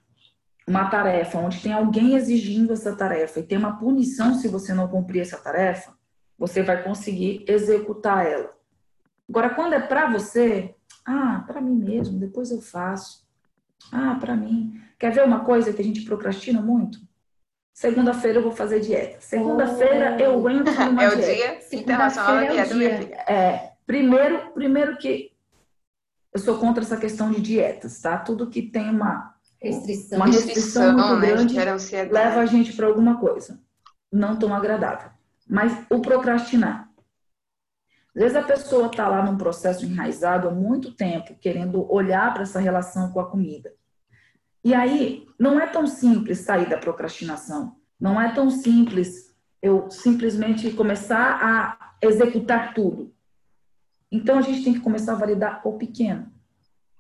uma 0.66 0.88
tarefa 0.88 1.38
onde 1.38 1.60
tem 1.60 1.72
alguém 1.72 2.14
exigindo 2.14 2.72
essa 2.72 2.94
tarefa 2.94 3.40
e 3.40 3.42
tem 3.42 3.58
uma 3.58 3.78
punição 3.78 4.34
se 4.34 4.48
você 4.48 4.72
não 4.72 4.88
cumprir 4.88 5.20
essa 5.20 5.38
tarefa, 5.38 5.92
você 6.38 6.62
vai 6.62 6.82
conseguir 6.82 7.44
executar 7.48 8.26
ela. 8.26 8.52
Agora, 9.28 9.50
quando 9.50 9.74
é 9.74 9.80
para 9.80 10.10
você, 10.10 10.74
ah, 11.04 11.42
para 11.46 11.60
mim 11.60 11.76
mesmo, 11.76 12.18
depois 12.18 12.50
eu 12.50 12.60
faço. 12.60 13.26
Ah, 13.92 14.16
para 14.20 14.36
mim. 14.36 14.80
Quer 14.98 15.12
ver 15.12 15.24
uma 15.24 15.44
coisa 15.44 15.72
que 15.72 15.80
a 15.80 15.84
gente 15.84 16.02
procrastina 16.02 16.60
muito? 16.60 16.98
Segunda-feira 17.74 18.38
eu 18.38 18.42
vou 18.42 18.52
fazer 18.52 18.80
dieta. 18.80 19.20
Segunda-feira 19.20 20.16
oh. 20.18 20.22
eu 20.22 20.50
entro 20.50 20.74
numa 20.84 21.04
é 21.04 21.16
dieta. 21.16 21.30
É 21.30 21.58
o 21.58 21.60
dia 21.60 21.80
internacional 21.80 22.34
da 22.36 22.44
dieta, 22.44 22.74
minha 22.74 22.98
filha. 22.98 23.14
É, 23.26 23.72
primeiro, 23.86 24.52
primeiro 24.52 24.96
que 24.96 25.32
eu 26.32 26.40
sou 26.40 26.58
contra 26.58 26.82
essa 26.82 26.96
questão 26.96 27.30
de 27.30 27.40
dietas, 27.40 28.00
tá? 28.00 28.18
Tudo 28.18 28.48
que 28.48 28.62
tem 28.62 28.90
uma 28.90 29.31
restrição, 29.62 30.18
uma 30.18 30.26
restrição, 30.26 30.92
muito 30.92 31.16
né, 31.16 31.26
grande 31.28 31.54
leva 32.10 32.40
a 32.40 32.46
gente 32.46 32.72
para 32.72 32.86
alguma 32.86 33.18
coisa 33.18 33.60
não 34.12 34.38
tão 34.38 34.54
agradável. 34.54 35.10
Mas 35.48 35.72
o 35.90 36.00
procrastinar. 36.00 36.90
Às 38.14 38.22
vezes 38.22 38.36
a 38.36 38.42
pessoa 38.42 38.86
está 38.88 39.08
lá 39.08 39.24
num 39.24 39.38
processo 39.38 39.86
enraizado 39.86 40.46
há 40.46 40.50
muito 40.50 40.92
tempo, 40.92 41.34
querendo 41.40 41.90
olhar 41.90 42.32
para 42.34 42.42
essa 42.42 42.60
relação 42.60 43.10
com 43.10 43.20
a 43.20 43.30
comida 43.30 43.72
E 44.62 44.74
aí, 44.74 45.26
não 45.38 45.58
é 45.58 45.66
tão 45.66 45.86
simples 45.86 46.40
sair 46.40 46.68
da 46.68 46.76
procrastinação. 46.76 47.76
Não 47.98 48.20
é 48.20 48.32
tão 48.34 48.50
simples 48.50 49.34
eu 49.62 49.90
simplesmente 49.90 50.70
começar 50.72 51.38
a 51.40 51.94
executar 52.02 52.74
tudo. 52.74 53.14
Então, 54.10 54.38
a 54.38 54.42
gente 54.42 54.62
tem 54.62 54.74
que 54.74 54.80
começar 54.80 55.12
a 55.12 55.16
validar 55.16 55.66
o 55.66 55.78
pequeno. 55.78 56.30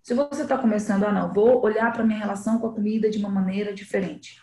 Se 0.02 0.14
você 0.14 0.42
está 0.42 0.58
começando, 0.58 1.04
ah, 1.04 1.12
não, 1.12 1.32
vou 1.32 1.64
olhar 1.64 1.92
para 1.92 2.04
minha 2.04 2.18
relação 2.18 2.58
com 2.58 2.66
a 2.66 2.72
comida 2.72 3.08
de 3.08 3.18
uma 3.18 3.28
maneira 3.28 3.72
diferente. 3.72 4.42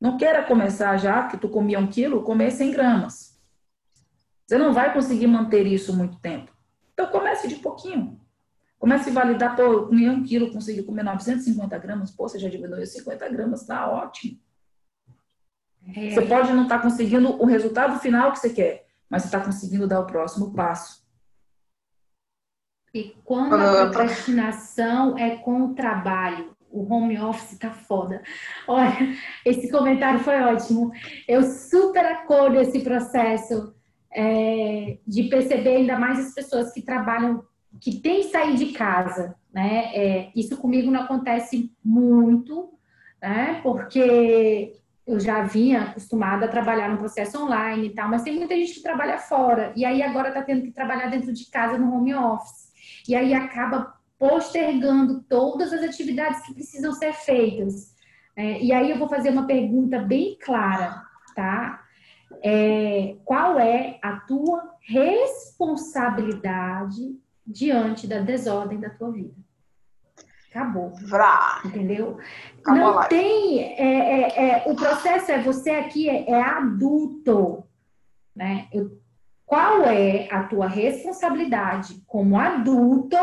Não 0.00 0.16
queira 0.16 0.42
começar 0.42 0.96
já, 0.96 1.28
que 1.28 1.36
tu 1.36 1.48
comia 1.48 1.78
um 1.78 1.86
quilo, 1.86 2.22
comer 2.22 2.50
100 2.50 2.72
gramas. 2.72 3.40
Você 4.44 4.58
não 4.58 4.72
vai 4.72 4.92
conseguir 4.92 5.28
manter 5.28 5.66
isso 5.66 5.96
muito 5.96 6.18
tempo. 6.18 6.52
Então, 6.92 7.06
comece 7.06 7.46
de 7.46 7.56
pouquinho. 7.56 8.20
Comece 8.78 9.10
a 9.10 9.12
validar, 9.12 9.56
pô, 9.56 9.62
eu 9.62 9.86
comi 9.86 10.08
um 10.08 10.22
quilo, 10.22 10.52
consegui 10.52 10.82
comer 10.82 11.02
950 11.04 11.78
gramas, 11.78 12.10
pô, 12.10 12.28
você 12.28 12.38
já 12.38 12.48
diminuiu 12.48 12.84
50 12.84 13.28
gramas, 13.28 13.64
tá 13.64 13.88
ótimo. 13.88 14.38
É. 15.94 16.10
Você 16.10 16.22
pode 16.22 16.52
não 16.52 16.64
estar 16.64 16.78
tá 16.78 16.82
conseguindo 16.82 17.40
o 17.40 17.46
resultado 17.46 17.98
final 18.00 18.32
que 18.32 18.40
você 18.40 18.50
quer, 18.50 18.86
mas 19.08 19.22
você 19.22 19.28
está 19.28 19.40
conseguindo 19.40 19.86
dar 19.86 20.00
o 20.00 20.06
próximo 20.06 20.52
passo. 20.52 21.05
E 22.96 23.14
quando 23.26 23.54
a 23.54 23.90
procrastinação 23.90 25.18
é 25.18 25.36
com 25.36 25.66
o 25.66 25.74
trabalho, 25.74 26.56
o 26.70 26.90
home 26.90 27.18
office 27.20 27.58
tá 27.58 27.70
foda. 27.70 28.22
Olha, 28.66 29.14
esse 29.44 29.70
comentário 29.70 30.20
foi 30.20 30.40
ótimo. 30.40 30.90
Eu 31.28 31.42
super 31.42 32.06
acolho 32.06 32.58
esse 32.58 32.80
processo 32.80 33.74
é, 34.10 34.96
de 35.06 35.24
perceber 35.24 35.76
ainda 35.76 35.98
mais 35.98 36.18
as 36.20 36.32
pessoas 36.32 36.72
que 36.72 36.80
trabalham, 36.80 37.44
que 37.78 38.00
têm 38.00 38.22
que 38.22 38.28
sair 38.28 38.56
de 38.56 38.72
casa, 38.72 39.36
né? 39.52 39.90
É, 39.94 40.30
isso 40.34 40.56
comigo 40.56 40.90
não 40.90 41.02
acontece 41.02 41.70
muito, 41.84 42.70
né? 43.20 43.60
Porque 43.62 44.72
eu 45.06 45.20
já 45.20 45.42
vinha 45.42 45.82
acostumada 45.82 46.46
a 46.46 46.48
trabalhar 46.48 46.88
no 46.88 46.96
processo 46.96 47.44
online 47.44 47.88
e 47.88 47.94
tal, 47.94 48.08
mas 48.08 48.22
tem 48.22 48.34
muita 48.34 48.56
gente 48.56 48.72
que 48.72 48.82
trabalha 48.82 49.18
fora 49.18 49.70
e 49.76 49.84
aí 49.84 50.02
agora 50.02 50.28
está 50.28 50.40
tendo 50.40 50.62
que 50.62 50.72
trabalhar 50.72 51.10
dentro 51.10 51.30
de 51.30 51.50
casa 51.50 51.76
no 51.76 51.94
home 51.94 52.14
office. 52.14 52.65
E 53.08 53.14
aí 53.14 53.34
acaba 53.34 53.94
postergando 54.18 55.22
todas 55.22 55.72
as 55.72 55.82
atividades 55.82 56.44
que 56.46 56.54
precisam 56.54 56.92
ser 56.92 57.12
feitas. 57.12 57.94
É, 58.34 58.62
e 58.62 58.72
aí 58.72 58.90
eu 58.90 58.98
vou 58.98 59.08
fazer 59.08 59.30
uma 59.30 59.46
pergunta 59.46 59.98
bem 59.98 60.38
clara, 60.40 61.02
tá? 61.34 61.82
É, 62.42 63.16
qual 63.24 63.58
é 63.58 63.98
a 64.02 64.20
tua 64.20 64.74
responsabilidade 64.80 67.18
diante 67.46 68.06
da 68.06 68.18
desordem 68.18 68.78
da 68.80 68.90
tua 68.90 69.10
vida? 69.12 69.34
Acabou. 70.50 70.90
Vrá. 71.02 71.60
Entendeu? 71.64 72.18
Acabou 72.60 72.94
Não 72.94 73.08
tem. 73.08 73.60
É, 73.60 73.84
é, 73.84 74.48
é, 74.48 74.64
o 74.66 74.74
processo 74.74 75.30
é 75.30 75.42
você 75.42 75.70
aqui 75.70 76.08
é, 76.08 76.30
é 76.30 76.42
adulto. 76.42 77.62
Né? 78.34 78.66
Eu, 78.72 78.98
qual 79.46 79.84
é 79.84 80.28
a 80.30 80.42
tua 80.42 80.66
responsabilidade 80.66 82.02
como 82.06 82.38
adulto 82.38 83.16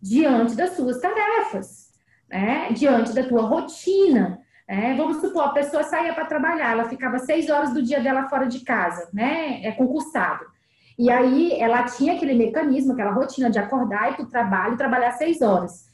diante 0.00 0.56
das 0.56 0.70
suas 0.70 0.98
tarefas, 0.98 1.90
né? 2.28 2.72
diante 2.72 3.12
da 3.12 3.22
tua 3.22 3.42
rotina. 3.42 4.40
Né? 4.66 4.94
Vamos 4.96 5.18
supor, 5.20 5.44
a 5.44 5.50
pessoa 5.50 5.82
saía 5.84 6.14
para 6.14 6.24
trabalhar, 6.24 6.72
ela 6.72 6.88
ficava 6.88 7.18
seis 7.18 7.50
horas 7.50 7.72
do 7.72 7.82
dia 7.82 8.00
dela 8.00 8.28
fora 8.28 8.46
de 8.46 8.60
casa, 8.60 9.08
né? 9.12 9.62
É 9.64 9.72
concursado. 9.72 10.44
E 10.98 11.10
aí 11.10 11.52
ela 11.60 11.84
tinha 11.84 12.14
aquele 12.14 12.34
mecanismo, 12.34 12.92
aquela 12.92 13.12
rotina 13.12 13.48
de 13.48 13.58
acordar 13.58 14.12
e 14.12 14.16
para 14.16 14.24
o 14.24 14.28
trabalho, 14.28 14.76
trabalhar 14.76 15.12
seis 15.12 15.40
horas. 15.40 15.86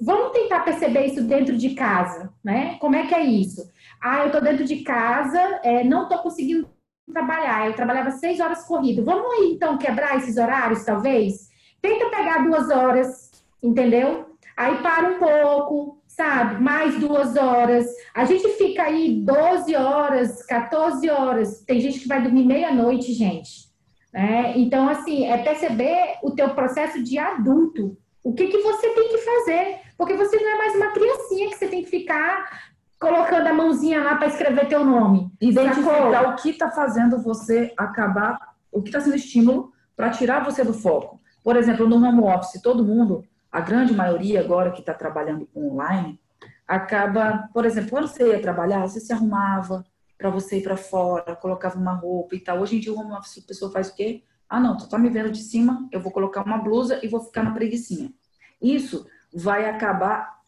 Vamos 0.00 0.32
tentar 0.32 0.60
perceber 0.60 1.06
isso 1.06 1.22
dentro 1.24 1.56
de 1.56 1.74
casa, 1.74 2.32
né? 2.42 2.76
Como 2.80 2.96
é 2.96 3.06
que 3.06 3.14
é 3.14 3.22
isso? 3.22 3.70
Ah, 4.00 4.20
eu 4.20 4.26
estou 4.26 4.40
dentro 4.40 4.64
de 4.64 4.76
casa, 4.82 5.38
é, 5.62 5.84
não 5.84 6.04
estou 6.04 6.18
conseguindo 6.18 6.68
trabalhar. 7.10 7.66
Eu 7.66 7.74
trabalhava 7.74 8.10
seis 8.10 8.40
horas 8.40 8.64
corrido. 8.64 9.04
Vamos 9.04 9.30
aí, 9.32 9.52
então 9.54 9.78
quebrar 9.78 10.16
esses 10.16 10.36
horários, 10.36 10.84
talvez? 10.84 11.50
Tenta 11.80 12.10
pegar 12.10 12.44
duas 12.44 12.70
horas 12.70 13.32
entendeu? 13.62 14.26
Aí 14.56 14.82
para 14.82 15.08
um 15.08 15.18
pouco, 15.18 16.02
sabe? 16.06 16.62
Mais 16.62 16.98
duas 16.98 17.36
horas. 17.36 17.86
A 18.14 18.24
gente 18.24 18.46
fica 18.50 18.82
aí 18.82 19.22
12 19.24 19.74
horas, 19.76 20.44
14 20.44 21.08
horas. 21.08 21.62
Tem 21.64 21.80
gente 21.80 22.00
que 22.00 22.08
vai 22.08 22.20
dormir 22.20 22.44
meia-noite, 22.44 23.12
gente. 23.12 23.70
Né? 24.12 24.52
Então, 24.56 24.88
assim, 24.88 25.26
é 25.26 25.38
perceber 25.38 26.18
o 26.22 26.32
teu 26.32 26.50
processo 26.50 27.02
de 27.02 27.18
adulto. 27.18 27.96
O 28.22 28.34
que, 28.34 28.48
que 28.48 28.58
você 28.58 28.90
tem 28.90 29.08
que 29.08 29.18
fazer? 29.18 29.80
Porque 29.96 30.14
você 30.14 30.36
não 30.36 30.50
é 30.50 30.58
mais 30.58 30.74
uma 30.74 30.92
criancinha 30.92 31.48
que 31.48 31.56
você 31.56 31.68
tem 31.68 31.82
que 31.82 31.90
ficar 31.90 32.71
colocando 33.02 33.48
a 33.48 33.52
mãozinha 33.52 34.00
lá 34.00 34.14
para 34.14 34.28
escrever 34.28 34.68
teu 34.68 34.84
nome. 34.84 35.28
Identificar 35.40 36.28
o 36.28 36.36
que 36.36 36.50
está 36.50 36.70
fazendo 36.70 37.20
você 37.20 37.74
acabar, 37.76 38.38
o 38.70 38.80
que 38.80 38.90
está 38.90 39.00
sendo 39.00 39.16
estímulo 39.16 39.72
para 39.96 40.10
tirar 40.10 40.44
você 40.44 40.62
do 40.62 40.72
foco. 40.72 41.20
Por 41.42 41.56
exemplo, 41.56 41.88
no 41.88 41.96
home 41.96 42.20
office, 42.20 42.62
todo 42.62 42.84
mundo 42.84 43.24
a 43.50 43.60
grande 43.60 43.92
maioria 43.92 44.40
agora 44.40 44.70
que 44.70 44.80
está 44.80 44.94
trabalhando 44.94 45.48
online, 45.54 46.18
acaba, 46.66 47.50
por 47.52 47.66
exemplo, 47.66 47.90
quando 47.90 48.06
você 48.06 48.28
ia 48.30 48.40
trabalhar, 48.40 48.86
você 48.86 49.00
se 49.00 49.12
arrumava 49.12 49.84
para 50.16 50.30
você 50.30 50.58
ir 50.58 50.62
para 50.62 50.76
fora, 50.76 51.34
colocava 51.34 51.76
uma 51.76 51.92
roupa 51.92 52.36
e 52.36 52.40
tal. 52.40 52.60
Hoje 52.60 52.76
em 52.76 52.80
dia, 52.80 52.94
uma 52.94 53.20
pessoa 53.46 53.72
faz 53.72 53.88
o 53.88 53.96
quê? 53.96 54.22
Ah, 54.48 54.60
não, 54.60 54.76
tu 54.76 54.88
tá 54.88 54.96
me 54.96 55.10
vendo 55.10 55.30
de 55.32 55.42
cima, 55.42 55.88
eu 55.90 56.00
vou 56.00 56.12
colocar 56.12 56.42
uma 56.42 56.56
blusa 56.56 57.00
e 57.04 57.08
vou 57.08 57.20
ficar 57.20 57.42
na 57.42 57.50
preguiçinha. 57.50 58.12
Isso 58.60 59.06
vai 59.34 59.68
acabar 59.68 60.40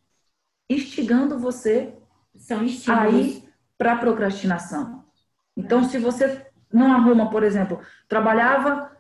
instigando 0.71 1.39
você 1.39 1.93
São 2.45 2.61
aí 2.87 3.43
para 3.79 3.97
procrastinação. 3.97 5.03
Então, 5.57 5.83
se 5.85 5.99
você 5.99 6.47
não 6.71 6.93
arruma, 6.93 7.31
por 7.31 7.43
exemplo, 7.43 7.81
trabalhava 8.07 8.91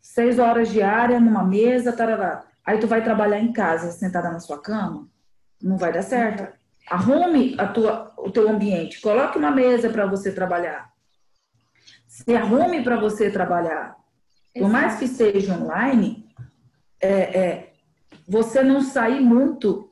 seis 0.00 0.38
horas 0.38 0.70
diária 0.70 1.20
numa 1.20 1.44
mesa, 1.44 1.92
tarará. 1.92 2.44
Aí 2.64 2.78
tu 2.78 2.86
vai 2.86 3.04
trabalhar 3.04 3.38
em 3.38 3.52
casa, 3.52 3.92
sentada 3.92 4.30
na 4.30 4.40
sua 4.40 4.58
cama, 4.60 5.06
não 5.60 5.76
vai 5.76 5.92
dar 5.92 6.02
certo. 6.02 6.50
Arrume 6.88 7.54
a 7.58 7.66
tua, 7.66 8.14
o 8.16 8.30
teu 8.30 8.48
ambiente, 8.48 9.02
coloque 9.02 9.36
uma 9.36 9.50
mesa 9.50 9.90
para 9.90 10.06
você 10.06 10.32
trabalhar. 10.32 10.90
Se 12.06 12.34
arrume 12.34 12.82
para 12.82 12.98
você 12.98 13.30
trabalhar. 13.30 13.96
Por 14.54 14.68
mais 14.68 14.98
que 14.98 15.06
seja 15.06 15.54
online, 15.54 16.26
é, 17.00 17.38
é, 17.38 17.72
você 18.26 18.62
não 18.62 18.80
sair 18.80 19.20
muito 19.20 19.90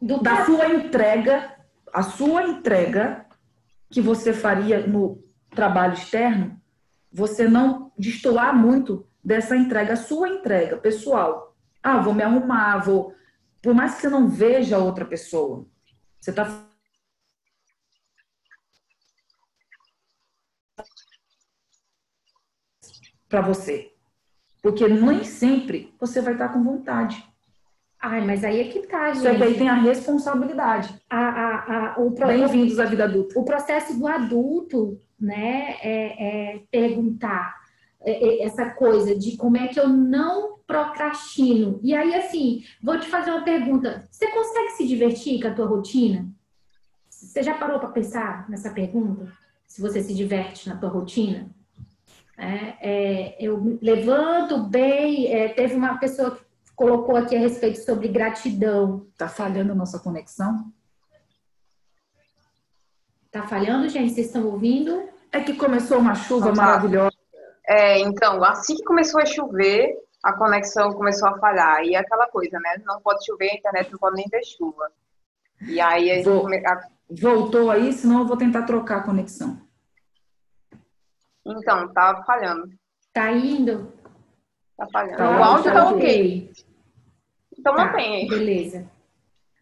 do, 0.00 0.20
da 0.20 0.44
sua 0.44 0.68
entrega, 0.68 1.53
a 1.94 2.02
sua 2.02 2.42
entrega 2.42 3.24
que 3.88 4.00
você 4.00 4.32
faria 4.32 4.84
no 4.84 5.22
trabalho 5.50 5.94
externo, 5.94 6.60
você 7.12 7.46
não 7.46 7.92
destoar 7.96 8.52
muito 8.52 9.08
dessa 9.22 9.56
entrega, 9.56 9.94
sua 9.94 10.28
entrega 10.28 10.76
pessoal. 10.76 11.56
Ah, 11.80 12.00
vou 12.00 12.12
me 12.12 12.24
arrumar, 12.24 12.78
vou. 12.78 13.14
Por 13.62 13.72
mais 13.72 13.94
que 13.94 14.00
você 14.00 14.08
não 14.08 14.28
veja 14.28 14.76
outra 14.76 15.04
pessoa, 15.04 15.64
você 16.20 16.30
está 16.30 16.66
para 23.28 23.40
você. 23.40 23.94
Porque 24.60 24.88
nem 24.88 25.22
sempre 25.22 25.94
você 26.00 26.20
vai 26.20 26.32
estar 26.32 26.48
com 26.48 26.62
vontade. 26.62 27.24
Ai, 28.06 28.22
mas 28.22 28.44
aí 28.44 28.60
é 28.60 28.64
que 28.64 28.80
tá, 28.80 29.14
gente. 29.14 29.22
Você 29.22 29.28
aí 29.28 29.54
tem 29.56 29.66
a 29.66 29.76
responsabilidade. 29.76 30.94
A, 31.08 31.18
a, 31.18 31.94
a, 31.94 32.00
o 32.00 32.10
pro... 32.10 32.26
Bem-vindos 32.26 32.78
à 32.78 32.84
vida 32.84 33.04
adulta. 33.04 33.40
O 33.40 33.46
processo 33.46 33.98
do 33.98 34.06
adulto, 34.06 35.00
né, 35.18 35.76
é, 35.80 36.52
é 36.52 36.62
perguntar 36.70 37.56
é, 38.02 38.12
é, 38.12 38.42
essa 38.44 38.68
coisa 38.68 39.18
de 39.18 39.38
como 39.38 39.56
é 39.56 39.68
que 39.68 39.80
eu 39.80 39.88
não 39.88 40.58
procrastino. 40.66 41.80
E 41.82 41.94
aí, 41.94 42.14
assim, 42.14 42.62
vou 42.82 43.00
te 43.00 43.08
fazer 43.08 43.30
uma 43.30 43.42
pergunta. 43.42 44.06
Você 44.10 44.26
consegue 44.26 44.72
se 44.72 44.86
divertir 44.86 45.40
com 45.40 45.48
a 45.48 45.54
tua 45.54 45.66
rotina? 45.66 46.28
Você 47.08 47.42
já 47.42 47.54
parou 47.54 47.78
para 47.80 47.88
pensar 47.88 48.46
nessa 48.50 48.70
pergunta? 48.70 49.32
Se 49.66 49.80
você 49.80 50.02
se 50.02 50.12
diverte 50.12 50.68
na 50.68 50.76
tua 50.76 50.90
rotina? 50.90 51.48
É, 52.36 52.74
é, 52.80 53.36
eu 53.40 53.78
levanto 53.80 54.58
bem. 54.64 55.32
É, 55.32 55.48
teve 55.48 55.74
uma 55.74 55.96
pessoa 55.96 56.32
que 56.32 56.43
colocou 56.74 57.16
aqui 57.16 57.36
a 57.36 57.40
respeito 57.40 57.80
sobre 57.84 58.08
gratidão. 58.08 59.06
Tá 59.16 59.28
falhando 59.28 59.72
a 59.72 59.74
nossa 59.74 59.98
conexão? 59.98 60.72
Tá 63.30 63.46
falhando, 63.46 63.88
gente? 63.88 64.14
Vocês 64.14 64.26
estão 64.26 64.46
ouvindo? 64.46 65.08
É 65.32 65.40
que 65.40 65.56
começou 65.56 65.98
uma 65.98 66.14
chuva 66.14 66.54
maravilhosa 66.54 67.16
é, 67.66 67.98
então, 68.00 68.44
assim 68.44 68.76
que 68.76 68.84
começou 68.84 69.20
a 69.20 69.26
chover, 69.26 69.96
a 70.22 70.32
conexão 70.34 70.92
começou 70.92 71.28
a 71.28 71.38
falhar. 71.38 71.82
E 71.82 71.94
é 71.94 71.98
aquela 71.98 72.26
coisa, 72.26 72.58
né? 72.60 72.82
Não 72.84 73.00
pode 73.00 73.24
chover, 73.24 73.50
a 73.50 73.54
internet 73.54 73.90
não 73.90 73.98
pode 73.98 74.16
nem 74.16 74.28
ter 74.28 74.44
chuva. 74.44 74.90
E 75.62 75.80
aí 75.80 76.20
a 76.20 76.22
Vou, 76.22 76.42
come... 76.42 76.62
Voltou 77.08 77.70
aí, 77.70 77.92
senão 77.92 78.20
eu 78.20 78.26
vou 78.26 78.36
tentar 78.36 78.62
trocar 78.62 78.98
a 78.98 79.02
conexão. 79.02 79.60
Então, 81.44 81.92
tá 81.92 82.22
falhando. 82.26 82.70
Tá 83.12 83.30
indo? 83.30 83.92
Tá 84.76 84.86
falhando. 84.92 85.16
Tá, 85.16 85.38
o 85.38 85.42
áudio 85.42 85.64
tá, 85.64 85.72
tá 85.72 85.90
ok. 85.90 86.50
Então 87.58 87.74
tá, 87.74 87.86
mantém 87.86 88.16
aí. 88.16 88.28
Beleza. 88.28 88.86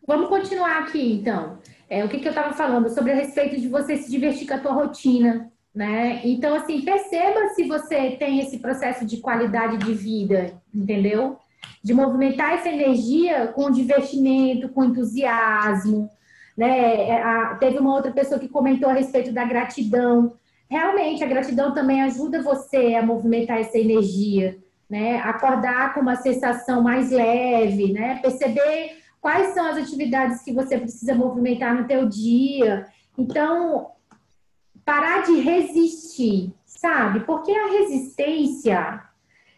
Vamos 0.07 0.29
continuar 0.29 0.79
aqui, 0.79 1.13
então. 1.13 1.59
É, 1.89 2.05
o 2.05 2.09
que, 2.09 2.19
que 2.19 2.27
eu 2.27 2.33
estava 2.33 2.53
falando? 2.55 2.89
Sobre 2.89 3.13
a 3.13 3.15
respeito 3.15 3.61
de 3.61 3.69
você 3.69 3.97
se 3.97 4.11
divertir 4.11 4.49
com 4.49 4.55
a 4.55 4.59
tua 4.59 4.73
rotina, 4.73 5.53
né? 5.75 6.21
Então, 6.25 6.55
assim, 6.55 6.81
perceba 6.83 7.49
se 7.55 7.65
você 7.65 8.13
tem 8.13 8.41
esse 8.41 8.59
processo 8.59 9.05
de 9.05 9.19
qualidade 9.19 9.77
de 9.79 9.93
vida, 9.93 10.55
entendeu? 10.75 11.39
De 11.83 11.95
movimentar 11.95 12.55
essa 12.55 12.69
energia 12.69 13.49
com 13.49 13.71
divertimento, 13.71 14.71
com 14.71 14.85
entusiasmo, 14.85 16.11
né? 16.57 17.09
É, 17.09 17.23
a, 17.23 17.55
teve 17.57 17.79
uma 17.79 17.95
outra 17.95 18.11
pessoa 18.11 18.41
que 18.41 18.49
comentou 18.49 18.91
a 18.91 18.95
respeito 18.95 19.33
da 19.33 19.45
gratidão. 19.45 20.35
Realmente, 20.69 21.23
a 21.23 21.29
gratidão 21.29 21.75
também 21.75 22.03
ajuda 22.03 22.43
você 22.43 22.95
a 22.95 23.05
movimentar 23.05 23.59
essa 23.59 23.79
energia, 23.79 24.59
né? 24.93 25.21
Acordar 25.21 25.95
com 25.95 26.01
uma 26.01 26.17
sensação 26.17 26.83
mais 26.83 27.11
leve, 27.11 27.95
né? 27.95 28.19
Perceber 28.21 28.99
quais 29.23 29.55
são 29.55 29.65
as 29.65 29.79
atividades 29.79 30.43
que 30.43 30.53
você 30.53 30.77
precisa 30.77 31.15
movimentar 31.15 31.75
no 31.75 31.89
teu 31.89 32.07
dia. 32.07 32.87
Então, 33.17 33.93
parar 34.85 35.23
de 35.23 35.41
resistir, 35.41 36.53
sabe? 36.67 37.21
Porque 37.21 37.51
a 37.51 37.71
resistência, 37.71 39.03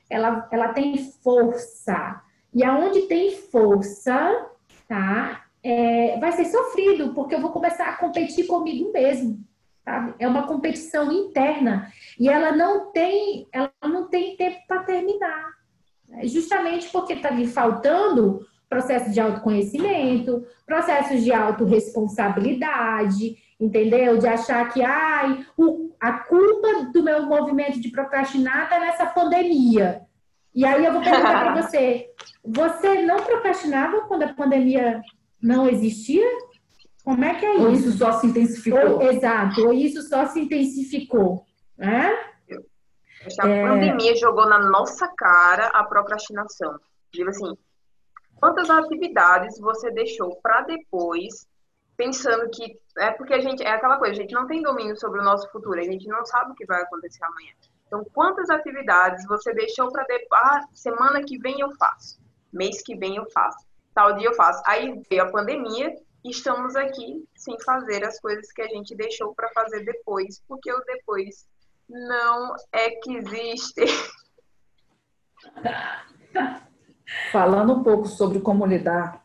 ela, 0.08 0.48
ela 0.52 0.68
tem 0.68 0.98
força. 0.98 2.22
E 2.52 2.62
aonde 2.62 3.08
tem 3.08 3.36
força, 3.36 4.46
tá? 4.86 5.46
É, 5.64 6.16
vai 6.20 6.30
ser 6.30 6.44
sofrido, 6.44 7.12
porque 7.12 7.34
eu 7.34 7.40
vou 7.40 7.50
começar 7.50 7.88
a 7.88 7.96
competir 7.96 8.46
comigo 8.46 8.92
mesmo. 8.92 9.44
Sabe? 9.84 10.14
É 10.18 10.26
uma 10.26 10.46
competição 10.46 11.12
interna 11.12 11.92
e 12.18 12.28
ela 12.28 12.52
não 12.52 12.90
tem, 12.90 13.46
ela 13.52 13.70
não 13.82 14.08
tem 14.08 14.36
tempo 14.36 14.58
para 14.66 14.82
terminar. 14.82 15.52
Justamente 16.22 16.88
porque 16.90 17.14
está 17.14 17.30
me 17.30 17.46
faltando 17.46 18.46
processo 18.68 19.10
de 19.10 19.20
autoconhecimento, 19.20 20.44
processos 20.66 21.22
de 21.22 21.32
autorresponsabilidade, 21.32 23.36
entendeu? 23.60 24.18
De 24.18 24.26
achar 24.26 24.72
que 24.72 24.82
ai, 24.82 25.46
o, 25.56 25.92
a 26.00 26.12
culpa 26.12 26.90
do 26.92 27.02
meu 27.02 27.26
movimento 27.26 27.80
de 27.80 27.90
procrastinar 27.90 28.64
está 28.64 28.80
nessa 28.80 29.06
pandemia. 29.06 30.02
E 30.54 30.64
aí 30.64 30.84
eu 30.84 30.92
vou 30.92 31.02
perguntar 31.02 31.40
para 31.40 31.54
você: 31.62 32.10
você 32.44 33.02
não 33.02 33.16
procrastinava 33.16 34.02
quando 34.02 34.22
a 34.22 34.32
pandemia 34.32 35.02
não 35.42 35.68
existia? 35.68 36.26
Como 37.04 37.22
é 37.22 37.34
que 37.34 37.44
é 37.44 37.50
ou 37.50 37.70
isso? 37.70 37.88
isso 37.88 37.98
só 37.98 38.12
se 38.12 38.26
intensificou? 38.26 38.92
Ou, 38.92 39.02
exato, 39.02 39.66
ou 39.66 39.72
isso 39.74 40.00
só 40.02 40.26
se 40.26 40.40
intensificou. 40.40 41.44
Né? 41.76 42.10
A 43.40 43.48
é... 43.48 43.68
pandemia 43.68 44.16
jogou 44.16 44.48
na 44.48 44.58
nossa 44.58 45.06
cara 45.14 45.66
a 45.66 45.84
procrastinação. 45.84 46.78
Digo 47.12 47.28
assim, 47.28 47.56
quantas 48.36 48.70
atividades 48.70 49.60
você 49.60 49.90
deixou 49.90 50.34
para 50.40 50.62
depois, 50.62 51.46
pensando 51.94 52.48
que 52.50 52.78
é 52.98 53.10
porque 53.10 53.34
a 53.34 53.40
gente 53.40 53.62
é 53.62 53.70
aquela 53.70 53.98
coisa, 53.98 54.14
a 54.14 54.16
gente 54.16 54.34
não 54.34 54.46
tem 54.46 54.62
domínio 54.62 54.98
sobre 54.98 55.20
o 55.20 55.24
nosso 55.24 55.50
futuro, 55.50 55.78
a 55.78 55.84
gente 55.84 56.08
não 56.08 56.24
sabe 56.24 56.52
o 56.52 56.54
que 56.54 56.64
vai 56.64 56.82
acontecer 56.82 57.22
amanhã. 57.24 57.52
Então, 57.86 58.02
quantas 58.14 58.48
atividades 58.48 59.26
você 59.26 59.52
deixou 59.52 59.92
para 59.92 60.04
depois? 60.04 60.40
Ah, 60.42 60.60
semana 60.72 61.22
que 61.22 61.38
vem 61.38 61.60
eu 61.60 61.70
faço, 61.76 62.18
mês 62.50 62.82
que 62.82 62.96
vem 62.96 63.16
eu 63.16 63.30
faço, 63.30 63.66
tal 63.94 64.14
dia 64.14 64.28
eu 64.28 64.34
faço. 64.34 64.62
Aí 64.66 65.02
veio 65.08 65.22
a 65.22 65.30
pandemia 65.30 65.94
estamos 66.30 66.74
aqui 66.74 67.28
sem 67.36 67.60
fazer 67.60 68.04
as 68.04 68.18
coisas 68.18 68.50
que 68.50 68.62
a 68.62 68.68
gente 68.68 68.94
deixou 68.94 69.34
para 69.34 69.50
fazer 69.50 69.84
depois, 69.84 70.42
porque 70.48 70.72
o 70.72 70.80
depois 70.86 71.46
não 71.88 72.54
é 72.72 72.90
que 72.90 73.16
existe. 73.16 73.84
Falando 77.30 77.74
um 77.74 77.82
pouco 77.82 78.08
sobre 78.08 78.40
como 78.40 78.64
lidar 78.64 79.22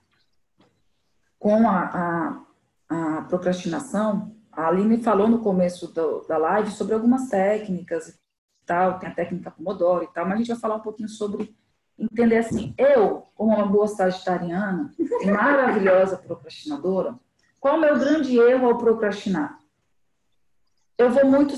com 1.40 1.68
a, 1.70 2.46
a, 2.90 3.18
a 3.18 3.22
procrastinação, 3.24 4.36
a 4.52 4.68
Aline 4.68 5.02
falou 5.02 5.28
no 5.28 5.42
começo 5.42 5.88
do, 5.88 6.22
da 6.28 6.38
live 6.38 6.70
sobre 6.72 6.94
algumas 6.94 7.30
técnicas 7.30 8.10
e 8.10 8.20
tal, 8.66 9.00
tem 9.00 9.10
a 9.10 9.16
técnica 9.16 9.50
Pomodoro 9.50 10.04
e 10.04 10.08
tal, 10.08 10.26
mas 10.26 10.34
a 10.34 10.38
gente 10.38 10.50
vai 10.50 10.58
falar 10.58 10.76
um 10.76 10.82
pouquinho 10.82 11.08
sobre 11.08 11.56
entender 12.00 12.38
assim, 12.38 12.74
eu, 12.78 13.24
como 13.36 13.56
uma 13.56 13.66
boa 13.66 13.88
sagitariana 13.88 14.92
maravilhosa 15.26 16.18
procrastinadora, 16.18 17.16
qual 17.60 17.78
o 17.78 17.82
meu 17.82 17.98
grande 18.00 18.38
erro 18.38 18.68
ao 18.68 18.78
procrastinar? 18.78 19.60
Eu 20.98 21.12
vou 21.12 21.26
muito 21.26 21.56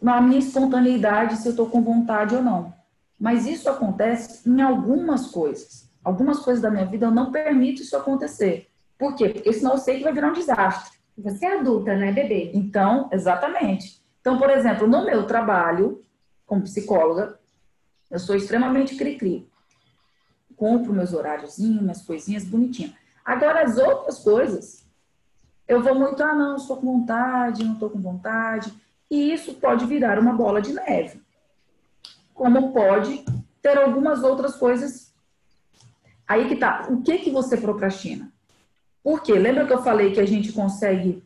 na 0.00 0.20
minha 0.20 0.38
espontaneidade 0.38 1.36
se 1.36 1.46
eu 1.46 1.50
estou 1.50 1.68
com 1.68 1.82
vontade 1.82 2.34
ou 2.34 2.42
não. 2.42 2.74
Mas 3.18 3.46
isso 3.46 3.70
acontece 3.70 4.48
em 4.48 4.60
algumas 4.60 5.28
coisas. 5.28 5.88
Algumas 6.02 6.40
coisas 6.40 6.60
da 6.62 6.70
minha 6.70 6.86
vida 6.86 7.06
eu 7.06 7.10
não 7.10 7.30
permito 7.30 7.82
isso 7.82 7.96
acontecer. 7.96 8.68
Por 8.98 9.14
quê? 9.14 9.28
Porque 9.28 9.52
senão 9.52 9.72
eu 9.72 9.78
sei 9.78 9.98
que 9.98 10.04
vai 10.04 10.12
virar 10.12 10.30
um 10.30 10.32
desastre. 10.32 10.98
Você 11.18 11.46
é 11.46 11.58
adulta, 11.58 11.94
né, 11.94 12.10
bebê? 12.10 12.50
Então, 12.54 13.08
exatamente. 13.12 14.02
Então, 14.20 14.38
por 14.38 14.50
exemplo, 14.50 14.86
no 14.86 15.04
meu 15.04 15.26
trabalho 15.26 16.00
como 16.46 16.62
psicóloga, 16.62 17.38
eu 18.10 18.18
sou 18.18 18.34
extremamente 18.34 18.96
cri-cri. 18.96 19.48
Compro 20.62 20.92
meus 20.92 21.12
horáriozinhos, 21.12 21.82
minhas 21.82 22.02
coisinhas 22.02 22.44
bonitinhas. 22.44 22.92
Agora, 23.24 23.64
as 23.64 23.78
outras 23.78 24.20
coisas, 24.20 24.86
eu 25.66 25.82
vou 25.82 25.96
muito, 25.96 26.22
ah, 26.22 26.34
não, 26.34 26.54
estou 26.54 26.76
com 26.76 27.00
vontade, 27.00 27.64
não 27.64 27.72
estou 27.72 27.90
com 27.90 28.00
vontade. 28.00 28.72
E 29.10 29.32
isso 29.32 29.54
pode 29.54 29.86
virar 29.86 30.20
uma 30.20 30.32
bola 30.32 30.62
de 30.62 30.72
neve 30.72 31.20
como 32.32 32.72
pode 32.72 33.24
ter 33.60 33.76
algumas 33.76 34.22
outras 34.22 34.54
coisas. 34.54 35.12
Aí 36.26 36.48
que 36.48 36.56
tá. 36.56 36.86
O 36.88 37.02
que 37.02 37.18
que 37.18 37.30
você 37.30 37.56
procrastina? 37.56 38.32
Por 39.02 39.22
quê? 39.22 39.34
Lembra 39.34 39.66
que 39.66 39.72
eu 39.72 39.82
falei 39.82 40.12
que 40.12 40.20
a 40.20 40.26
gente 40.26 40.52
consegue 40.52 41.22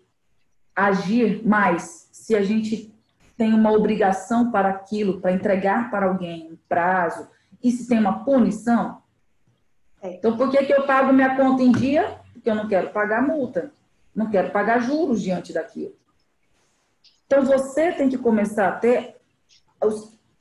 agir 0.74 1.46
mais 1.46 2.08
se 2.10 2.34
a 2.34 2.42
gente 2.42 2.94
tem 3.36 3.52
uma 3.52 3.70
obrigação 3.70 4.50
para 4.50 4.70
aquilo, 4.70 5.20
para 5.20 5.32
entregar 5.32 5.90
para 5.90 6.06
alguém 6.06 6.52
um 6.52 6.56
prazo, 6.66 7.28
e 7.62 7.70
se 7.70 7.86
tem 7.86 7.98
uma 7.98 8.24
punição? 8.24 9.02
É. 10.02 10.14
Então, 10.14 10.36
por 10.36 10.50
que, 10.50 10.64
que 10.64 10.72
eu 10.72 10.84
pago 10.84 11.12
minha 11.12 11.36
conta 11.36 11.62
em 11.62 11.72
dia? 11.72 12.20
Porque 12.32 12.50
eu 12.50 12.54
não 12.54 12.68
quero 12.68 12.90
pagar 12.90 13.22
multa, 13.22 13.72
não 14.14 14.30
quero 14.30 14.50
pagar 14.50 14.80
juros 14.80 15.22
diante 15.22 15.52
daquilo. 15.52 15.94
Então, 17.26 17.44
você 17.44 17.92
tem 17.92 18.08
que 18.08 18.18
começar 18.18 18.68
a 18.68 18.72
ter 18.72 19.16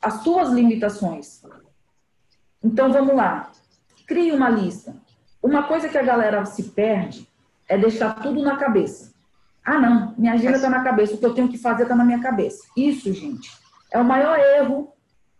as 0.02 0.22
suas 0.22 0.50
limitações. 0.50 1.42
Então 2.64 2.92
vamos 2.92 3.16
lá. 3.16 3.52
Crie 4.08 4.32
uma 4.32 4.50
lista. 4.50 4.96
Uma 5.42 5.64
coisa 5.64 5.90
que 5.90 5.98
a 5.98 6.04
galera 6.04 6.44
se 6.46 6.64
perde 6.64 7.28
é 7.68 7.78
deixar 7.78 8.22
tudo 8.22 8.42
na 8.42 8.56
cabeça. 8.56 9.14
Ah, 9.64 9.80
não, 9.80 10.14
minha 10.18 10.34
agenda 10.34 10.58
está 10.58 10.70
na 10.70 10.84
cabeça, 10.84 11.16
o 11.16 11.18
que 11.18 11.26
eu 11.26 11.34
tenho 11.34 11.50
que 11.50 11.58
fazer 11.58 11.84
está 11.84 11.96
na 11.96 12.04
minha 12.04 12.20
cabeça. 12.20 12.68
Isso, 12.78 13.12
gente, 13.14 13.52
é 13.92 14.00
o 14.00 14.06
maior 14.06 14.38
erro 14.38 14.94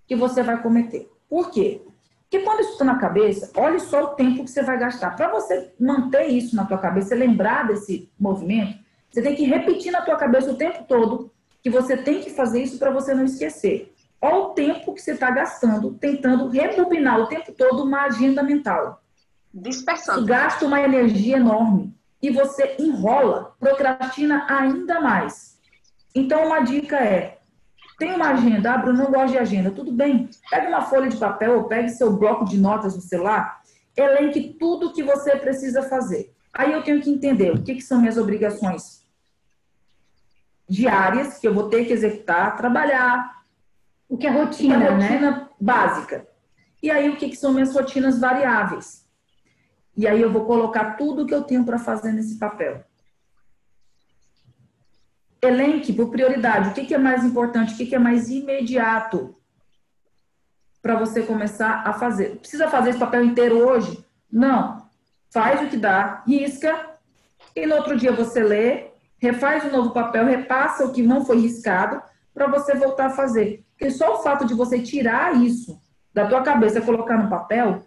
que 0.08 0.16
você 0.16 0.42
vai 0.42 0.62
cometer. 0.62 1.12
Por 1.30 1.52
quê? 1.52 1.82
Porque 2.30 2.44
quando 2.44 2.62
isso 2.62 2.74
está 2.74 2.86
na 2.86 2.98
cabeça, 2.98 3.52
olhe 3.56 3.80
só 3.80 4.04
o 4.04 4.08
tempo 4.16 4.44
que 4.44 4.50
você 4.50 4.64
vai 4.64 4.78
gastar. 4.78 5.16
Para 5.16 5.30
você 5.30 5.74
manter 5.80 6.28
isso 6.28 6.56
na 6.56 6.66
tua 6.66 6.78
cabeça, 6.78 7.16
lembrar 7.16 7.68
desse 7.68 8.12
movimento, 8.20 8.78
você 9.10 9.22
tem 9.22 9.36
que 9.36 9.46
repetir 9.46 9.92
na 9.92 10.02
tua 10.02 10.18
cabeça 10.18 10.52
o 10.52 10.58
tempo 10.58 10.84
todo 10.88 11.32
que 11.64 11.70
você 11.70 11.98
tem 11.98 12.22
que 12.22 12.30
fazer 12.30 12.62
isso 12.62 12.78
para 12.78 12.92
você 12.92 13.14
não 13.14 13.26
esquecer. 13.26 13.94
Olha 14.22 14.36
o 14.36 14.50
tempo 14.50 14.94
que 14.94 15.02
você 15.02 15.12
está 15.12 15.32
gastando 15.32 15.94
tentando 15.94 16.48
rebobinar 16.48 17.20
o 17.20 17.28
tempo 17.28 17.52
todo 17.52 17.84
uma 17.84 18.04
agenda 18.04 18.44
mental. 18.44 19.02
Dispersando. 19.54 20.20
Isso 20.20 20.28
gasta 20.28 20.66
uma 20.66 20.82
energia 20.82 21.38
enorme. 21.38 21.96
E 22.22 22.30
você 22.30 22.76
enrola, 22.80 23.56
procrastina 23.60 24.46
ainda 24.50 25.00
mais. 25.00 25.58
Então, 26.14 26.46
uma 26.48 26.60
dica 26.60 26.98
é: 26.98 27.40
tem 27.98 28.14
uma 28.14 28.30
agenda, 28.30 28.74
ah, 28.74 28.78
Bruno, 28.78 29.04
não 29.04 29.12
gosto 29.12 29.32
de 29.32 29.38
agenda. 29.38 29.72
Tudo 29.72 29.92
bem, 29.92 30.30
pegue 30.50 30.68
uma 30.68 30.82
folha 30.82 31.10
de 31.10 31.18
papel 31.18 31.56
ou 31.56 31.64
pegue 31.64 31.90
seu 31.90 32.16
bloco 32.16 32.46
de 32.46 32.58
notas 32.58 32.96
no 32.96 33.02
celular, 33.02 33.62
elenque 33.96 34.56
tudo 34.60 34.92
que 34.92 35.04
você 35.04 35.36
precisa 35.38 35.84
fazer. 35.84 36.34
Aí 36.54 36.72
eu 36.72 36.84
tenho 36.84 37.02
que 37.02 37.10
entender 37.10 37.52
o 37.52 37.62
que, 37.62 37.76
que 37.76 37.82
são 37.82 38.00
minhas 38.00 38.18
obrigações 38.18 39.06
diárias, 40.68 41.38
que 41.38 41.48
eu 41.48 41.54
vou 41.54 41.70
ter 41.70 41.86
que 41.86 41.94
executar, 41.94 42.58
trabalhar, 42.58 43.44
o 44.10 44.18
que 44.18 44.28
é 44.28 44.32
rotina, 44.32 44.78
que 44.78 44.84
é 44.84 44.90
rotina 44.90 45.32
né? 45.32 45.50
básica. 45.60 46.28
E 46.82 46.92
aí, 46.92 47.10
o 47.10 47.18
que, 47.18 47.30
que 47.30 47.36
são 47.36 47.54
minhas 47.54 47.74
rotinas 47.74 48.20
variáveis? 48.20 49.06
E 49.98 50.08
aí, 50.08 50.22
eu 50.22 50.32
vou 50.32 50.46
colocar 50.46 50.96
tudo 50.96 51.26
que 51.26 51.34
eu 51.34 51.44
tenho 51.44 51.64
para 51.64 51.80
fazer 51.80 52.12
nesse 52.12 52.38
papel. 52.38 52.84
Elenque 55.46 55.94
por 55.94 56.10
prioridade. 56.10 56.70
O 56.70 56.74
que, 56.74 56.86
que 56.86 56.94
é 56.94 56.98
mais 56.98 57.24
importante? 57.24 57.74
O 57.74 57.78
que, 57.78 57.86
que 57.86 57.96
é 57.96 58.00
mais 58.00 58.30
imediato 58.30 59.36
para 60.82 60.96
você 60.96 61.24
começar 61.24 61.84
a 61.86 61.94
fazer? 61.94 62.38
Precisa 62.38 62.70
fazer 62.70 62.92
esse 62.92 63.00
papel 63.00 63.24
inteiro 63.24 63.58
hoje? 63.58 64.04
Não. 64.32 64.86
Faz 65.32 65.62
o 65.62 65.68
que 65.68 65.78
dá, 65.78 66.24
risca, 66.28 66.96
e 67.56 67.66
no 67.66 67.76
outro 67.76 67.98
dia 67.98 68.12
você 68.12 68.44
lê, 68.44 68.88
refaz 69.18 69.64
o 69.64 69.68
um 69.68 69.72
novo 69.72 69.92
papel, 69.92 70.26
repassa 70.26 70.86
o 70.86 70.92
que 70.92 71.02
não 71.02 71.26
foi 71.26 71.40
riscado, 71.40 72.02
para 72.34 72.48
você 72.48 72.76
voltar 72.76 73.08
a 73.08 73.10
fazer. 73.10 73.66
Porque 73.72 73.90
só 73.92 74.16
o 74.16 74.24
fato 74.24 74.46
de 74.46 74.54
você 74.54 74.80
tirar 74.80 75.36
isso 75.36 75.80
da 76.14 76.28
tua 76.28 76.42
cabeça 76.42 76.80
e 76.80 76.82
colocar 76.82 77.18
no 77.18 77.30
papel, 77.30 77.84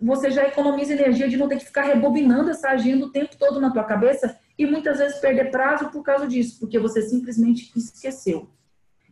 você 0.00 0.30
já 0.30 0.44
economiza 0.44 0.94
energia 0.94 1.28
de 1.28 1.36
não 1.36 1.48
ter 1.48 1.56
que 1.56 1.66
ficar 1.66 1.82
rebobinando 1.82 2.50
essa 2.50 2.70
agenda 2.70 3.06
o 3.06 3.12
tempo 3.12 3.36
todo 3.38 3.60
na 3.60 3.70
tua 3.70 3.84
cabeça 3.84 4.36
e 4.58 4.66
muitas 4.66 4.98
vezes 4.98 5.18
perder 5.18 5.50
prazo 5.50 5.90
por 5.90 6.02
causa 6.02 6.26
disso, 6.26 6.58
porque 6.60 6.78
você 6.78 7.02
simplesmente 7.02 7.70
esqueceu. 7.76 8.50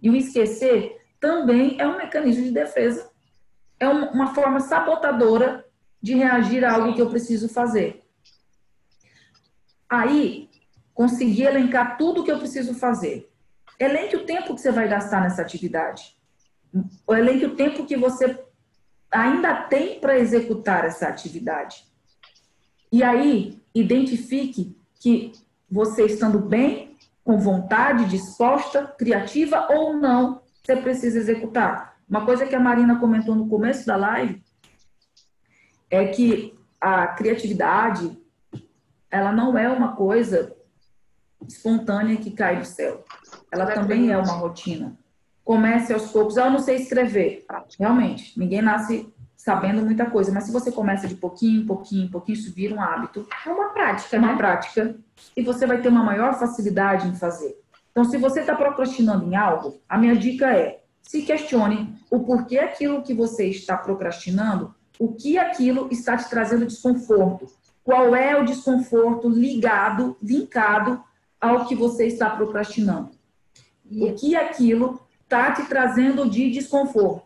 E 0.03 0.09
o 0.09 0.17
esquecer 0.17 1.01
também 1.19 1.81
é 1.81 1.87
um 1.87 1.97
mecanismo 1.97 2.45
de 2.45 2.51
defesa. 2.51 3.11
É 3.79 3.89
uma 3.89 4.35
forma 4.35 4.61
sabotadora 4.61 5.65
de 6.03 6.15
reagir 6.15 6.65
a 6.65 6.73
algo 6.73 6.95
que 6.95 7.03
eu 7.03 7.11
preciso 7.11 7.49
fazer. 7.49 8.03
Aí, 9.89 10.49
conseguir 10.95 11.45
elencar 11.45 11.97
tudo 11.99 12.21
o 12.21 12.25
que 12.25 12.31
eu 12.31 12.39
preciso 12.39 12.75
fazer. 12.75 13.31
Elenque 13.79 14.17
o 14.17 14.27
tempo 14.27 14.55
que 14.55 14.61
você 14.61 14.71
vai 14.71 14.89
gastar 14.89 15.23
nessa 15.23 15.43
atividade. 15.43 16.17
Elenque 17.09 17.47
o 17.47 17.57
tempo 17.57 17.87
que 17.87 17.97
você 17.97 18.39
ainda 19.11 19.63
tem 19.65 19.99
para 19.99 20.19
executar 20.19 20.85
essa 20.85 21.09
atividade. 21.09 21.85
E 22.93 23.03
aí, 23.03 23.61
identifique 23.75 24.77
que 25.01 25.33
você 25.69 26.05
estando 26.05 26.39
bem, 26.39 26.97
com 27.25 27.39
vontade, 27.39 28.05
disposta, 28.05 28.87
criativa 28.87 29.67
ou 29.71 29.95
não, 29.95 30.43
você 30.63 30.77
precisa 30.77 31.19
executar. 31.19 31.97
Uma 32.09 32.25
coisa 32.25 32.47
que 32.47 32.55
a 32.55 32.61
Marina 32.61 33.01
comentou 33.01 33.35
no 33.35 33.49
começo 33.49 33.87
da 33.87 33.97
live 33.97 34.43
é 35.91 36.07
que 36.07 36.57
a 36.81 37.09
criatividade, 37.09 38.17
ela 39.11 39.33
não 39.33 39.57
é 39.57 39.69
uma 39.69 39.97
coisa 39.97 40.55
espontânea 41.47 42.17
que 42.17 42.31
cai 42.31 42.59
do 42.59 42.65
céu. 42.65 43.05
Ela 43.51 43.67
também 43.67 44.11
é 44.11 44.19
uma 44.19 44.35
rotina. 44.35 44.97
Comece 45.45 45.93
aos 45.93 46.11
poucos. 46.11 46.37
Ah, 46.39 46.47
eu 46.47 46.51
não 46.53 46.59
sei 46.59 46.77
escrever. 46.77 47.45
Realmente, 47.79 48.39
ninguém 48.39 48.63
nasce 48.63 49.13
sabendo 49.43 49.83
muita 49.83 50.05
coisa, 50.05 50.31
mas 50.31 50.45
se 50.45 50.53
você 50.53 50.71
começa 50.71 51.09
de 51.09 51.15
pouquinho, 51.15 51.67
pouquinho, 51.67 52.11
pouquinho, 52.11 52.37
isso 52.37 52.53
vira 52.53 52.75
um 52.75 52.81
hábito. 52.81 53.27
É 53.47 53.49
uma 53.49 53.71
prática, 53.71 54.19
uma 54.19 54.33
né? 54.33 54.37
prática. 54.37 54.95
E 55.35 55.43
você 55.43 55.67
vai 55.67 55.81
ter 55.81 55.89
uma 55.89 56.05
maior 56.05 56.39
facilidade 56.39 57.09
em 57.09 57.15
fazer. 57.15 57.59
Então, 57.91 58.05
se 58.05 58.19
você 58.19 58.41
está 58.41 58.55
procrastinando 58.55 59.25
em 59.25 59.35
algo, 59.35 59.81
a 59.89 59.97
minha 59.97 60.15
dica 60.15 60.55
é 60.55 60.83
se 61.01 61.23
questione 61.23 61.95
o 62.11 62.21
porquê 62.21 62.59
aquilo 62.59 63.03
que 63.03 63.15
você 63.15 63.47
está 63.47 63.79
procrastinando, 63.79 64.75
o 64.99 65.15
que 65.15 65.39
aquilo 65.39 65.89
está 65.91 66.19
te 66.19 66.29
trazendo 66.29 66.67
desconforto. 66.67 67.47
Qual 67.83 68.15
é 68.15 68.39
o 68.39 68.45
desconforto 68.45 69.27
ligado, 69.27 70.19
linkado 70.23 71.03
ao 71.41 71.65
que 71.65 71.75
você 71.75 72.07
está 72.07 72.29
procrastinando? 72.29 73.13
O 73.91 74.13
que 74.13 74.37
aquilo 74.37 75.01
está 75.23 75.51
te 75.53 75.63
trazendo 75.63 76.29
de 76.29 76.51
desconforto? 76.51 77.25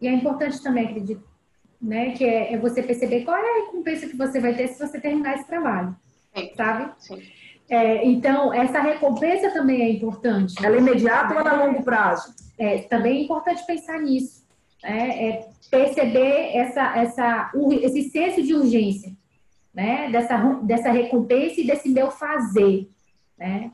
E 0.00 0.06
é 0.06 0.12
importante 0.12 0.62
também, 0.62 0.86
acredito, 0.86 1.26
né, 1.80 2.12
que 2.12 2.24
é, 2.24 2.52
é, 2.52 2.58
você 2.58 2.82
perceber 2.82 3.24
qual 3.24 3.36
é 3.36 3.40
a 3.40 3.64
recompensa 3.64 4.08
que 4.08 4.16
você 4.16 4.40
vai 4.40 4.54
ter 4.54 4.68
se 4.68 4.78
você 4.78 5.00
terminar 5.00 5.34
esse 5.34 5.46
trabalho, 5.46 5.96
Sim. 6.36 6.50
sabe? 6.56 6.92
Sim. 6.98 7.22
É, 7.70 8.06
então, 8.06 8.52
essa 8.52 8.80
recompensa 8.80 9.50
também 9.50 9.82
é 9.82 9.90
importante. 9.90 10.54
Ela 10.64 10.76
é 10.76 10.78
imediata 10.78 11.34
ou 11.34 11.40
ela 11.40 11.50
é 11.50 11.54
a 11.54 11.64
longo 11.66 11.82
prazo? 11.82 12.34
É, 12.58 12.78
também 12.78 13.18
é 13.18 13.22
importante 13.24 13.64
pensar 13.66 14.00
nisso. 14.00 14.42
Né? 14.82 15.28
É 15.28 15.48
perceber 15.70 16.56
essa, 16.56 16.96
essa, 16.96 17.52
esse 17.82 18.10
senso 18.10 18.42
de 18.42 18.54
urgência, 18.54 19.12
né? 19.74 20.08
Dessa, 20.10 20.36
dessa 20.62 20.90
recompensa 20.90 21.60
e 21.60 21.66
desse 21.66 21.88
meu 21.88 22.10
fazer, 22.10 22.88
né? 23.36 23.70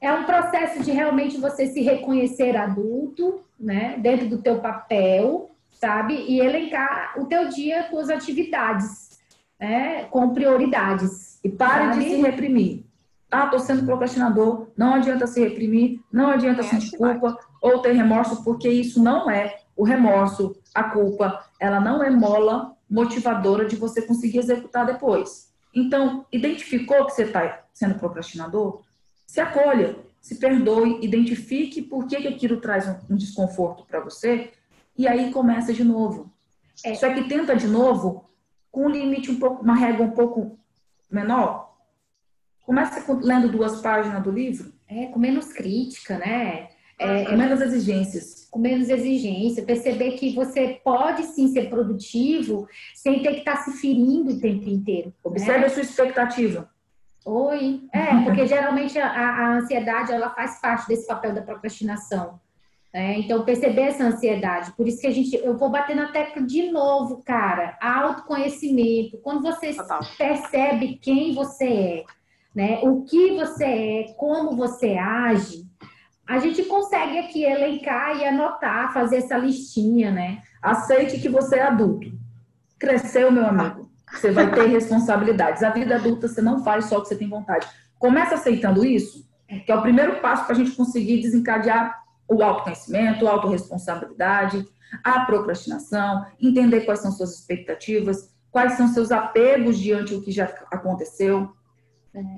É 0.00 0.12
um 0.12 0.24
processo 0.24 0.82
de 0.82 0.90
realmente 0.90 1.38
você 1.38 1.66
se 1.66 1.82
reconhecer 1.82 2.56
adulto, 2.56 3.42
né? 3.58 3.96
Dentro 3.98 4.28
do 4.28 4.42
teu 4.42 4.60
papel, 4.60 5.49
sabe? 5.80 6.14
E 6.14 6.40
elencar 6.40 7.14
o 7.16 7.24
teu 7.24 7.48
dia, 7.48 7.84
tuas 7.84 8.10
atividades, 8.10 9.18
né? 9.58 10.04
Com 10.04 10.34
prioridades. 10.34 11.40
E 11.42 11.48
pare 11.48 11.94
sabe? 11.94 12.04
de 12.04 12.10
se 12.10 12.20
reprimir. 12.20 12.84
Ah, 13.30 13.46
tô 13.46 13.58
sendo 13.58 13.86
procrastinador. 13.86 14.66
Não 14.76 14.94
adianta 14.94 15.26
se 15.26 15.40
reprimir, 15.40 16.00
não 16.12 16.30
adianta 16.30 16.62
sentir 16.62 16.96
culpa 16.96 17.38
ou 17.62 17.78
ter 17.78 17.92
remorso, 17.92 18.44
porque 18.44 18.68
isso 18.68 19.02
não 19.02 19.30
é 19.30 19.60
o 19.76 19.84
remorso, 19.84 20.54
a 20.74 20.84
culpa, 20.84 21.42
ela 21.58 21.80
não 21.80 22.02
é 22.02 22.10
mola 22.10 22.76
motivadora 22.88 23.64
de 23.64 23.76
você 23.76 24.02
conseguir 24.02 24.38
executar 24.38 24.84
depois. 24.84 25.50
Então, 25.74 26.26
identificou 26.30 27.06
que 27.06 27.12
você 27.12 27.22
está 27.22 27.62
sendo 27.72 27.94
procrastinador? 27.94 28.82
Se 29.26 29.40
acolha, 29.40 29.96
se 30.20 30.34
perdoe, 30.34 30.98
identifique 31.00 31.80
por 31.80 32.06
que, 32.06 32.16
que 32.16 32.28
aquilo 32.28 32.60
traz 32.60 32.86
um, 32.88 33.14
um 33.14 33.16
desconforto 33.16 33.84
para 33.86 34.00
você 34.00 34.50
e 35.00 35.08
aí 35.08 35.32
começa 35.32 35.72
de 35.72 35.82
novo. 35.82 36.30
É. 36.84 36.94
Só 36.94 37.10
que 37.14 37.24
tenta 37.24 37.56
de 37.56 37.66
novo 37.66 38.28
com 38.70 38.84
um 38.84 38.90
limite 38.90 39.30
um 39.30 39.38
pouco, 39.38 39.62
uma 39.62 39.74
régua 39.74 40.04
um 40.04 40.10
pouco 40.10 40.58
menor. 41.10 41.74
Começa 42.66 43.02
lendo 43.22 43.50
duas 43.50 43.80
páginas 43.80 44.22
do 44.22 44.30
livro. 44.30 44.74
É, 44.86 45.06
com 45.06 45.18
menos 45.18 45.54
crítica, 45.54 46.18
né? 46.18 46.68
É, 46.98 47.24
com 47.24 47.34
menos 47.34 47.62
exigências. 47.62 48.46
Com 48.50 48.58
menos 48.58 48.90
exigência. 48.90 49.64
Perceber 49.64 50.12
que 50.18 50.34
você 50.34 50.78
pode 50.84 51.22
sim 51.22 51.48
ser 51.48 51.70
produtivo 51.70 52.68
sem 52.94 53.22
ter 53.22 53.32
que 53.32 53.38
estar 53.38 53.56
tá 53.56 53.62
se 53.62 53.72
ferindo 53.80 54.32
o 54.32 54.38
tempo 54.38 54.68
inteiro. 54.68 55.14
Observe 55.24 55.60
né? 55.60 55.66
a 55.66 55.70
sua 55.70 55.82
expectativa. 55.82 56.68
Oi. 57.24 57.88
É, 57.90 58.22
porque 58.22 58.46
geralmente 58.46 58.98
a, 58.98 59.08
a 59.08 59.56
ansiedade 59.56 60.12
ela 60.12 60.28
faz 60.28 60.60
parte 60.60 60.86
desse 60.88 61.06
papel 61.06 61.32
da 61.32 61.40
procrastinação. 61.40 62.38
É, 62.92 63.18
então, 63.18 63.44
perceber 63.44 63.82
essa 63.82 64.02
ansiedade. 64.02 64.72
Por 64.72 64.88
isso 64.88 65.00
que 65.00 65.06
a 65.06 65.12
gente, 65.12 65.36
eu 65.36 65.56
vou 65.56 65.70
bater 65.70 65.94
na 65.94 66.10
tecla 66.10 66.42
de 66.42 66.70
novo, 66.72 67.22
cara. 67.24 67.78
Autoconhecimento. 67.80 69.18
Quando 69.18 69.42
você 69.42 69.72
Total. 69.72 70.00
percebe 70.18 70.98
quem 71.00 71.32
você 71.32 71.64
é, 71.64 72.04
né? 72.54 72.80
O 72.82 73.04
que 73.04 73.36
você 73.36 73.64
é, 73.64 74.14
como 74.16 74.56
você 74.56 74.96
age, 74.98 75.64
a 76.28 76.40
gente 76.40 76.64
consegue 76.64 77.18
aqui 77.18 77.44
elencar 77.44 78.16
e 78.16 78.24
anotar, 78.24 78.92
fazer 78.92 79.18
essa 79.18 79.36
listinha, 79.36 80.10
né? 80.10 80.42
Aceite 80.60 81.20
que 81.20 81.28
você 81.28 81.56
é 81.56 81.62
adulto. 81.62 82.10
Cresceu, 82.78 83.30
meu 83.30 83.46
amigo. 83.46 83.88
Você 84.12 84.32
vai 84.32 84.52
ter 84.52 84.66
responsabilidades. 84.70 85.62
A 85.62 85.70
vida 85.70 85.94
adulta 85.94 86.26
você 86.26 86.42
não 86.42 86.64
faz 86.64 86.86
só 86.86 86.98
o 86.98 87.02
que 87.02 87.08
você 87.08 87.16
tem 87.16 87.28
vontade. 87.28 87.68
Começa 87.98 88.34
aceitando 88.34 88.84
isso, 88.84 89.28
que 89.64 89.70
é 89.70 89.76
o 89.76 89.82
primeiro 89.82 90.20
passo 90.20 90.44
para 90.44 90.54
a 90.54 90.58
gente 90.58 90.72
conseguir 90.72 91.20
desencadear 91.20 91.99
o 92.30 92.42
autoconhecimento, 92.42 93.26
a 93.26 93.32
autorresponsabilidade, 93.32 94.64
a 95.02 95.20
procrastinação, 95.24 96.24
entender 96.40 96.82
quais 96.82 97.00
são 97.00 97.10
suas 97.10 97.38
expectativas, 97.38 98.32
quais 98.50 98.74
são 98.74 98.88
seus 98.88 99.10
apegos 99.10 99.78
diante 99.78 100.14
do 100.14 100.22
que 100.22 100.30
já 100.30 100.44
aconteceu. 100.70 101.52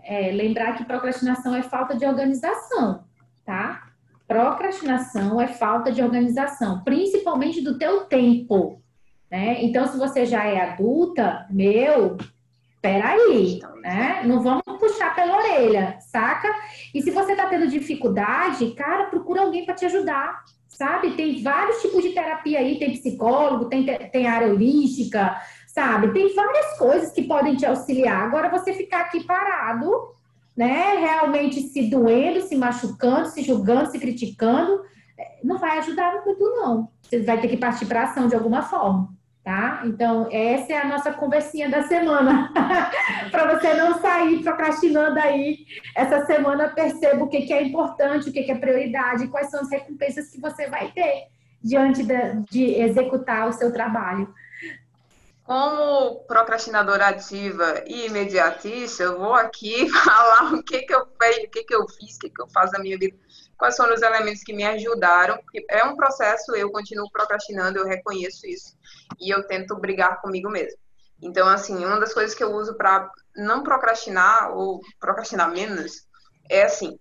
É, 0.05 0.31
lembrar 0.33 0.77
que 0.77 0.85
procrastinação 0.85 1.55
é 1.55 1.63
falta 1.63 1.97
de 1.97 2.05
organização, 2.05 3.05
tá? 3.45 3.89
Procrastinação 4.27 5.41
é 5.41 5.49
falta 5.49 5.91
de 5.91 6.03
organização, 6.03 6.83
principalmente 6.83 7.61
do 7.63 7.79
teu 7.79 8.05
tempo, 8.05 8.83
né? 9.31 9.63
Então, 9.63 9.87
se 9.87 9.97
você 9.97 10.27
já 10.27 10.45
é 10.45 10.73
adulta, 10.73 11.47
meu, 11.51 12.19
peraí, 12.83 13.61
né? 13.83 14.23
Não 14.25 14.43
vamos 14.43 14.62
pela 15.23 15.37
orelha, 15.37 15.97
saca? 16.01 16.49
E 16.93 17.01
se 17.01 17.11
você 17.11 17.37
tá 17.37 17.47
tendo 17.47 17.69
dificuldade, 17.69 18.73
cara, 18.73 19.05
procura 19.05 19.43
alguém 19.43 19.65
para 19.65 19.75
te 19.75 19.87
ajudar, 19.87 20.43
sabe? 20.69 21.13
Tem 21.13 21.43
vários 21.43 21.81
tipos 21.81 22.03
de 22.03 22.11
terapia 22.11 22.59
aí, 22.59 22.79
tem 22.79 22.93
psicólogo, 22.93 23.67
tem, 23.67 23.87
tem 23.87 24.27
área 24.27 24.49
holística, 24.49 25.37
sabe? 25.69 26.13
Tem 26.13 26.35
várias 26.35 26.77
coisas 26.77 27.13
que 27.13 27.23
podem 27.23 27.55
te 27.55 27.65
auxiliar. 27.65 28.25
Agora, 28.25 28.51
você 28.51 28.73
ficar 28.73 29.03
aqui 29.03 29.25
parado, 29.25 29.91
né? 30.57 30.97
Realmente 30.97 31.61
se 31.63 31.89
doendo, 31.89 32.41
se 32.43 32.57
machucando, 32.57 33.29
se 33.29 33.43
julgando, 33.43 33.91
se 33.91 33.99
criticando, 33.99 34.83
é, 35.19 35.39
não 35.45 35.59
vai 35.59 35.79
ajudar 35.79 36.23
muito, 36.25 36.45
não. 36.45 36.89
Você 37.01 37.21
vai 37.21 37.41
ter 37.41 37.49
que 37.49 37.57
partir 37.57 37.87
para 37.87 38.05
ação 38.05 38.27
de 38.27 38.35
alguma 38.35 38.63
forma 38.63 39.22
tá? 39.45 39.83
Então, 39.85 40.29
essa 40.31 40.73
é 40.73 40.81
a 40.81 40.87
nossa 40.87 41.13
conversinha 41.13 41.69
da 41.69 41.83
semana. 41.83 42.53
para 43.31 43.55
você 43.55 43.75
não 43.75 44.01
sair 44.01 44.43
procrastinando 44.43 45.19
aí 45.19 45.67
essa 45.97 46.25
semana, 46.27 46.69
perceba 46.69 47.25
o 47.25 47.29
que, 47.29 47.43
que 47.43 47.53
é 47.53 47.63
importante, 47.63 48.29
o 48.29 48.33
que, 48.33 48.45
que 48.45 48.53
é 48.53 48.59
prioridade, 48.59 49.29
quais 49.29 49.51
são 49.51 49.61
as 49.61 49.71
recompensas 49.71 50.31
que 50.31 50.41
você 50.41 50.69
vai 50.69 50.91
ter 50.93 51.27
diante 51.63 52.03
de, 52.03 52.17
de 52.51 52.65
executar 52.81 53.49
o 53.49 53.53
seu 53.53 53.73
trabalho. 53.73 54.33
Como 55.45 56.21
procrastinadora 56.27 57.09
ativa 57.09 57.83
e 57.87 58.07
imediatista, 58.07 59.03
eu 59.03 59.19
vou 59.19 59.35
aqui 59.35 59.89
falar 59.91 60.55
o 60.55 60.63
que, 60.63 60.83
que 60.83 60.95
eu 60.95 61.05
fiz, 61.21 61.45
o 61.45 61.51
que, 61.51 61.65
que 61.65 61.75
eu 61.75 61.89
fiz, 61.89 62.17
o 62.17 62.19
que, 62.21 62.31
que 62.31 62.43
eu 62.43 62.49
faço 62.49 62.73
na 62.73 62.79
minha 62.79 62.97
vida 62.97 63.17
quais 63.63 63.77
foram 63.77 63.95
os 63.95 64.03
elementos 64.03 64.43
que 64.43 64.53
me 64.53 64.65
ajudaram. 64.65 65.39
É 65.71 65.85
um 65.85 65.95
processo, 65.95 66.53
eu 66.57 66.73
continuo 66.73 67.09
procrastinando, 67.13 67.79
eu 67.79 67.87
reconheço 67.87 68.45
isso. 68.45 68.77
E 69.21 69.33
eu 69.33 69.47
tento 69.47 69.77
brigar 69.77 70.21
comigo 70.21 70.51
mesmo. 70.51 70.77
Então, 71.23 71.47
assim, 71.47 71.77
uma 71.85 72.01
das 72.01 72.13
coisas 72.13 72.35
que 72.35 72.43
eu 72.43 72.51
uso 72.51 72.77
para 72.77 73.09
não 73.37 73.63
procrastinar 73.63 74.51
ou 74.53 74.81
procrastinar 74.99 75.49
menos 75.53 76.09
é 76.51 76.65
assim: 76.65 76.99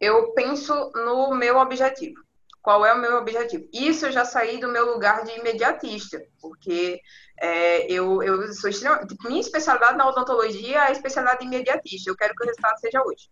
eu 0.00 0.32
penso 0.32 0.72
no 0.94 1.34
meu 1.34 1.58
objetivo. 1.58 2.16
qual 2.62 2.86
é 2.86 2.94
o 2.94 2.98
meu 2.98 3.18
objetivo. 3.18 3.68
Isso 3.70 4.06
eu 4.06 4.12
já 4.12 4.24
saí 4.24 4.58
do 4.58 4.68
meu 4.68 4.86
lugar 4.86 5.24
de 5.24 5.38
imediatista, 5.38 6.18
porque 6.40 6.98
é, 7.38 7.92
eu, 7.92 8.22
eu 8.22 8.50
sou 8.54 8.70
extremamente. 8.70 9.14
Minha 9.24 9.40
especialidade 9.40 9.98
na 9.98 10.08
odontologia 10.08 10.78
é 10.78 10.88
a 10.88 10.90
especialidade 10.90 11.44
imediatista. 11.44 12.10
Eu 12.10 12.16
quero 12.16 12.34
que 12.34 12.44
o 12.44 12.46
resultado 12.46 12.80
seja 12.80 13.02
hoje. 13.04 13.28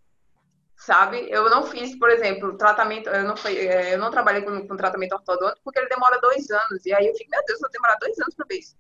Sabe? 0.77 1.27
Eu 1.31 1.49
não 1.49 1.65
fiz, 1.65 1.99
por 1.99 2.11
exemplo, 2.11 2.57
tratamento. 2.57 3.09
Eu 3.09 3.25
não, 3.25 3.37
foi, 3.37 3.57
é, 3.57 3.95
eu 3.95 3.99
não 3.99 4.11
trabalhei 4.11 4.43
com, 4.43 4.67
com 4.69 4.77
tratamento 4.77 5.15
ortodôntico 5.15 5.61
porque 5.65 5.79
ele 5.79 5.89
demora 5.89 6.21
dois 6.21 6.51
anos. 6.51 6.85
E 6.85 6.93
aí 6.93 7.07
eu 7.07 7.15
fico, 7.15 7.31
meu 7.31 7.45
Deus, 7.47 7.61
vou 7.61 7.71
demorar 7.71 7.97
dois 7.97 8.19
anos 8.19 8.35
para 8.35 8.47
ver 8.49 8.59
isso. 8.59 8.77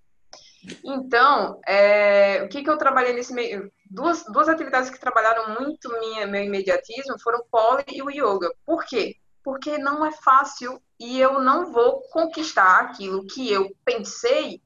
Então, 0.84 1.60
é, 1.66 2.42
o 2.42 2.48
que, 2.48 2.62
que 2.62 2.68
eu 2.68 2.76
trabalhei 2.76 3.12
nesse 3.12 3.32
meio? 3.32 3.70
Duas, 3.88 4.24
duas 4.24 4.48
atividades 4.48 4.90
que 4.90 5.00
trabalharam 5.00 5.60
muito 5.60 5.88
minha, 6.00 6.26
meu 6.26 6.42
imediatismo 6.42 7.18
foram 7.20 7.38
o 7.38 7.44
pole 7.44 7.84
e 7.92 8.02
o 8.02 8.10
yoga. 8.10 8.52
Por 8.64 8.84
quê? 8.84 9.16
porque 9.46 9.78
não 9.78 10.04
é 10.04 10.10
fácil 10.10 10.82
e 10.98 11.20
eu 11.20 11.40
não 11.40 11.70
vou 11.72 12.02
conquistar 12.10 12.80
aquilo 12.80 13.24
que 13.24 13.48
eu 13.48 13.70
pensei 13.84 14.60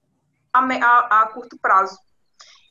a, 0.51 0.61
a, 0.61 1.21
a 1.21 1.27
curto 1.27 1.59
prazo. 1.59 1.99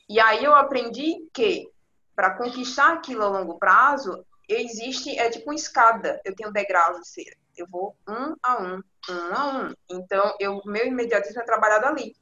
E 0.08 0.18
aí 0.18 0.42
eu 0.42 0.52
aprendi 0.52 1.28
que 1.32 1.70
para 2.16 2.36
conquistar 2.36 2.94
aquilo 2.94 3.22
a 3.22 3.28
longo 3.28 3.60
prazo, 3.60 4.26
existe, 4.54 5.18
é 5.18 5.30
tipo 5.30 5.50
uma 5.50 5.54
escada, 5.54 6.20
eu 6.24 6.34
tenho 6.34 6.52
degraus, 6.52 6.98
assim, 6.98 7.24
eu 7.56 7.66
vou 7.68 7.96
um 8.08 8.34
a 8.42 8.62
um, 8.62 8.82
um 9.08 9.34
a 9.34 9.46
um. 9.46 9.74
Então, 9.90 10.34
eu, 10.40 10.60
meu 10.64 10.86
imediatismo 10.86 11.40
é 11.40 11.44
trabalhado 11.44 11.86
ali. 11.86 12.14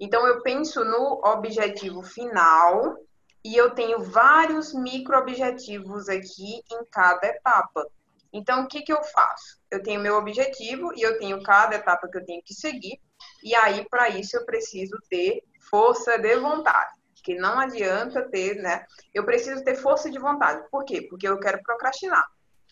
Então, 0.00 0.26
eu 0.26 0.42
penso 0.42 0.84
no 0.84 1.20
objetivo 1.24 2.02
final 2.02 2.96
e 3.44 3.56
eu 3.56 3.70
tenho 3.70 4.02
vários 4.02 4.72
micro-objetivos 4.74 6.08
aqui 6.08 6.62
em 6.70 6.84
cada 6.90 7.26
etapa. 7.26 7.86
Então, 8.32 8.64
o 8.64 8.68
que, 8.68 8.82
que 8.82 8.92
eu 8.92 9.02
faço? 9.02 9.58
Eu 9.70 9.82
tenho 9.82 10.00
meu 10.00 10.16
objetivo 10.16 10.92
e 10.94 11.02
eu 11.02 11.18
tenho 11.18 11.42
cada 11.42 11.76
etapa 11.76 12.08
que 12.08 12.18
eu 12.18 12.24
tenho 12.24 12.42
que 12.42 12.54
seguir. 12.54 13.00
E 13.42 13.54
aí, 13.54 13.86
para 13.88 14.08
isso, 14.08 14.36
eu 14.36 14.44
preciso 14.44 14.96
ter 15.08 15.42
força 15.70 16.18
de 16.18 16.36
vontade. 16.36 16.97
Que 17.28 17.34
não 17.34 17.58
adianta 17.58 18.26
ter, 18.30 18.54
né? 18.56 18.86
Eu 19.12 19.24
preciso 19.24 19.62
ter 19.62 19.74
força 19.74 20.10
de 20.10 20.18
vontade. 20.18 20.66
Por 20.70 20.82
quê? 20.84 21.02
Porque 21.02 21.28
eu 21.28 21.38
quero 21.38 21.62
procrastinar. 21.62 22.24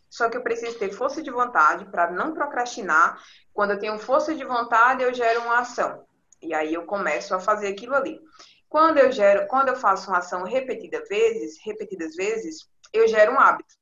Só 0.09 0.31
que 0.31 0.37
eu 0.39 0.43
preciso 0.43 0.79
ter 0.79 0.91
força 0.93 1.23
de 1.23 1.31
vontade 1.31 1.85
para 1.91 2.11
não 2.11 2.33
procrastinar. 2.33 3.23
Quando 3.53 3.73
eu 3.73 3.79
tenho 3.79 3.99
força 3.99 4.35
de 4.35 4.45
vontade, 4.45 5.03
eu 5.03 5.13
gero 5.13 5.43
uma 5.43 5.59
ação. 5.59 6.07
E 6.41 6.55
aí 6.55 6.73
eu 6.73 6.87
começo 6.87 7.35
a 7.35 7.41
fazer 7.41 7.69
aquilo 7.69 7.95
ali. 7.95 8.19
Quando 8.67 8.97
eu 8.97 9.13
gero, 9.13 9.47
quando 9.47 9.69
eu 9.69 9.77
faço 9.77 10.09
uma 10.09 10.19
ação 10.19 10.45
repetida 10.45 11.05
vezes, 11.07 11.59
repetidas 11.63 12.15
vezes, 12.17 12.67
eu 12.95 13.07
gero 13.07 13.33
um 13.33 13.39
hábito 13.39 13.77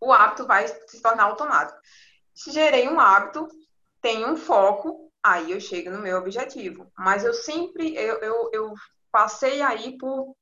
o 0.00 0.12
hábito 0.12 0.46
vai 0.46 0.66
se 0.68 1.00
tornar 1.00 1.24
automático. 1.24 1.78
Se 2.34 2.50
gerei 2.50 2.88
um 2.88 3.00
hábito, 3.00 3.48
tenho 4.00 4.28
um 4.28 4.36
foco, 4.36 5.10
aí 5.22 5.52
eu 5.52 5.60
chego 5.60 5.90
no 5.90 5.98
meu 5.98 6.18
objetivo. 6.18 6.90
Mas 6.96 7.24
eu 7.24 7.34
sempre, 7.34 7.94
eu, 7.96 8.18
eu, 8.18 8.50
eu 8.52 8.74
passei 9.16 9.62
aí 9.62 9.96
por, 9.96 10.36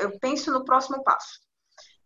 eu 0.00 0.16
penso 0.20 0.52
no 0.52 0.64
próximo 0.64 1.02
passo. 1.02 1.40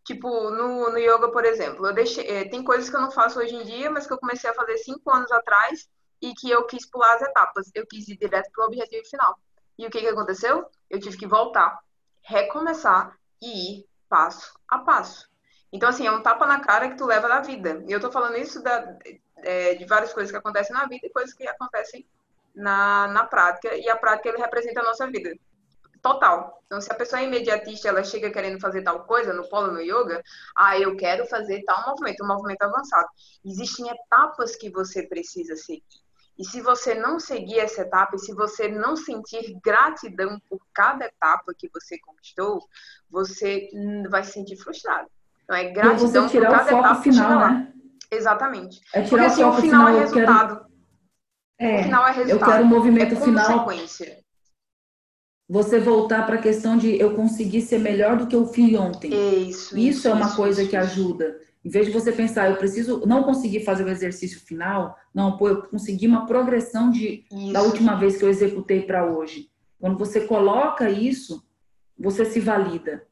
Tipo, 0.02 0.48
no, 0.48 0.90
no 0.90 0.98
yoga, 0.98 1.30
por 1.30 1.44
exemplo, 1.44 1.86
eu 1.86 1.92
deixei, 1.92 2.26
é, 2.26 2.48
tem 2.48 2.64
coisas 2.64 2.88
que 2.88 2.96
eu 2.96 3.02
não 3.02 3.10
faço 3.10 3.38
hoje 3.38 3.54
em 3.54 3.64
dia, 3.64 3.90
mas 3.90 4.06
que 4.06 4.14
eu 4.14 4.18
comecei 4.18 4.48
a 4.48 4.54
fazer 4.54 4.78
cinco 4.78 5.10
anos 5.14 5.30
atrás 5.30 5.86
e 6.22 6.32
que 6.32 6.48
eu 6.48 6.64
quis 6.64 6.88
pular 6.88 7.16
as 7.16 7.20
etapas. 7.20 7.70
Eu 7.74 7.86
quis 7.86 8.08
ir 8.08 8.16
direto 8.16 8.50
para 8.50 8.64
o 8.64 8.68
objetivo 8.68 9.04
final. 9.06 9.38
E 9.78 9.86
o 9.86 9.90
que, 9.90 10.00
que 10.00 10.08
aconteceu? 10.08 10.64
Eu 10.88 10.98
tive 10.98 11.18
que 11.18 11.26
voltar, 11.26 11.78
recomeçar 12.22 13.14
e 13.42 13.80
ir 13.80 13.88
passo 14.08 14.58
a 14.66 14.78
passo. 14.78 15.28
Então, 15.70 15.90
assim, 15.90 16.06
é 16.06 16.10
um 16.10 16.22
tapa 16.22 16.46
na 16.46 16.60
cara 16.60 16.88
que 16.88 16.96
tu 16.96 17.04
leva 17.04 17.28
da 17.28 17.42
vida. 17.42 17.84
E 17.86 17.92
eu 17.92 18.00
tô 18.00 18.10
falando 18.10 18.38
isso 18.38 18.62
da, 18.62 18.96
é, 19.38 19.74
de 19.74 19.84
várias 19.84 20.14
coisas 20.14 20.30
que 20.30 20.38
acontecem 20.38 20.74
na 20.74 20.86
vida 20.86 21.06
e 21.06 21.12
coisas 21.12 21.34
que 21.34 21.46
acontecem 21.46 22.06
na, 22.54 23.06
na 23.08 23.24
prática. 23.24 23.76
E 23.76 23.90
a 23.90 23.96
prática, 23.96 24.30
ele 24.30 24.38
representa 24.38 24.80
a 24.80 24.84
nossa 24.84 25.06
vida. 25.08 25.36
Total. 26.06 26.62
Então, 26.66 26.80
se 26.80 26.90
a 26.92 26.94
pessoa 26.94 27.20
é 27.20 27.24
imediatista, 27.24 27.88
ela 27.88 28.04
chega 28.04 28.30
querendo 28.30 28.60
fazer 28.60 28.82
tal 28.82 29.00
coisa 29.00 29.32
no 29.32 29.48
polo, 29.48 29.72
no 29.72 29.80
yoga, 29.80 30.22
ah, 30.56 30.78
eu 30.78 30.96
quero 30.96 31.26
fazer 31.26 31.64
tal 31.64 31.84
movimento, 31.84 32.22
um 32.22 32.28
movimento 32.28 32.62
avançado. 32.62 33.08
Existem 33.44 33.88
etapas 33.88 34.54
que 34.54 34.70
você 34.70 35.02
precisa 35.02 35.56
seguir. 35.56 35.82
E 36.38 36.44
se 36.44 36.60
você 36.60 36.94
não 36.94 37.18
seguir 37.18 37.58
essa 37.58 37.82
etapa, 37.82 38.14
e 38.14 38.20
se 38.20 38.32
você 38.34 38.68
não 38.68 38.94
sentir 38.94 39.58
gratidão 39.64 40.38
por 40.48 40.60
cada 40.72 41.06
etapa 41.06 41.52
que 41.58 41.68
você 41.74 41.98
conquistou, 41.98 42.60
você 43.10 43.68
vai 44.08 44.22
se 44.22 44.32
sentir 44.32 44.56
frustrado. 44.56 45.08
Então, 45.42 45.56
é 45.56 45.64
gratidão 45.70 46.28
por 46.28 46.42
cada 46.42 46.70
etapa 46.70 47.02
final, 47.02 47.38
né? 47.40 47.72
Exatamente. 48.12 48.80
É 48.94 49.02
tirar 49.02 49.08
Porque 49.08 49.24
assim, 49.24 49.42
o, 49.42 49.48
o 49.48 49.54
final, 49.54 49.86
final 49.86 49.88
é 49.88 50.00
resultado. 50.00 50.54
Quero... 50.54 50.66
É, 51.58 51.80
o 51.80 51.82
final 51.82 52.06
é 52.06 52.12
resultado. 52.12 52.50
Eu 52.50 52.52
quero 52.52 52.64
o 52.64 52.66
movimento 52.66 53.14
é 53.14 53.20
final. 53.20 53.66
Você 55.48 55.78
voltar 55.78 56.26
para 56.26 56.36
a 56.36 56.42
questão 56.42 56.76
de 56.76 56.98
eu 57.00 57.14
conseguir 57.14 57.62
ser 57.62 57.78
melhor 57.78 58.16
do 58.16 58.26
que 58.26 58.34
eu 58.34 58.46
fui 58.46 58.76
ontem. 58.76 59.10
Isso. 59.10 59.76
Isso, 59.76 59.78
isso 59.78 60.08
é 60.08 60.12
uma 60.12 60.26
isso, 60.26 60.36
coisa 60.36 60.62
isso, 60.62 60.70
que 60.70 60.76
ajuda. 60.76 61.38
Em 61.64 61.68
vez 61.68 61.86
de 61.86 61.92
você 61.92 62.12
pensar, 62.12 62.50
eu 62.50 62.56
preciso 62.56 63.04
não 63.06 63.22
conseguir 63.22 63.64
fazer 63.64 63.84
o 63.84 63.88
exercício 63.88 64.40
final, 64.40 64.96
não, 65.14 65.36
pô, 65.36 65.48
eu 65.48 65.62
consegui 65.62 66.06
uma 66.06 66.26
progressão 66.26 66.90
de, 66.90 67.24
da 67.52 67.62
última 67.62 67.96
vez 67.96 68.16
que 68.16 68.24
eu 68.24 68.28
executei 68.28 68.82
para 68.82 69.10
hoje. 69.10 69.48
Quando 69.80 69.98
você 69.98 70.20
coloca 70.20 70.88
isso, 70.88 71.44
você 71.98 72.24
se 72.24 72.40
valida. 72.40 73.04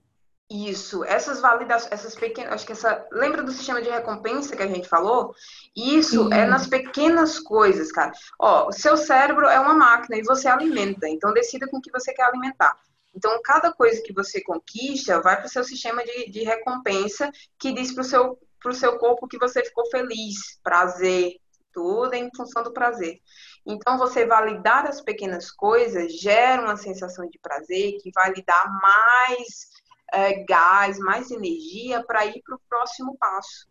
Isso, 0.51 1.03
essas 1.05 1.41
validações, 1.41 1.91
essas 1.91 2.15
pequenas, 2.15 2.53
acho 2.53 2.67
que 2.67 2.73
essa, 2.73 3.07
lembra 3.11 3.43
do 3.43 3.51
sistema 3.51 3.81
de 3.81 3.89
recompensa 3.89 4.55
que 4.55 4.63
a 4.63 4.67
gente 4.67 4.87
falou? 4.87 5.35
Isso 5.75 6.31
é 6.33 6.45
nas 6.45 6.67
pequenas 6.67 7.39
coisas, 7.39 7.91
cara. 7.91 8.13
Ó, 8.39 8.69
o 8.69 8.73
seu 8.73 8.97
cérebro 8.97 9.47
é 9.47 9.59
uma 9.59 9.75
máquina 9.75 10.19
e 10.19 10.23
você 10.23 10.47
alimenta, 10.47 11.09
então 11.09 11.33
decida 11.33 11.67
com 11.67 11.79
o 11.79 11.81
que 11.81 11.91
você 11.91 12.13
quer 12.13 12.25
alimentar. 12.25 12.77
Então, 13.15 13.41
cada 13.43 13.73
coisa 13.73 14.03
que 14.03 14.13
você 14.13 14.43
conquista 14.43 15.21
vai 15.23 15.37
para 15.37 15.47
o 15.47 15.49
seu 15.49 15.65
sistema 15.65 16.05
de, 16.05 16.31
de 16.31 16.43
recompensa 16.43 17.31
que 17.59 17.73
diz 17.73 17.93
para 17.93 18.03
o 18.03 18.05
seu, 18.05 18.39
seu 18.73 18.99
corpo 18.99 19.29
que 19.29 19.39
você 19.39 19.65
ficou 19.65 19.89
feliz, 19.89 20.59
prazer, 20.63 21.37
tudo 21.73 22.15
em 22.15 22.29
função 22.37 22.63
do 22.63 22.73
prazer. 22.73 23.19
Então, 23.67 23.97
você 23.97 24.27
validar 24.27 24.87
as 24.87 25.01
pequenas 25.01 25.51
coisas 25.51 26.13
gera 26.21 26.63
uma 26.63 26.77
sensação 26.77 27.29
de 27.29 27.39
prazer 27.39 27.99
que 28.03 28.11
vai 28.13 28.33
lhe 28.33 28.43
dar 28.45 28.67
mais 28.83 29.73
é, 30.13 30.45
gás, 30.45 30.99
mais 30.99 31.31
energia 31.31 32.05
para 32.05 32.27
ir 32.27 32.43
para 32.45 32.57
o 32.57 32.61
próximo 32.69 33.17
passo. 33.19 33.67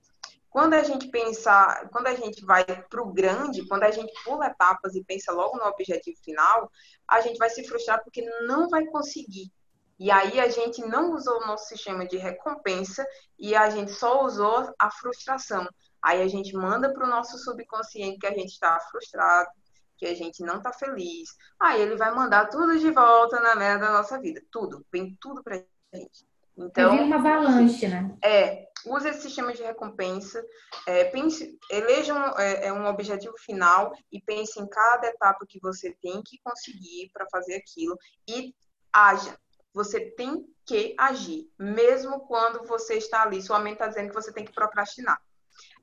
Quando 0.50 0.76
a 0.76 0.84
gente 0.84 1.08
pensa, 1.08 1.90
quando 1.92 2.08
a 2.08 2.16
gente 2.16 2.46
vai 2.46 2.64
para 2.64 3.02
o 3.02 3.12
grande, 3.12 3.68
quando 3.68 3.84
a 3.84 3.92
gente 3.92 4.14
pula 4.24 4.46
etapas 4.46 4.94
e 4.94 5.04
pensa 5.04 5.32
logo 5.32 5.58
no 5.58 5.66
objetivo 5.66 6.18
final, 6.24 6.70
a 7.08 7.22
gente 7.22 7.38
vai 7.38 7.50
se 7.50 7.68
frustrar 7.68 8.04
porque 8.04 8.22
não 8.46 8.70
vai 8.70 8.86
conseguir. 8.86 9.52
E 10.00 10.12
aí 10.12 10.40
a 10.40 10.50
gente 10.50 10.86
não 10.86 11.14
usou 11.14 11.38
o 11.38 11.48
nosso 11.48 11.70
sistema 11.70 12.06
de 12.06 12.18
recompensa 12.18 13.04
e 13.40 13.56
a 13.56 13.70
gente 13.70 13.92
só 13.94 14.24
usou 14.26 14.72
a 14.78 14.92
frustração. 14.92 15.68
Aí 16.04 16.22
a 16.22 16.28
gente 16.28 16.54
manda 16.56 16.94
para 16.94 17.06
o 17.06 17.10
nosso 17.10 17.38
subconsciente 17.38 18.20
que 18.20 18.28
a 18.28 18.34
gente 18.34 18.52
está 18.52 18.80
frustrado, 18.92 19.50
que 19.98 20.06
a 20.06 20.14
gente 20.14 20.44
não 20.44 20.58
está 20.58 20.74
feliz. 20.74 21.30
Aí 21.60 21.82
ele 21.82 21.96
vai 21.96 22.14
mandar 22.14 22.50
tudo 22.50 22.78
de 22.78 22.92
volta 22.92 23.40
na 23.40 23.56
merda 23.56 23.88
da 23.88 23.94
nossa 23.94 24.20
vida. 24.20 24.42
Tudo, 24.52 24.86
vem 24.92 25.18
tudo 25.20 25.42
para 25.42 25.64
gente. 25.98 26.26
Então, 26.58 26.98
é 26.98 27.02
uma 27.02 27.16
avalanche, 27.16 27.88
né? 27.88 28.16
É, 28.24 28.68
use 28.86 29.08
esse 29.08 29.22
sistema 29.22 29.54
de 29.54 29.64
recompensa, 29.64 30.44
é, 30.86 31.06
pense, 31.06 31.58
eleja 31.70 32.14
um, 32.14 32.40
é, 32.40 32.68
é, 32.68 32.74
um 32.74 32.86
objetivo 32.86 33.34
final 33.40 33.92
e 34.12 34.22
pense 34.22 34.60
em 34.60 34.68
cada 34.68 35.08
etapa 35.08 35.46
que 35.48 35.60
você 35.60 35.96
tem 36.02 36.22
que 36.22 36.38
conseguir 36.44 37.10
para 37.12 37.28
fazer 37.32 37.56
aquilo 37.56 37.98
e 38.28 38.54
haja. 38.92 39.36
Você 39.74 40.12
tem 40.12 40.46
que 40.66 40.96
agir, 41.00 41.50
mesmo 41.58 42.20
quando 42.28 42.66
você 42.68 42.96
está 42.96 43.24
ali, 43.24 43.42
sua 43.42 43.60
mente 43.60 43.74
está 43.74 43.88
dizendo 43.88 44.10
que 44.10 44.16
você 44.16 44.32
tem 44.32 44.46
que 44.46 44.54
procrastinar. 44.54 45.20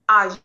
Haja, 0.06 0.40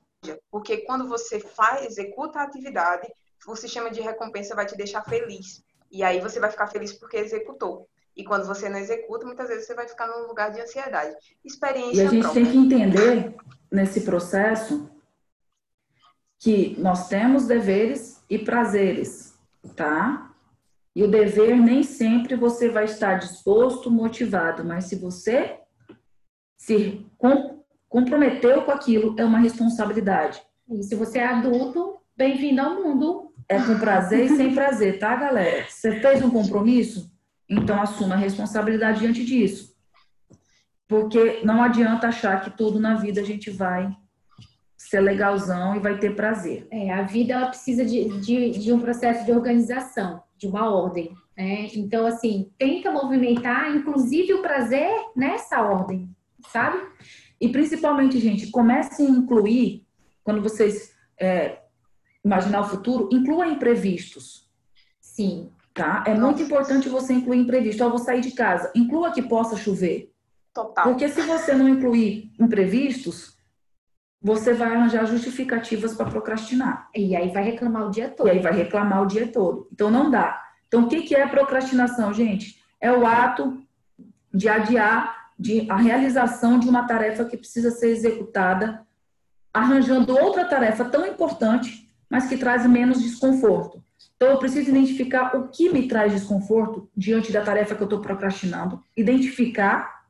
porque 0.49 0.77
quando 0.77 1.07
você 1.07 1.39
faz, 1.39 1.85
executa 1.85 2.39
a 2.39 2.43
atividade, 2.43 3.07
o 3.47 3.55
sistema 3.55 3.91
de 3.91 4.01
recompensa 4.01 4.55
vai 4.55 4.65
te 4.65 4.75
deixar 4.75 5.03
feliz. 5.03 5.63
E 5.91 6.03
aí 6.03 6.19
você 6.19 6.39
vai 6.39 6.49
ficar 6.49 6.67
feliz 6.67 6.93
porque 6.93 7.17
executou. 7.17 7.87
E 8.15 8.23
quando 8.23 8.45
você 8.45 8.69
não 8.69 8.77
executa, 8.77 9.25
muitas 9.25 9.47
vezes 9.49 9.67
você 9.67 9.75
vai 9.75 9.87
ficar 9.87 10.07
num 10.07 10.27
lugar 10.27 10.51
de 10.51 10.61
ansiedade. 10.61 11.15
Experiência 11.43 12.01
E 12.03 12.05
a 12.05 12.09
gente 12.09 12.21
própria. 12.21 12.43
tem 12.43 12.51
que 12.51 12.57
entender 12.57 13.35
nesse 13.71 14.01
processo 14.01 14.89
que 16.39 16.75
nós 16.79 17.09
temos 17.09 17.45
deveres 17.45 18.23
e 18.29 18.37
prazeres, 18.39 19.37
tá? 19.75 20.31
E 20.95 21.03
o 21.03 21.09
dever 21.09 21.57
nem 21.57 21.83
sempre 21.83 22.35
você 22.35 22.69
vai 22.69 22.85
estar 22.85 23.15
disposto, 23.15 23.91
motivado, 23.91 24.63
mas 24.63 24.85
se 24.85 24.95
você 24.95 25.59
se 26.57 27.05
comprometeu 27.89 28.61
com 28.63 28.71
aquilo, 28.71 29.13
é 29.19 29.25
uma 29.25 29.39
responsabilidade. 29.39 30.41
E 30.69 30.83
se 30.83 30.95
você 30.95 31.19
é 31.19 31.25
adulto, 31.25 31.97
bem-vindo 32.15 32.61
ao 32.61 32.75
mundo. 32.75 33.33
É 33.47 33.61
com 33.61 33.77
prazer 33.77 34.25
e 34.25 34.35
sem 34.35 34.55
prazer, 34.55 34.97
tá, 34.97 35.15
galera? 35.15 35.65
Você 35.69 35.99
fez 35.99 36.23
um 36.23 36.31
compromisso? 36.31 37.11
Então, 37.49 37.81
assuma 37.81 38.15
a 38.15 38.17
responsabilidade 38.17 38.99
diante 38.99 39.23
disso. 39.23 39.75
Porque 40.87 41.41
não 41.43 41.63
adianta 41.63 42.07
achar 42.07 42.41
que 42.41 42.51
tudo 42.51 42.79
na 42.79 42.95
vida 42.95 43.21
a 43.21 43.23
gente 43.23 43.49
vai 43.49 43.95
ser 44.77 44.99
legalzão 44.99 45.75
e 45.75 45.79
vai 45.79 45.97
ter 45.97 46.15
prazer. 46.15 46.67
É, 46.71 46.93
a 46.93 47.01
vida 47.01 47.33
ela 47.33 47.47
precisa 47.47 47.83
de, 47.83 48.19
de, 48.19 48.51
de 48.51 48.71
um 48.71 48.79
processo 48.79 49.25
de 49.25 49.31
organização, 49.31 50.21
de 50.37 50.47
uma 50.47 50.69
ordem. 50.69 51.11
Né? 51.35 51.69
Então, 51.73 52.05
assim, 52.05 52.51
tenta 52.57 52.91
movimentar, 52.91 53.75
inclusive, 53.75 54.33
o 54.33 54.41
prazer 54.41 54.89
nessa 55.15 55.61
ordem, 55.61 56.09
sabe? 56.49 56.77
E 57.41 57.49
principalmente, 57.49 58.19
gente, 58.19 58.51
comecem 58.51 59.07
a 59.07 59.09
incluir, 59.09 59.85
quando 60.23 60.41
vocês 60.41 60.95
é, 61.19 61.59
imaginar 62.23 62.61
o 62.61 62.69
futuro, 62.69 63.09
inclua 63.11 63.47
imprevistos. 63.47 64.49
Sim. 65.01 65.51
Tá? 65.75 66.05
É 66.07 66.13
Nossa. 66.13 66.25
muito 66.25 66.41
importante 66.41 66.87
você 66.87 67.13
incluir 67.13 67.39
imprevisto. 67.39 67.83
Eu 67.83 67.89
vou 67.89 67.99
sair 67.99 68.21
de 68.21 68.31
casa, 68.31 68.71
inclua 68.73 69.11
que 69.11 69.21
possa 69.21 69.57
chover. 69.57 70.09
Total. 70.53 70.85
Porque 70.85 71.09
se 71.09 71.21
você 71.21 71.53
não 71.53 71.67
incluir 71.67 72.31
imprevistos, 72.39 73.37
você 74.21 74.53
vai 74.53 74.73
arranjar 74.73 75.05
justificativas 75.05 75.93
para 75.93 76.09
procrastinar. 76.09 76.89
E 76.95 77.13
aí 77.13 77.29
vai 77.29 77.43
reclamar 77.43 77.87
o 77.87 77.91
dia 77.91 78.09
todo. 78.09 78.27
E 78.27 78.31
aí 78.31 78.39
vai 78.39 78.53
reclamar 78.53 79.03
o 79.03 79.05
dia 79.05 79.27
todo. 79.27 79.67
Então 79.71 79.91
não 79.91 80.09
dá. 80.09 80.41
Então 80.67 80.85
o 80.85 80.87
que, 80.87 81.01
que 81.01 81.13
é 81.13 81.27
procrastinação, 81.27 82.13
gente? 82.13 82.63
É 82.79 82.91
o 82.91 83.05
ato 83.05 83.61
de 84.33 84.47
adiar 84.47 85.13
de, 85.37 85.69
a 85.69 85.75
realização 85.75 86.57
de 86.57 86.69
uma 86.69 86.87
tarefa 86.87 87.25
que 87.25 87.37
precisa 87.37 87.69
ser 87.69 87.89
executada, 87.89 88.85
arranjando 89.53 90.17
outra 90.17 90.45
tarefa 90.45 90.85
tão 90.85 91.05
importante, 91.05 91.91
mas 92.09 92.27
que 92.27 92.37
traz 92.37 92.65
menos 92.65 93.03
desconforto. 93.03 93.83
Então, 94.15 94.29
eu 94.29 94.37
preciso 94.37 94.69
identificar 94.69 95.35
o 95.35 95.49
que 95.49 95.69
me 95.69 95.87
traz 95.87 96.13
desconforto 96.13 96.89
diante 96.95 97.31
da 97.31 97.41
tarefa 97.41 97.75
que 97.75 97.81
eu 97.81 97.85
estou 97.85 97.99
procrastinando, 97.99 98.83
identificar 98.95 100.05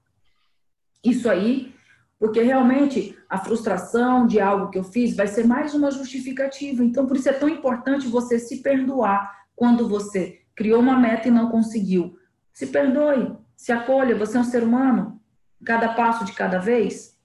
isso 1.04 1.30
aí, 1.30 1.74
porque 2.20 2.42
realmente 2.42 3.18
a 3.30 3.38
frustração 3.38 4.26
de 4.26 4.40
algo 4.40 4.70
que 4.70 4.78
eu 4.78 4.84
fiz 4.84 5.16
vai 5.16 5.28
ser 5.28 5.46
mais 5.46 5.74
uma 5.74 5.92
justificativa. 5.92 6.84
Então, 6.84 7.06
por 7.06 7.18
isso 7.18 7.30
é 7.30 7.34
tão 7.34 7.50
importante 7.50 8.08
você 8.08 8.40
se 8.40 8.62
perdoar 8.62 9.46
quando 9.56 9.88
você 9.88 10.42
criou 10.56 10.80
uma 10.80 10.98
meta 10.98 11.28
e 11.28 11.32
não 11.32 11.50
conseguiu. 11.50 12.18
Se 12.54 12.68
perdoe, 12.68 13.36
se 13.56 13.72
acolha, 13.72 14.16
você 14.16 14.38
é 14.38 14.40
um 14.40 14.44
ser 14.44 14.64
humano, 14.64 15.22
cada 15.64 15.94
passo 15.94 16.24
de 16.26 16.34
cada 16.34 16.60
vez. 16.60 17.18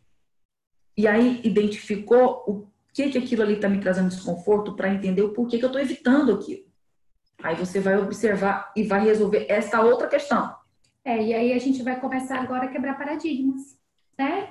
E 0.97 1.07
aí 1.07 1.41
identificou 1.45 2.45
o 2.47 2.69
que 3.01 3.11
que 3.11 3.19
aquilo 3.19 3.43
ali 3.43 3.55
está 3.55 3.69
me 3.69 3.81
trazendo 3.81 4.09
desconforto 4.09 4.75
para 4.75 4.93
entender 4.93 5.23
o 5.23 5.33
porquê 5.33 5.59
que 5.59 5.65
eu 5.65 5.69
estou 5.69 5.81
evitando 5.81 6.33
aquilo. 6.33 6.65
Aí 7.43 7.55
você 7.55 7.81
vai 7.81 7.97
observar 7.99 8.71
e 8.77 8.83
vai 8.83 9.05
resolver 9.05 9.47
essa 9.49 9.81
outra 9.81 10.07
questão. 10.07 10.55
É, 11.05 11.23
e 11.23 11.33
aí 11.33 11.53
a 11.53 11.59
gente 11.59 11.83
vai 11.83 11.99
começar 11.99 12.39
agora 12.39 12.67
a 12.67 12.69
quebrar 12.69 12.99
paradigmas, 12.99 13.79
né? 14.19 14.51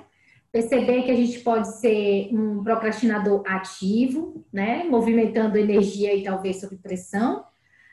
Perceber 0.50 1.02
que 1.02 1.10
a 1.12 1.14
gente 1.14 1.38
pode 1.40 1.78
ser 1.78 2.28
um 2.32 2.64
procrastinador 2.64 3.44
ativo, 3.46 4.44
né? 4.52 4.82
Movimentando 4.84 5.56
energia 5.56 6.12
e 6.12 6.24
talvez 6.24 6.60
sob 6.60 6.76
pressão, 6.76 7.44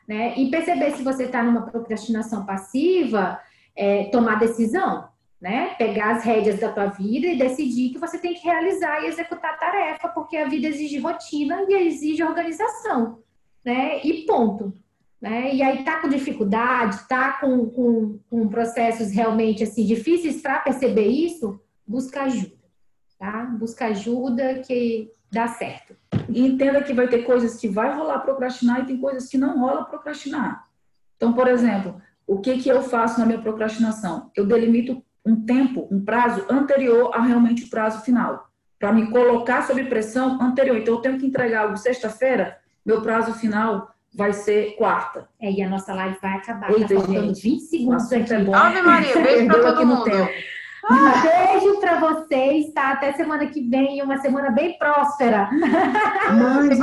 né? 0.08 0.36
E 0.36 0.50
perceber 0.50 0.90
se 0.92 1.04
você 1.04 1.24
está 1.24 1.42
numa 1.42 1.62
procrastinação 1.62 2.44
passiva, 2.44 3.40
é, 3.76 4.06
tomar 4.06 4.40
decisão, 4.40 5.08
né? 5.40 5.74
Pegar 5.78 6.16
as 6.16 6.24
rédeas 6.24 6.58
da 6.58 6.72
tua 6.72 6.86
vida 6.86 7.26
e 7.26 7.38
decidir 7.38 7.90
que 7.90 7.98
você 7.98 8.18
tem 8.18 8.34
que 8.34 8.44
realizar 8.44 9.02
e 9.02 9.06
executar 9.06 9.54
a 9.54 9.56
tarefa, 9.56 10.08
porque 10.08 10.36
a 10.36 10.48
vida 10.48 10.68
exige 10.68 10.98
rotina 10.98 11.64
e 11.68 11.74
exige 11.86 12.24
organização, 12.24 13.20
né? 13.64 14.00
E 14.04 14.26
ponto 14.26 14.72
né? 15.20 15.54
E 15.54 15.62
aí 15.62 15.84
tá 15.84 16.00
com 16.00 16.08
dificuldade, 16.08 17.06
tá 17.08 17.32
com, 17.40 17.66
com, 17.66 18.18
com 18.30 18.48
processos 18.48 19.10
realmente 19.10 19.64
assim 19.64 19.84
difíceis 19.84 20.40
para 20.40 20.60
perceber 20.60 21.08
isso, 21.08 21.60
busca 21.86 22.22
ajuda, 22.22 22.56
tá? 23.18 23.44
Busca 23.58 23.86
ajuda 23.86 24.60
que 24.60 25.10
dá 25.30 25.48
certo. 25.48 25.96
Entenda 26.28 26.82
que 26.82 26.92
vai 26.92 27.08
ter 27.08 27.24
coisas 27.24 27.58
que 27.58 27.68
vai 27.68 27.94
rolar 27.94 28.20
procrastinar 28.20 28.80
e 28.80 28.86
tem 28.86 29.00
coisas 29.00 29.28
que 29.28 29.36
não 29.36 29.58
rola 29.58 29.84
procrastinar. 29.84 30.66
Então, 31.16 31.32
por 31.32 31.48
exemplo, 31.48 32.00
o 32.26 32.38
que 32.38 32.58
que 32.58 32.68
eu 32.68 32.82
faço 32.82 33.18
na 33.18 33.26
minha 33.26 33.40
procrastinação? 33.40 34.30
Eu 34.36 34.46
delimito 34.46 35.02
um 35.28 35.44
tempo, 35.44 35.86
um 35.90 36.02
prazo 36.02 36.44
anterior 36.50 37.10
a 37.14 37.20
realmente 37.20 37.64
o 37.64 37.70
prazo 37.70 38.02
final, 38.02 38.48
para 38.78 38.92
me 38.92 39.10
colocar 39.10 39.62
sob 39.62 39.84
pressão 39.84 40.40
anterior. 40.40 40.78
Então, 40.78 40.94
eu 40.94 41.00
tenho 41.00 41.18
que 41.18 41.26
entregar 41.26 41.64
algo 41.64 41.76
sexta-feira, 41.76 42.56
meu 42.84 43.02
prazo 43.02 43.34
final 43.34 43.94
vai 44.14 44.32
ser 44.32 44.74
quarta. 44.76 45.28
É, 45.40 45.52
e 45.52 45.62
a 45.62 45.68
nossa 45.68 45.92
live 45.92 46.16
vai 46.22 46.36
acabar. 46.36 46.70
Eita, 46.70 46.94
tá 46.94 46.94
faltando 46.94 47.26
gente, 47.26 47.42
20 47.42 47.60
segundos 47.60 48.12
aqui. 48.12 48.32
É 48.32 48.42
bom. 48.42 48.54
Ave 48.54 48.82
Maria, 48.82 49.20
beijo 49.20 49.46
pra 49.46 49.74
todo 49.74 49.86
mundo. 49.86 50.10
Ah, 50.84 51.22
beijo 51.22 51.80
para 51.80 51.98
vocês, 51.98 52.72
tá? 52.72 52.92
Até 52.92 53.12
semana 53.12 53.46
que 53.46 53.68
vem, 53.68 54.02
uma 54.02 54.18
semana 54.18 54.50
bem 54.50 54.78
próspera. 54.78 55.50
Mande, 56.30 56.76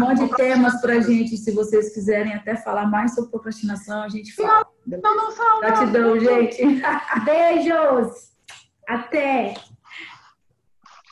mande 0.00 0.36
temas 0.36 0.80
pra 0.80 1.00
gente, 1.00 1.36
se 1.36 1.52
vocês 1.52 1.94
quiserem 1.94 2.34
até 2.34 2.56
falar 2.56 2.86
mais 2.86 3.14
sobre 3.14 3.30
procrastinação, 3.30 4.02
a 4.02 4.08
gente 4.08 4.34
fala. 4.34 4.66
Não, 4.86 4.98
não, 5.00 5.16
não 5.16 5.32
fala. 5.32 5.60
Gratidão, 5.60 6.18
gente. 6.18 6.82
Beijos. 7.24 8.28
Até. 8.88 9.54